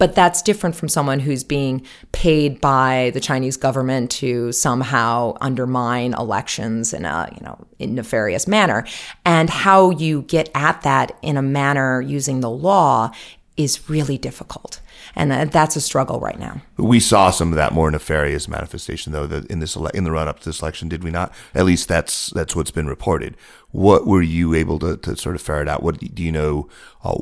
But 0.00 0.14
that's 0.14 0.40
different 0.40 0.74
from 0.74 0.88
someone 0.88 1.20
who's 1.20 1.44
being 1.44 1.86
paid 2.12 2.58
by 2.60 3.10
the 3.12 3.20
Chinese 3.20 3.58
government 3.58 4.10
to 4.12 4.50
somehow 4.50 5.36
undermine 5.42 6.14
elections 6.14 6.94
in 6.94 7.04
a, 7.04 7.28
you 7.34 7.44
know, 7.44 7.66
in 7.78 7.94
nefarious 7.94 8.48
manner. 8.48 8.86
And 9.26 9.50
how 9.50 9.90
you 9.90 10.22
get 10.22 10.50
at 10.54 10.80
that 10.82 11.18
in 11.20 11.36
a 11.36 11.42
manner 11.42 12.00
using 12.00 12.40
the 12.40 12.48
law 12.48 13.12
is 13.58 13.90
really 13.90 14.16
difficult. 14.16 14.80
And 15.14 15.50
that's 15.50 15.76
a 15.76 15.80
struggle 15.82 16.18
right 16.18 16.38
now. 16.38 16.62
We 16.78 16.98
saw 16.98 17.30
some 17.30 17.50
of 17.50 17.56
that 17.56 17.74
more 17.74 17.90
nefarious 17.90 18.48
manifestation, 18.48 19.12
though, 19.12 19.24
in 19.24 19.60
this 19.60 19.76
in 19.76 20.04
the 20.04 20.12
run 20.12 20.28
up 20.28 20.40
to 20.40 20.48
this 20.48 20.62
election, 20.62 20.88
did 20.88 21.04
we 21.04 21.10
not? 21.10 21.34
At 21.54 21.66
least 21.66 21.88
that's 21.88 22.30
that's 22.30 22.56
what's 22.56 22.70
been 22.70 22.86
reported. 22.86 23.36
What 23.70 24.06
were 24.06 24.22
you 24.22 24.54
able 24.54 24.78
to, 24.78 24.96
to 24.96 25.16
sort 25.16 25.34
of 25.34 25.42
ferret 25.42 25.68
out? 25.68 25.82
What 25.82 25.98
do 25.98 26.22
you 26.22 26.32
know? 26.32 26.68
Uh, 27.04 27.18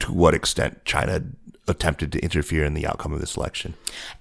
to 0.00 0.12
what 0.12 0.34
extent 0.34 0.84
China 0.84 1.22
attempted 1.66 2.12
to 2.12 2.18
interfere 2.20 2.62
in 2.62 2.74
the 2.74 2.86
outcome 2.86 3.12
of 3.12 3.20
this 3.20 3.36
election. 3.36 3.72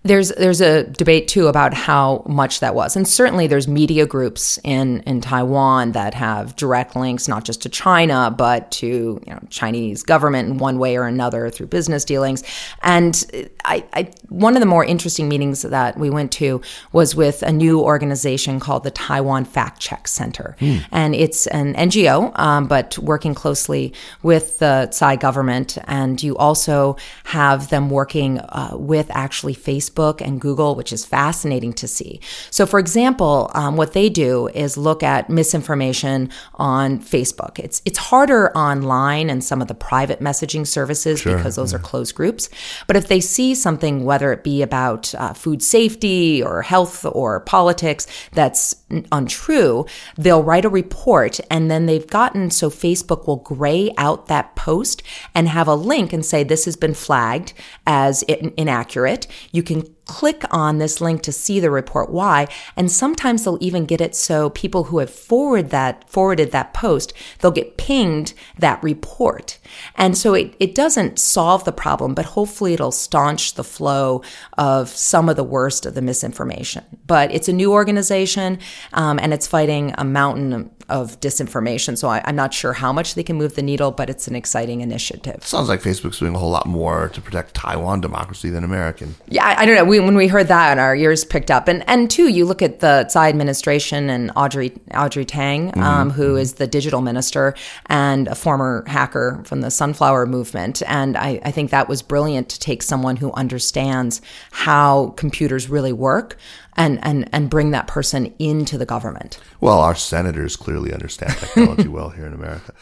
There's 0.04 0.30
there's 0.30 0.62
a 0.62 0.86
debate 0.86 1.28
too 1.28 1.48
about 1.48 1.74
how 1.74 2.24
much 2.26 2.62
that 2.62 2.74
was, 2.74 2.96
and 2.96 3.06
certainly 3.06 3.48
there's 3.48 3.68
media 3.68 4.06
groups 4.06 4.60
in 4.64 5.02
in 5.02 5.20
Taiwan 5.20 5.92
that 5.92 6.14
have 6.14 6.56
direct 6.56 6.96
links 6.96 7.28
not 7.28 7.44
just 7.44 7.62
to 7.64 7.70
China 7.70 8.34
but 8.36 8.72
to 8.72 8.88
you 8.88 9.34
know 9.34 9.40
Chinese 9.50 10.04
government 10.04 10.50
in 10.50 10.58
one 10.58 10.80
way 10.80 10.96
or 10.96 11.06
another 11.06 11.50
through 11.50 11.68
business 11.68 12.06
dealings. 12.06 12.44
And 12.82 13.52
I, 13.66 13.84
I 13.94 14.12
one 14.30 14.56
of 14.56 14.62
the 14.62 14.66
more 14.66 14.86
interesting 14.86 15.28
meetings 15.28 15.64
that 15.64 15.98
we 15.98 16.10
went 16.10 16.32
to 16.34 16.62
was 16.94 17.14
with 17.14 17.44
a 17.44 17.52
new 17.52 17.82
organization 17.82 18.62
called 18.62 18.86
the 18.86 18.92
Taiwan 18.92 19.44
Fact 19.44 19.82
Check 19.82 20.08
Center, 20.08 20.56
mm. 20.60 20.82
and 20.92 21.14
it's 21.14 21.48
an 21.48 21.74
NGO 21.74 22.38
um, 22.40 22.68
but 22.68 22.98
working 23.00 23.34
closely 23.34 23.94
with 24.22 24.60
the 24.60 24.88
Tsai 24.92 25.18
government, 25.18 25.78
and 25.88 26.24
you 26.24 26.38
also 26.38 26.96
have 27.34 27.70
them 27.70 27.90
working 27.90 28.38
uh, 28.38 28.76
with 28.76 29.10
actually 29.10 29.56
Facebook 29.56 30.22
and 30.22 30.40
Google, 30.40 30.76
which 30.76 30.94
is 30.94 31.04
fascinating 31.04 31.74
to 31.74 31.88
see. 31.88 32.20
So, 32.52 32.68
for 32.68 32.78
example, 32.78 33.50
um, 33.56 33.76
what 33.76 33.94
they 33.94 34.08
do 34.08 34.50
is 34.50 34.78
look 34.78 35.02
at 35.02 35.32
misinformation 35.32 36.30
on 36.54 37.00
Facebook. 37.00 37.58
It's 37.58 37.82
it's 37.86 37.98
harder 37.98 38.56
online 38.56 39.32
and 39.32 39.44
some 39.44 39.64
of 39.64 39.68
the 39.68 39.74
private 39.74 40.20
messaging 40.20 40.68
services 40.68 41.22
sure, 41.22 41.36
because 41.36 41.56
those 41.56 41.72
yeah. 41.72 41.80
are 41.80 41.82
closed 41.82 42.14
groups. 42.14 42.50
But 42.86 42.98
if 42.98 43.08
they 43.08 43.20
see 43.20 43.56
something, 43.56 44.06
whether 44.06 44.32
it 44.32 44.44
be 44.44 44.62
about 44.62 45.16
uh, 45.16 45.34
food 45.34 45.64
safety 45.64 46.44
or 46.44 46.62
health 46.62 47.04
or 47.04 47.40
politics, 47.40 48.06
that's 48.34 48.76
untrue, 49.12 49.88
they'll 50.20 50.44
write 50.44 50.66
a 50.66 50.70
report 50.70 51.40
and 51.50 51.72
then 51.72 51.88
they've 51.88 52.06
gotten 52.06 52.52
so 52.52 52.70
Facebook 52.70 53.26
will 53.26 53.38
gray 53.38 53.92
out 53.98 54.28
that 54.28 54.56
post 54.56 55.02
and 55.34 55.48
have 55.48 55.68
a 55.68 55.74
link 55.74 56.14
and 56.14 56.24
say 56.24 56.44
this 56.44 56.66
has 56.66 56.76
been 56.76 56.94
flagged 56.94 57.23
flagged 57.24 57.54
as 57.88 58.24
inaccurate. 58.24 59.28
You 59.52 59.64
can 59.64 59.84
click 60.06 60.44
on 60.52 60.78
this 60.78 61.00
link 61.00 61.22
to 61.22 61.32
see 61.32 61.60
the 61.60 61.72
report 61.72 62.10
why 62.10 62.48
and 62.76 62.92
sometimes 62.92 63.44
they'll 63.44 63.58
even 63.62 63.86
get 63.86 64.02
it 64.02 64.16
so 64.16 64.50
people 64.50 64.86
who 64.86 65.00
have 65.00 65.10
forwarded 65.10 65.70
that 65.70 66.10
forwarded 66.10 66.52
that 66.52 66.74
post 66.74 67.14
they'll 67.40 67.52
get 67.52 67.78
pinged 67.78 68.34
that 68.58 68.82
report. 68.84 69.58
And 69.96 70.18
so 70.18 70.34
it, 70.34 70.56
it 70.60 70.76
doesn't 70.76 71.20
solve 71.20 71.64
the 71.64 71.72
problem 71.72 72.14
but 72.14 72.26
hopefully 72.26 72.74
it'll 72.74 72.92
staunch 72.92 73.54
the 73.54 73.64
flow 73.64 74.22
of 74.58 74.90
some 74.90 75.30
of 75.30 75.36
the 75.36 75.44
worst 75.44 75.86
of 75.86 75.96
the 75.96 76.02
misinformation. 76.02 76.84
But 77.08 77.34
it's 77.34 77.48
a 77.48 77.54
new 77.54 77.72
organization 77.72 78.60
um, 78.94 79.20
and 79.20 79.34
it's 79.34 79.48
fighting 79.48 79.94
a 79.98 80.04
mountain 80.04 80.72
of 80.90 81.18
disinformation 81.22 81.98
so 81.98 82.10
I, 82.10 82.22
i'm 82.26 82.36
not 82.36 82.54
sure 82.54 82.74
how 82.74 82.92
much 82.92 83.16
they 83.16 83.24
can 83.24 83.38
move 83.38 83.56
the 83.56 83.62
needle 83.62 83.92
but 83.92 84.10
it's 84.10 84.28
an 84.28 84.36
exciting 84.36 84.82
initiative. 84.82 85.46
Sounds 85.46 85.70
like 85.70 85.82
facebook's 85.82 86.20
doing 86.20 86.36
a 86.36 86.38
whole 86.38 86.50
lot 86.50 86.66
more 86.66 87.08
to 87.10 87.22
protect 87.22 87.54
taiwan 87.54 88.02
democracy 88.02 88.50
than 88.50 88.66
american. 88.66 89.16
Yeah 89.30 89.46
i, 89.46 89.62
I 89.62 89.66
don't 89.66 89.76
know. 89.76 89.86
We, 89.86 89.93
when 90.00 90.16
we 90.16 90.28
heard 90.28 90.48
that, 90.48 90.78
our 90.78 90.96
ears 90.96 91.26
picked 91.26 91.52
up. 91.52 91.68
And 91.68 91.84
and 91.88 92.10
two, 92.10 92.28
you 92.28 92.46
look 92.46 92.62
at 92.62 92.80
the 92.80 93.06
Tsai 93.06 93.30
administration 93.30 94.10
and 94.10 94.32
Audrey 94.36 94.72
Audrey 94.94 95.26
Tang, 95.26 95.72
Mm-hmm. 95.72 95.84
um, 95.84 96.10
who 96.12 96.36
is 96.36 96.54
the 96.54 96.68
digital 96.68 97.02
minister 97.02 97.54
and 97.88 98.28
a 98.28 98.36
former 98.36 98.84
hacker 98.88 99.42
from 99.46 99.62
the 99.62 99.72
Sunflower 99.72 100.26
Movement. 100.26 100.82
And 100.88 101.18
I, 101.18 101.40
I 101.44 101.52
think 101.52 101.72
that 101.72 101.88
was 101.88 102.02
brilliant 102.02 102.50
to 102.50 102.60
take 102.60 102.84
someone 102.84 103.16
who 103.18 103.32
understands 103.34 104.22
how 104.52 105.14
computers 105.18 105.70
really 105.70 105.94
work 105.94 106.38
and 106.76 107.00
and 107.04 107.30
and 107.32 107.50
bring 107.50 107.72
that 107.72 107.88
person 107.88 108.34
into 108.40 108.78
the 108.78 108.86
government. 108.86 109.40
Well, 109.62 109.80
our 109.80 109.96
senators 109.96 110.56
clearly 110.56 110.94
understand 110.94 111.34
technology 111.38 111.88
well 111.88 112.10
here 112.10 112.26
in 112.26 112.34
America. 112.34 112.74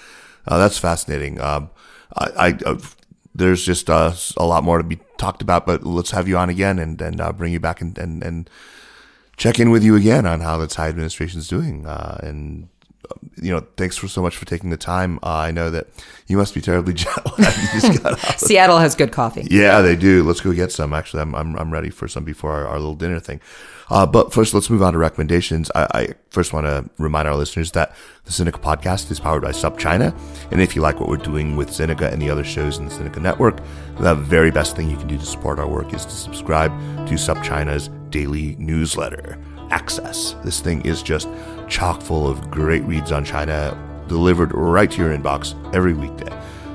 Uh, 0.48 0.58
that's 0.58 0.78
fascinating. 0.78 1.40
Um, 1.40 1.70
I, 2.18 2.26
I 2.38 2.70
uh, 2.70 2.80
there's 3.36 3.66
just 3.66 3.90
uh, 3.90 4.14
a 4.38 4.46
lot 4.46 4.64
more 4.64 4.78
to 4.78 4.84
be 4.84 5.00
talked 5.22 5.42
about, 5.42 5.66
but 5.66 5.84
let's 5.86 6.12
have 6.12 6.28
you 6.28 6.38
on 6.38 6.50
again 6.50 6.80
and 6.80 7.00
and 7.02 7.22
uh, 7.22 7.32
bring 7.32 7.54
you 7.54 7.60
back 7.60 7.80
and, 7.80 7.98
and 7.98 8.24
and 8.24 8.50
check 9.38 9.60
in 9.60 9.70
with 9.70 9.84
you 9.84 9.96
again 9.96 10.26
on 10.26 10.42
how 10.42 10.58
the 10.58 10.68
Tsai 10.68 10.90
administration 10.90 11.40
is 11.40 11.48
doing. 11.48 11.86
Uh, 11.86 12.20
and 12.24 12.68
you 13.42 13.52
know, 13.52 13.66
thanks 13.78 13.98
for 13.98 14.08
so 14.08 14.22
much 14.22 14.38
for 14.38 14.46
taking 14.46 14.70
the 14.70 14.78
time. 14.78 15.18
Uh, 15.24 15.30
I 15.30 15.52
know 15.52 15.70
that 15.70 15.88
you 16.28 16.38
must 16.38 16.54
be 16.54 16.62
terribly 16.62 16.94
jet 16.96 17.26
lagged. 17.38 17.58
You 17.58 17.82
just 17.82 18.04
got 18.04 18.14
out. 18.14 18.40
Seattle 18.40 18.78
has 18.78 18.96
good 18.96 19.12
coffee. 19.12 19.48
Yeah, 19.50 19.82
they 19.82 19.96
do. 19.96 20.24
Let's 20.24 20.42
go 20.42 20.54
get 20.54 20.72
some. 20.72 20.94
Actually, 20.94 21.22
I'm 21.22 21.36
I'm, 21.36 21.58
I'm 21.58 21.72
ready 21.72 21.90
for 21.90 22.08
some 22.08 22.24
before 22.24 22.52
our, 22.52 22.68
our 22.68 22.80
little 22.80 22.96
dinner 22.96 23.20
thing. 23.20 23.42
Uh, 23.90 24.06
but 24.06 24.32
first, 24.32 24.54
let's 24.54 24.70
move 24.70 24.82
on 24.82 24.94
to 24.94 25.00
recommendations. 25.00 25.70
I, 25.76 25.88
I 25.94 26.08
first 26.30 26.54
want 26.54 26.66
to 26.66 26.90
remind 26.98 27.28
our 27.28 27.36
listeners 27.36 27.72
that 27.72 27.94
the 28.24 28.32
Sinica 28.32 28.62
podcast 28.62 29.12
is 29.12 29.20
powered 29.20 29.42
by 29.42 29.52
SupChina. 29.52 30.18
And 30.50 30.62
if 30.62 30.78
you 30.78 30.82
like 30.82 31.02
what 31.02 31.10
we're 31.10 31.18
doing 31.18 31.58
with 31.58 31.70
Sinica 31.70 32.10
and 32.10 32.22
the 32.22 32.30
other 32.30 32.46
shows 32.46 32.78
in 32.78 32.86
the 32.86 32.92
Sinica 32.94 33.22
network, 33.22 33.60
the 33.98 34.16
very 34.16 34.50
best 34.50 34.78
thing 34.78 34.90
you 34.90 34.96
can 34.96 35.08
do 35.08 35.18
to 35.18 35.26
support 35.26 35.60
our 35.60 35.68
work 35.68 35.94
is 35.94 36.06
to 36.06 36.12
subscribe 36.12 36.72
to 37.08 37.16
SupChina's 37.16 37.90
daily 38.10 38.56
newsletter, 38.58 39.38
Access. 39.72 40.36
This 40.44 40.60
thing 40.60 40.82
is 40.82 41.02
just 41.02 41.30
chock 41.72 42.02
full 42.02 42.28
of 42.28 42.52
great 42.52 42.84
reads 42.84 43.12
on 43.12 43.24
China 43.24 43.76
delivered 44.08 44.54
right 44.54 44.92
to 44.92 44.98
your 44.98 45.18
inbox 45.18 45.56
every 45.74 45.94
weekday. 45.94 46.30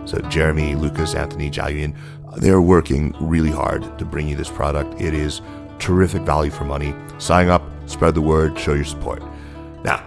So 0.07 0.19
Jeremy, 0.23 0.75
Lucas, 0.75 1.15
Anthony, 1.15 1.51
Jiayun, 1.51 1.95
they're 2.39 2.63
working 2.63 3.15
really 3.21 3.51
hard 3.51 3.99
to 3.99 4.05
bring 4.07 4.27
you 4.27 4.37
this 4.37 4.49
product. 4.49 5.01
It 5.01 5.13
is 5.13 5.43
terrific 5.79 6.23
value 6.23 6.51
for 6.51 6.65
money. 6.65 6.95
Sign 7.19 7.49
up, 7.49 7.63
spread 7.85 8.15
the 8.15 8.23
word, 8.23 8.59
show 8.59 8.73
your 8.73 8.85
support. 8.85 9.23
Now, 9.85 10.03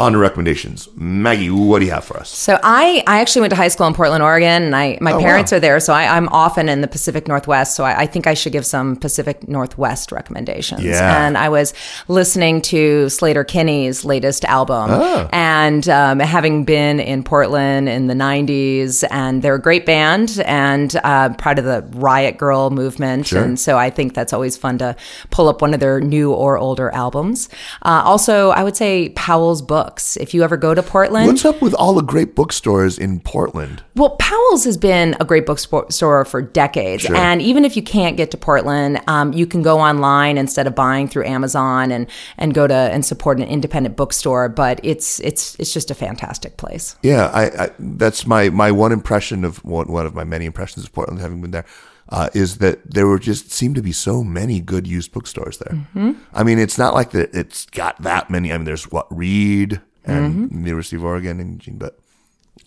on 0.00 0.16
recommendations. 0.16 0.88
Maggie, 0.96 1.50
what 1.50 1.78
do 1.80 1.84
you 1.84 1.90
have 1.92 2.04
for 2.04 2.16
us? 2.18 2.28
So 2.30 2.58
I, 2.62 3.02
I 3.06 3.20
actually 3.20 3.42
went 3.42 3.50
to 3.50 3.56
high 3.56 3.68
school 3.68 3.86
in 3.86 3.94
Portland, 3.94 4.22
Oregon, 4.22 4.62
and 4.64 4.74
I 4.76 4.98
my 5.00 5.12
Oh, 5.12 5.20
parents 5.20 5.52
wow. 5.52 5.56
are 5.58 5.60
there, 5.60 5.80
so 5.80 5.92
I, 5.92 6.16
I'm 6.16 6.28
often 6.28 6.68
in 6.68 6.80
the 6.80 6.88
Pacific 6.88 7.28
Northwest. 7.28 7.76
So 7.76 7.84
I, 7.84 8.00
I 8.02 8.06
think 8.06 8.26
I 8.26 8.34
should 8.34 8.52
give 8.52 8.64
some 8.66 8.96
Pacific 8.96 9.46
Northwest 9.48 10.12
recommendations. 10.12 10.82
Yeah. 10.82 11.26
And 11.26 11.36
I 11.38 11.48
was 11.48 11.74
listening 12.08 12.62
to 12.62 13.06
Sleater-Kinney's 13.06 14.04
latest 14.04 14.44
album, 14.44 14.90
Oh. 14.90 15.28
and 15.32 15.88
um, 15.88 16.18
having 16.20 16.64
been 16.64 17.00
in 17.00 17.22
Portland 17.22 17.88
in 17.88 18.06
the 18.06 18.14
'90s, 18.14 19.04
and 19.10 19.42
they're 19.42 19.54
a 19.56 19.60
great 19.60 19.86
band, 19.86 20.40
and 20.46 20.98
uh, 21.04 21.30
part 21.34 21.58
of 21.58 21.64
the 21.64 21.82
Riot 21.98 22.38
Grrrl 22.38 22.70
movement, 22.72 23.26
Sure. 23.26 23.42
and 23.42 23.58
so 23.60 23.76
I 23.76 23.90
think 23.90 24.14
that's 24.14 24.32
always 24.32 24.56
fun 24.56 24.78
to 24.78 24.96
pull 25.30 25.48
up 25.48 25.60
one 25.62 25.74
of 25.74 25.80
their 25.80 26.00
new 26.00 26.32
or 26.32 26.56
older 26.58 26.90
albums. 26.94 27.48
Uh, 27.82 28.02
also, 28.04 28.50
I 28.50 28.62
would 28.62 28.76
say 28.76 29.10
Powell's 29.10 29.62
Books. 29.90 30.16
If 30.16 30.34
you 30.34 30.44
ever 30.44 30.56
go 30.56 30.72
to 30.72 30.84
Portland, 30.84 31.26
What's 31.26 31.44
up 31.44 31.60
with 31.60 31.74
all 31.74 31.94
the 31.94 32.02
great 32.02 32.36
bookstores 32.36 32.96
in 32.96 33.18
Portland? 33.18 33.82
well, 33.96 34.10
Powell's 34.16 34.62
has 34.64 34.76
been 34.76 35.16
a 35.18 35.24
great 35.24 35.46
bookstore 35.46 36.24
for 36.24 36.40
decades. 36.40 37.02
Sure. 37.02 37.16
And 37.16 37.42
even 37.42 37.64
if 37.64 37.76
you 37.76 37.82
can't 37.82 38.16
get 38.16 38.30
to 38.30 38.36
Portland, 38.36 39.00
um, 39.08 39.32
you 39.32 39.46
can 39.48 39.62
go 39.62 39.80
online 39.80 40.38
instead 40.38 40.68
of 40.68 40.76
buying 40.76 41.08
through 41.08 41.24
Amazon 41.26 41.90
and, 41.90 42.06
and 42.38 42.54
go 42.54 42.68
to 42.68 42.74
and 42.74 43.04
support 43.04 43.38
an 43.38 43.44
independent 43.48 43.96
bookstore. 43.96 44.48
But 44.48 44.78
it's 44.84 45.18
it's 45.20 45.56
it's 45.58 45.72
just 45.72 45.90
a 45.90 45.94
fantastic 45.94 46.56
place. 46.56 46.94
Yeah, 47.02 47.26
I, 47.34 47.64
I 47.64 47.70
that's 47.80 48.26
my 48.26 48.48
my 48.50 48.70
one 48.70 48.92
impression 48.92 49.44
of 49.44 49.64
one, 49.64 49.88
one 49.88 50.06
of 50.06 50.14
my 50.14 50.22
many 50.22 50.44
impressions 50.46 50.84
of 50.84 50.92
Portland, 50.92 51.20
having 51.20 51.40
been 51.40 51.50
there, 51.50 51.66
uh, 52.10 52.28
is 52.34 52.58
that 52.58 52.78
there 52.90 53.06
were 53.06 53.18
just 53.18 53.50
seemed 53.52 53.76
to 53.76 53.82
be 53.82 53.92
so 53.92 54.24
many 54.24 54.60
good 54.60 54.86
used 54.86 55.12
bookstores 55.12 55.58
there. 55.58 55.74
Mm-hmm. 55.74 56.12
I 56.32 56.42
mean, 56.42 56.58
it's 56.58 56.76
not 56.78 56.92
like 56.94 57.10
that. 57.12 57.34
It's 57.34 57.66
got 57.66 58.00
that 58.02 58.30
many. 58.30 58.52
I 58.52 58.56
mean, 58.58 58.64
there's 58.64 58.90
what 58.90 59.06
Reed 59.16 59.80
and 60.04 60.34
Mm-hmm. 60.50 60.66
University 60.66 60.96
of 60.96 61.04
Oregon 61.04 61.38
and 61.40 61.52
Eugene, 61.52 61.76
but 61.78 61.98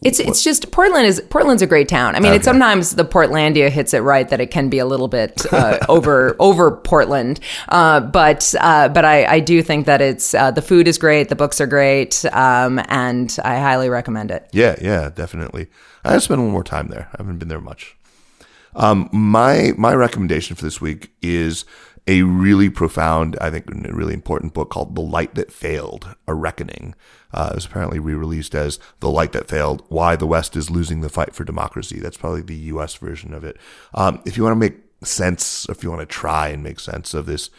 It's 0.04 0.20
it's 0.20 0.44
just 0.44 0.72
Portland 0.72 1.06
is 1.08 1.22
Portland's 1.30 1.62
a 1.62 1.68
great 1.68 1.88
town. 1.88 2.16
I 2.16 2.20
mean, 2.20 2.34
it's 2.34 2.46
sometimes 2.46 2.96
the 2.96 3.06
Portlandia 3.06 3.70
hits 3.70 3.94
it 3.94 4.00
right 4.00 4.28
that 4.30 4.40
it 4.40 4.52
can 4.52 4.70
be 4.70 4.80
a 4.80 4.86
little 4.86 5.08
bit 5.08 5.46
uh, 5.52 5.80
over 5.90 6.36
over 6.40 6.72
Portland, 6.72 7.40
uh, 7.70 8.02
but 8.02 8.54
uh, 8.60 8.90
but 8.90 9.04
I, 9.06 9.26
I 9.26 9.40
do 9.40 9.62
think 9.64 9.86
that 9.88 10.02
it's 10.02 10.34
uh, 10.34 10.52
the 10.52 10.62
food 10.62 10.88
is 10.88 10.98
great, 10.98 11.30
the 11.30 11.36
books 11.36 11.60
are 11.60 11.68
great, 11.68 12.24
um, 12.34 12.80
and 12.88 13.36
I 13.44 13.60
highly 13.60 13.90
recommend 13.90 14.30
it. 14.32 14.48
Yeah, 14.52 14.76
yeah, 14.82 15.10
definitely. 15.10 15.68
I 16.04 16.18
spent 16.20 16.40
a 16.40 16.42
little 16.44 16.52
more 16.52 16.64
time 16.64 16.88
there. 16.90 17.08
I 17.14 17.16
haven't 17.18 17.40
been 17.40 17.48
there 17.50 17.62
much. 17.62 17.96
Um, 18.76 19.10
my 19.12 19.74
my 19.78 19.94
recommendation 19.94 20.56
for 20.56 20.64
this 20.64 20.82
week 20.82 21.12
is 21.22 21.66
a 22.06 22.24
really 22.24 22.70
profound, 22.70 23.38
I 23.40 23.50
think, 23.50 23.66
really 23.70 24.14
important 24.14 24.54
book 24.54 24.70
called 24.70 24.96
"The 24.96 25.02
Light 25.02 25.36
That 25.36 25.52
Failed: 25.52 26.16
A 26.28 26.34
Reckoning." 26.34 26.96
Uh, 27.34 27.50
it 27.52 27.56
was 27.56 27.66
apparently 27.66 28.00
re-released 28.00 28.56
as 28.56 28.80
"The 29.00 29.10
Light 29.10 29.32
That 29.32 29.48
Failed: 29.48 29.84
Why 29.90 30.16
the 30.16 30.28
West 30.28 30.56
is 30.56 30.70
Losing 30.70 31.02
the 31.02 31.10
Fight 31.10 31.34
for 31.34 31.44
Democracy." 31.44 32.00
That's 32.00 32.18
probably 32.18 32.42
the 32.42 32.56
U.S. 32.56 32.96
version 32.96 33.34
of 33.34 33.44
it. 33.44 33.58
Um, 33.94 34.22
if 34.26 34.38
you 34.38 34.44
want 34.44 34.54
to 34.54 34.60
make 34.60 34.78
sense, 35.04 35.68
if 35.70 35.84
you 35.84 35.90
want 35.90 36.02
to 36.02 36.06
try 36.06 36.50
and 36.50 36.64
make 36.64 36.80
sense 36.80 37.14
of 37.14 37.26
this 37.26 37.50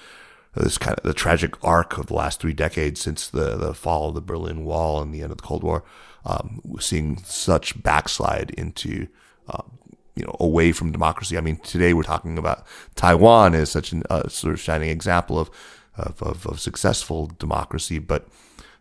this 0.55 0.79
kind 0.79 0.97
of 0.97 1.05
the 1.05 1.15
tragic 1.15 1.63
arc 1.65 1.99
of 1.99 2.07
the 2.07 2.15
last 2.15 2.41
three 2.41 2.53
decades 2.53 3.01
since 3.01 3.29
the, 3.29 3.57
the 3.57 3.75
fall 3.75 4.09
of 4.09 4.15
the 4.15 4.21
Berlin 4.21 4.65
Wall 4.65 5.03
and 5.03 5.13
the 5.13 5.23
end 5.23 5.33
of 5.33 5.39
the 5.39 5.43
Cold 5.43 5.65
War, 5.65 5.85
um, 6.25 6.61
seeing 6.79 7.19
such 7.19 7.83
backslide 7.83 8.51
into, 8.51 9.09
um, 9.49 9.79
you 10.17 10.25
know, 10.25 10.37
away 10.41 10.73
from 10.73 10.93
democracy. 10.93 11.37
I 11.37 11.41
mean, 11.41 11.57
today 11.57 11.93
we're 11.93 12.03
talking 12.03 12.39
about 12.39 12.67
Taiwan 12.95 13.55
as 13.55 13.71
such 13.71 13.93
a 13.93 14.13
uh, 14.13 14.29
sort 14.29 14.55
of 14.55 14.61
shining 14.61 14.91
example 14.91 15.39
of, 15.39 15.51
of, 15.97 16.23
of, 16.23 16.47
of 16.47 16.61
successful 16.61 17.31
democracy, 17.39 17.99
but 17.99 18.29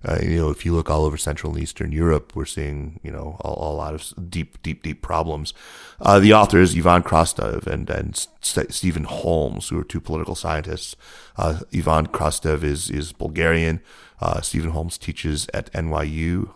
uh, 0.05 0.17
you 0.21 0.37
know, 0.37 0.49
if 0.49 0.65
you 0.65 0.73
look 0.75 0.89
all 0.89 1.05
over 1.05 1.15
Central 1.15 1.53
and 1.53 1.61
Eastern 1.61 1.91
Europe, 1.91 2.35
we're 2.35 2.45
seeing, 2.45 2.99
you 3.03 3.11
know, 3.11 3.37
a, 3.43 3.47
a 3.47 3.73
lot 3.73 3.93
of 3.93 4.29
deep, 4.29 4.61
deep, 4.61 4.83
deep 4.83 5.01
problems. 5.01 5.53
Uh, 6.01 6.19
the 6.19 6.33
authors, 6.33 6.75
Ivan 6.75 7.03
Krastev 7.03 7.65
and, 7.67 7.89
and 7.89 8.27
St- 8.41 8.73
Stephen 8.73 9.05
Holmes, 9.05 9.69
who 9.69 9.79
are 9.79 9.83
two 9.83 10.01
political 10.01 10.35
scientists. 10.35 10.97
Uh, 11.37 11.59
Ivan 11.73 12.07
Krastev 12.07 12.63
is, 12.63 12.89
is 12.89 13.13
Bulgarian. 13.13 13.79
Uh, 14.19 14.41
Stephen 14.41 14.71
Holmes 14.71 14.97
teaches 14.97 15.47
at 15.53 15.71
NYU. 15.71 16.49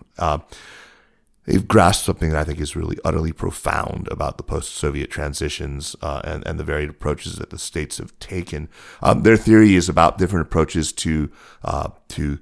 They've 1.47 1.65
grasped 1.65 2.05
something 2.05 2.31
that 2.31 2.41
I 2.41 2.43
think 2.43 2.59
is 2.59 2.75
really 2.75 2.97
utterly 3.05 3.31
profound 3.31 4.09
about 4.11 4.35
the 4.37 4.43
post-Soviet 4.43 5.09
transitions 5.09 5.95
uh, 6.01 6.21
and 6.25 6.45
and 6.45 6.59
the 6.59 6.63
varied 6.65 6.89
approaches 6.89 7.37
that 7.37 7.51
the 7.51 7.57
states 7.57 7.99
have 7.99 8.17
taken. 8.19 8.67
Um, 9.01 9.23
their 9.23 9.37
theory 9.37 9.75
is 9.75 9.87
about 9.87 10.17
different 10.17 10.45
approaches 10.45 10.91
to 10.93 11.31
uh, 11.63 11.89
to 12.09 12.39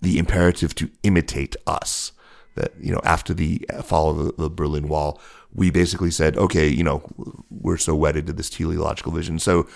the 0.00 0.18
imperative 0.18 0.74
to 0.76 0.90
imitate 1.02 1.56
us. 1.66 2.12
That 2.54 2.72
you 2.80 2.90
know, 2.90 3.00
after 3.04 3.34
the 3.34 3.66
fall 3.84 4.10
of 4.10 4.16
the, 4.16 4.32
the 4.44 4.50
Berlin 4.50 4.88
Wall, 4.88 5.20
we 5.52 5.70
basically 5.70 6.10
said, 6.10 6.38
okay, 6.38 6.68
you 6.68 6.84
know, 6.84 7.02
we're 7.50 7.76
so 7.76 7.94
wedded 7.94 8.26
to 8.28 8.32
this 8.32 8.48
teleological 8.48 9.12
vision. 9.12 9.38
So 9.40 9.68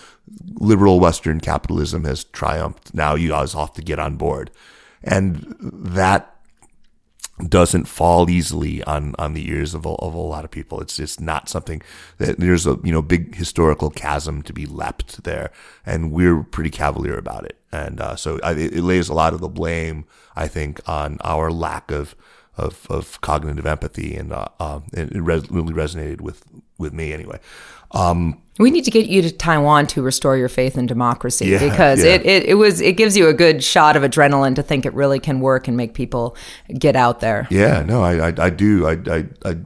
liberal 0.54 0.98
Western 0.98 1.40
capitalism 1.40 2.04
has 2.04 2.24
triumphed. 2.24 2.94
Now 2.94 3.16
you 3.16 3.28
guys 3.28 3.52
have 3.52 3.74
to 3.74 3.82
get 3.82 3.98
on 3.98 4.16
board, 4.16 4.50
and 5.02 5.54
that 5.60 6.35
doesn't 7.48 7.84
fall 7.84 8.30
easily 8.30 8.82
on 8.84 9.14
on 9.18 9.34
the 9.34 9.48
ears 9.48 9.74
of 9.74 9.84
a, 9.84 9.90
of 9.90 10.14
a 10.14 10.18
lot 10.18 10.44
of 10.44 10.50
people. 10.50 10.80
It's 10.80 10.96
just 10.96 11.20
not 11.20 11.48
something 11.48 11.82
that 12.18 12.38
there's 12.38 12.66
a 12.66 12.78
you 12.82 12.92
know 12.92 13.02
big 13.02 13.34
historical 13.34 13.90
chasm 13.90 14.42
to 14.42 14.52
be 14.52 14.64
leapt 14.66 15.24
there, 15.24 15.50
and 15.84 16.12
we're 16.12 16.42
pretty 16.42 16.70
cavalier 16.70 17.18
about 17.18 17.44
it. 17.44 17.58
And 17.70 18.00
uh, 18.00 18.16
so 18.16 18.40
I, 18.42 18.52
it 18.52 18.82
lays 18.82 19.08
a 19.08 19.14
lot 19.14 19.34
of 19.34 19.40
the 19.40 19.48
blame, 19.48 20.06
I 20.34 20.48
think, 20.48 20.80
on 20.88 21.18
our 21.22 21.50
lack 21.50 21.90
of 21.90 22.16
of, 22.56 22.86
of 22.90 23.20
cognitive 23.20 23.66
empathy, 23.66 24.16
and 24.16 24.32
uh, 24.32 24.48
uh, 24.60 24.80
it 24.92 25.10
res- 25.14 25.50
really 25.50 25.74
resonated 25.74 26.20
with 26.20 26.42
with 26.78 26.92
me 26.92 27.12
anyway. 27.12 27.38
Um, 27.92 28.42
We 28.58 28.70
need 28.70 28.84
to 28.84 28.90
get 28.90 29.06
you 29.06 29.22
to 29.22 29.30
Taiwan 29.30 29.86
to 29.88 30.02
restore 30.02 30.36
your 30.36 30.48
faith 30.48 30.76
in 30.76 30.86
democracy 30.86 31.46
Yeah, 31.46 31.58
because 31.58 32.04
yeah. 32.04 32.14
it, 32.14 32.26
it, 32.26 32.44
it 32.46 32.54
was 32.54 32.80
it 32.80 32.96
gives 32.96 33.16
you 33.16 33.28
a 33.28 33.32
good 33.32 33.62
shot 33.62 33.96
of 33.96 34.02
adrenaline 34.02 34.54
to 34.56 34.62
think 34.62 34.84
it 34.84 34.92
really 34.92 35.20
can 35.20 35.40
work 35.40 35.68
and 35.68 35.76
make 35.76 35.94
people 35.94 36.36
get 36.78 36.96
out 36.96 37.20
there. 37.20 37.46
Yeah, 37.50 37.82
no, 37.82 38.02
I, 38.02 38.28
I, 38.28 38.34
I 38.38 38.50
do. 38.50 38.86
I, 38.86 38.92
I, 38.92 39.24
I, 39.44 39.56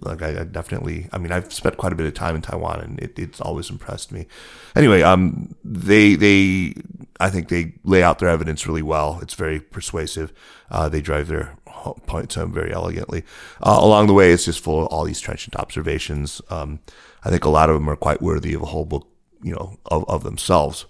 like, 0.00 0.22
I, 0.22 0.40
I 0.40 0.44
definitely. 0.44 1.08
I 1.12 1.18
mean, 1.18 1.32
I've 1.32 1.52
spent 1.52 1.76
quite 1.76 1.92
a 1.92 1.96
bit 1.96 2.06
of 2.06 2.14
time 2.14 2.34
in 2.34 2.42
Taiwan, 2.42 2.80
and 2.80 2.98
it, 3.00 3.18
it's 3.18 3.40
always 3.40 3.70
impressed 3.70 4.12
me. 4.12 4.26
Anyway, 4.74 5.02
um, 5.02 5.54
they, 5.64 6.14
they, 6.14 6.74
I 7.20 7.30
think 7.30 7.48
they 7.48 7.74
lay 7.84 8.02
out 8.02 8.18
their 8.18 8.28
evidence 8.28 8.66
really 8.66 8.82
well. 8.82 9.18
It's 9.22 9.34
very 9.34 9.60
persuasive. 9.60 10.32
Uh, 10.70 10.88
they 10.88 11.00
drive 11.00 11.28
their 11.28 11.56
points 12.06 12.34
home 12.34 12.52
very 12.52 12.72
elegantly. 12.72 13.24
Uh, 13.62 13.78
along 13.80 14.06
the 14.06 14.14
way, 14.14 14.32
it's 14.32 14.44
just 14.44 14.60
full 14.60 14.82
of 14.82 14.86
all 14.88 15.04
these 15.04 15.20
trenchant 15.20 15.56
observations. 15.56 16.40
Um, 16.50 16.80
I 17.24 17.30
think 17.30 17.44
a 17.44 17.50
lot 17.50 17.68
of 17.68 17.74
them 17.74 17.88
are 17.88 17.96
quite 17.96 18.22
worthy 18.22 18.54
of 18.54 18.62
a 18.62 18.66
whole 18.66 18.84
book 18.84 19.06
you 19.42 19.52
know, 19.52 19.78
of, 19.86 20.08
of 20.08 20.22
themselves. 20.22 20.86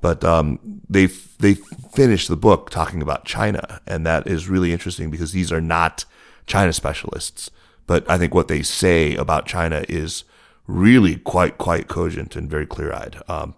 But 0.00 0.22
um, 0.22 0.82
they 0.88 1.06
they 1.06 1.54
finish 1.54 2.28
the 2.28 2.36
book 2.36 2.70
talking 2.70 3.00
about 3.00 3.24
China, 3.24 3.80
and 3.86 4.04
that 4.04 4.26
is 4.26 4.48
really 4.48 4.72
interesting 4.72 5.10
because 5.10 5.32
these 5.32 5.50
are 5.50 5.62
not 5.62 6.04
China 6.46 6.72
specialists. 6.72 7.50
But 7.86 8.08
I 8.10 8.18
think 8.18 8.34
what 8.34 8.48
they 8.48 8.62
say 8.62 9.14
about 9.14 9.46
China 9.46 9.84
is 9.88 10.24
really 10.66 11.16
quite 11.16 11.56
quite 11.56 11.88
cogent 11.88 12.36
and 12.36 12.50
very 12.50 12.66
clear 12.66 12.92
eyed. 12.92 13.16
Um, 13.28 13.54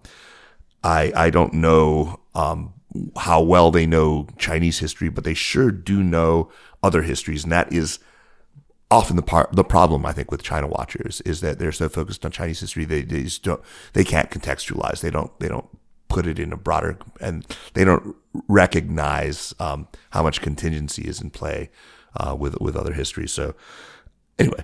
I 0.84 1.12
I 1.16 1.30
don't 1.30 1.54
know 1.54 2.20
um, 2.36 2.74
how 3.16 3.42
well 3.42 3.72
they 3.72 3.86
know 3.86 4.28
Chinese 4.38 4.78
history, 4.78 5.08
but 5.08 5.24
they 5.24 5.34
sure 5.34 5.72
do 5.72 6.00
know 6.00 6.50
other 6.82 7.02
histories, 7.02 7.44
and 7.44 7.52
that 7.52 7.72
is 7.72 7.98
often 8.90 9.16
the 9.16 9.22
part 9.22 9.52
the 9.52 9.64
problem 9.64 10.06
I 10.06 10.12
think 10.12 10.30
with 10.30 10.42
China 10.42 10.68
watchers 10.68 11.20
is 11.22 11.40
that 11.40 11.58
they're 11.58 11.72
so 11.72 11.88
focused 11.88 12.24
on 12.24 12.30
Chinese 12.30 12.60
history 12.60 12.84
they, 12.84 13.02
they 13.02 13.24
just 13.24 13.42
don't 13.42 13.60
they 13.94 14.04
can't 14.04 14.30
contextualize 14.30 15.00
they 15.00 15.10
don't 15.10 15.36
they 15.40 15.48
don't 15.48 15.66
put 16.08 16.24
it 16.24 16.38
in 16.38 16.52
a 16.52 16.56
broader 16.56 16.96
and 17.20 17.44
they 17.74 17.84
don't 17.84 18.14
recognize 18.46 19.52
um, 19.58 19.88
how 20.10 20.22
much 20.22 20.40
contingency 20.40 21.02
is 21.02 21.20
in 21.20 21.30
play 21.30 21.68
uh, 22.16 22.36
with 22.38 22.60
with 22.60 22.76
other 22.76 22.92
histories. 22.92 23.32
So 23.32 23.54
anyway 24.38 24.62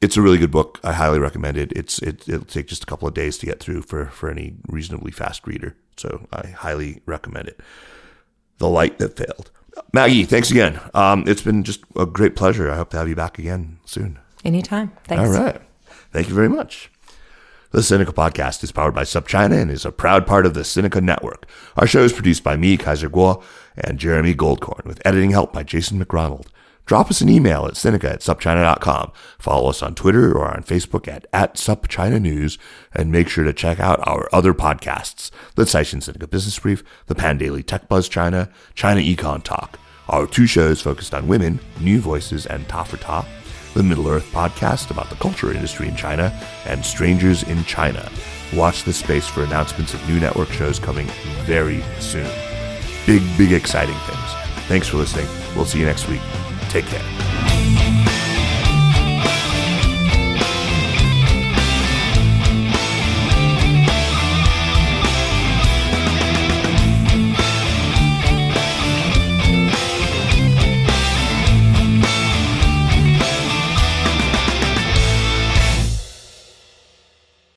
it's 0.00 0.16
a 0.16 0.22
really 0.22 0.38
good 0.38 0.50
book. 0.50 0.80
I 0.82 0.92
highly 0.92 1.18
recommend 1.18 1.56
it. 1.58 1.72
It's 1.76 1.98
it, 2.00 2.28
it'll 2.28 2.44
take 2.44 2.68
just 2.68 2.84
a 2.84 2.86
couple 2.86 3.06
of 3.06 3.14
days 3.14 3.36
to 3.38 3.46
get 3.46 3.60
through 3.60 3.82
for 3.82 4.06
for 4.06 4.30
any 4.30 4.54
reasonably 4.68 5.12
fast 5.12 5.46
reader. 5.46 5.76
So 5.96 6.26
I 6.32 6.48
highly 6.48 7.02
recommend 7.06 7.48
it. 7.48 7.60
The 8.58 8.68
light 8.68 8.98
that 8.98 9.16
failed 9.16 9.50
Maggie, 9.92 10.24
thanks 10.24 10.50
again. 10.50 10.80
Um, 10.94 11.24
it's 11.26 11.42
been 11.42 11.62
just 11.62 11.80
a 11.96 12.06
great 12.06 12.36
pleasure. 12.36 12.70
I 12.70 12.76
hope 12.76 12.90
to 12.90 12.96
have 12.96 13.08
you 13.08 13.16
back 13.16 13.38
again 13.38 13.78
soon. 13.84 14.18
Anytime. 14.44 14.92
Thanks. 15.04 15.22
All 15.22 15.42
right. 15.44 15.60
Thank 16.12 16.28
you 16.28 16.34
very 16.34 16.48
much. 16.48 16.90
The 17.72 17.80
Sinica 17.80 18.06
podcast 18.06 18.64
is 18.64 18.72
powered 18.72 18.94
by 18.94 19.04
SupChina 19.04 19.62
and 19.62 19.70
is 19.70 19.84
a 19.84 19.92
proud 19.92 20.26
part 20.26 20.44
of 20.44 20.54
the 20.54 20.62
Sinica 20.62 21.00
Network. 21.00 21.46
Our 21.76 21.86
show 21.86 22.02
is 22.02 22.12
produced 22.12 22.42
by 22.42 22.56
me, 22.56 22.76
Kaiser 22.76 23.08
Kuo, 23.08 23.42
and 23.76 23.98
Jeremy 23.98 24.34
Goldkorn, 24.34 24.84
with 24.84 25.00
editing 25.04 25.30
help 25.30 25.52
by 25.52 25.62
Jason 25.62 26.04
McRonald. 26.04 26.46
Drop 26.90 27.08
us 27.08 27.20
an 27.20 27.28
email 27.28 27.66
at 27.66 27.74
Sinica 27.74 28.14
at 28.14 28.20
supchina.com. 28.20 29.12
Follow 29.38 29.70
us 29.70 29.80
on 29.80 29.94
Twitter 29.94 30.36
or 30.36 30.48
on 30.48 30.64
Facebook 30.64 31.06
at, 31.06 31.24
at 31.32 32.20
News. 32.20 32.58
And 32.92 33.12
make 33.12 33.28
sure 33.28 33.44
to 33.44 33.52
check 33.52 33.78
out 33.78 34.04
our 34.08 34.28
other 34.32 34.52
podcasts, 34.52 35.30
the 35.54 35.62
Caixin 35.62 36.02
Sinica 36.02 36.28
Business 36.28 36.58
Brief, 36.58 36.82
the 37.06 37.14
Pandaily 37.14 37.64
Tech 37.64 37.88
Buzz 37.88 38.08
China, 38.08 38.50
China 38.74 39.00
Econ 39.00 39.44
Talk. 39.44 39.78
Our 40.08 40.26
two 40.26 40.48
shows 40.48 40.82
focused 40.82 41.14
on 41.14 41.28
women, 41.28 41.60
New 41.78 42.00
Voices 42.00 42.44
and 42.44 42.66
Ta 42.66 42.82
for 42.82 42.96
Ta, 42.96 43.24
the 43.74 43.84
Middle 43.84 44.08
Earth 44.08 44.28
podcast 44.32 44.90
about 44.90 45.10
the 45.10 45.14
culture 45.14 45.52
industry 45.52 45.86
in 45.86 45.94
China, 45.94 46.36
and 46.66 46.84
Strangers 46.84 47.44
in 47.44 47.62
China. 47.66 48.10
Watch 48.52 48.82
this 48.82 48.96
space 48.96 49.28
for 49.28 49.44
announcements 49.44 49.94
of 49.94 50.08
new 50.08 50.18
network 50.18 50.48
shows 50.48 50.80
coming 50.80 51.06
very 51.44 51.84
soon. 52.00 52.28
Big, 53.06 53.22
big 53.38 53.52
exciting 53.52 53.94
things. 53.94 54.66
Thanks 54.66 54.88
for 54.88 54.96
listening. 54.96 55.28
We'll 55.54 55.66
see 55.66 55.78
you 55.78 55.86
next 55.86 56.08
week. 56.08 56.20
Take 56.70 56.86
care. 56.86 58.19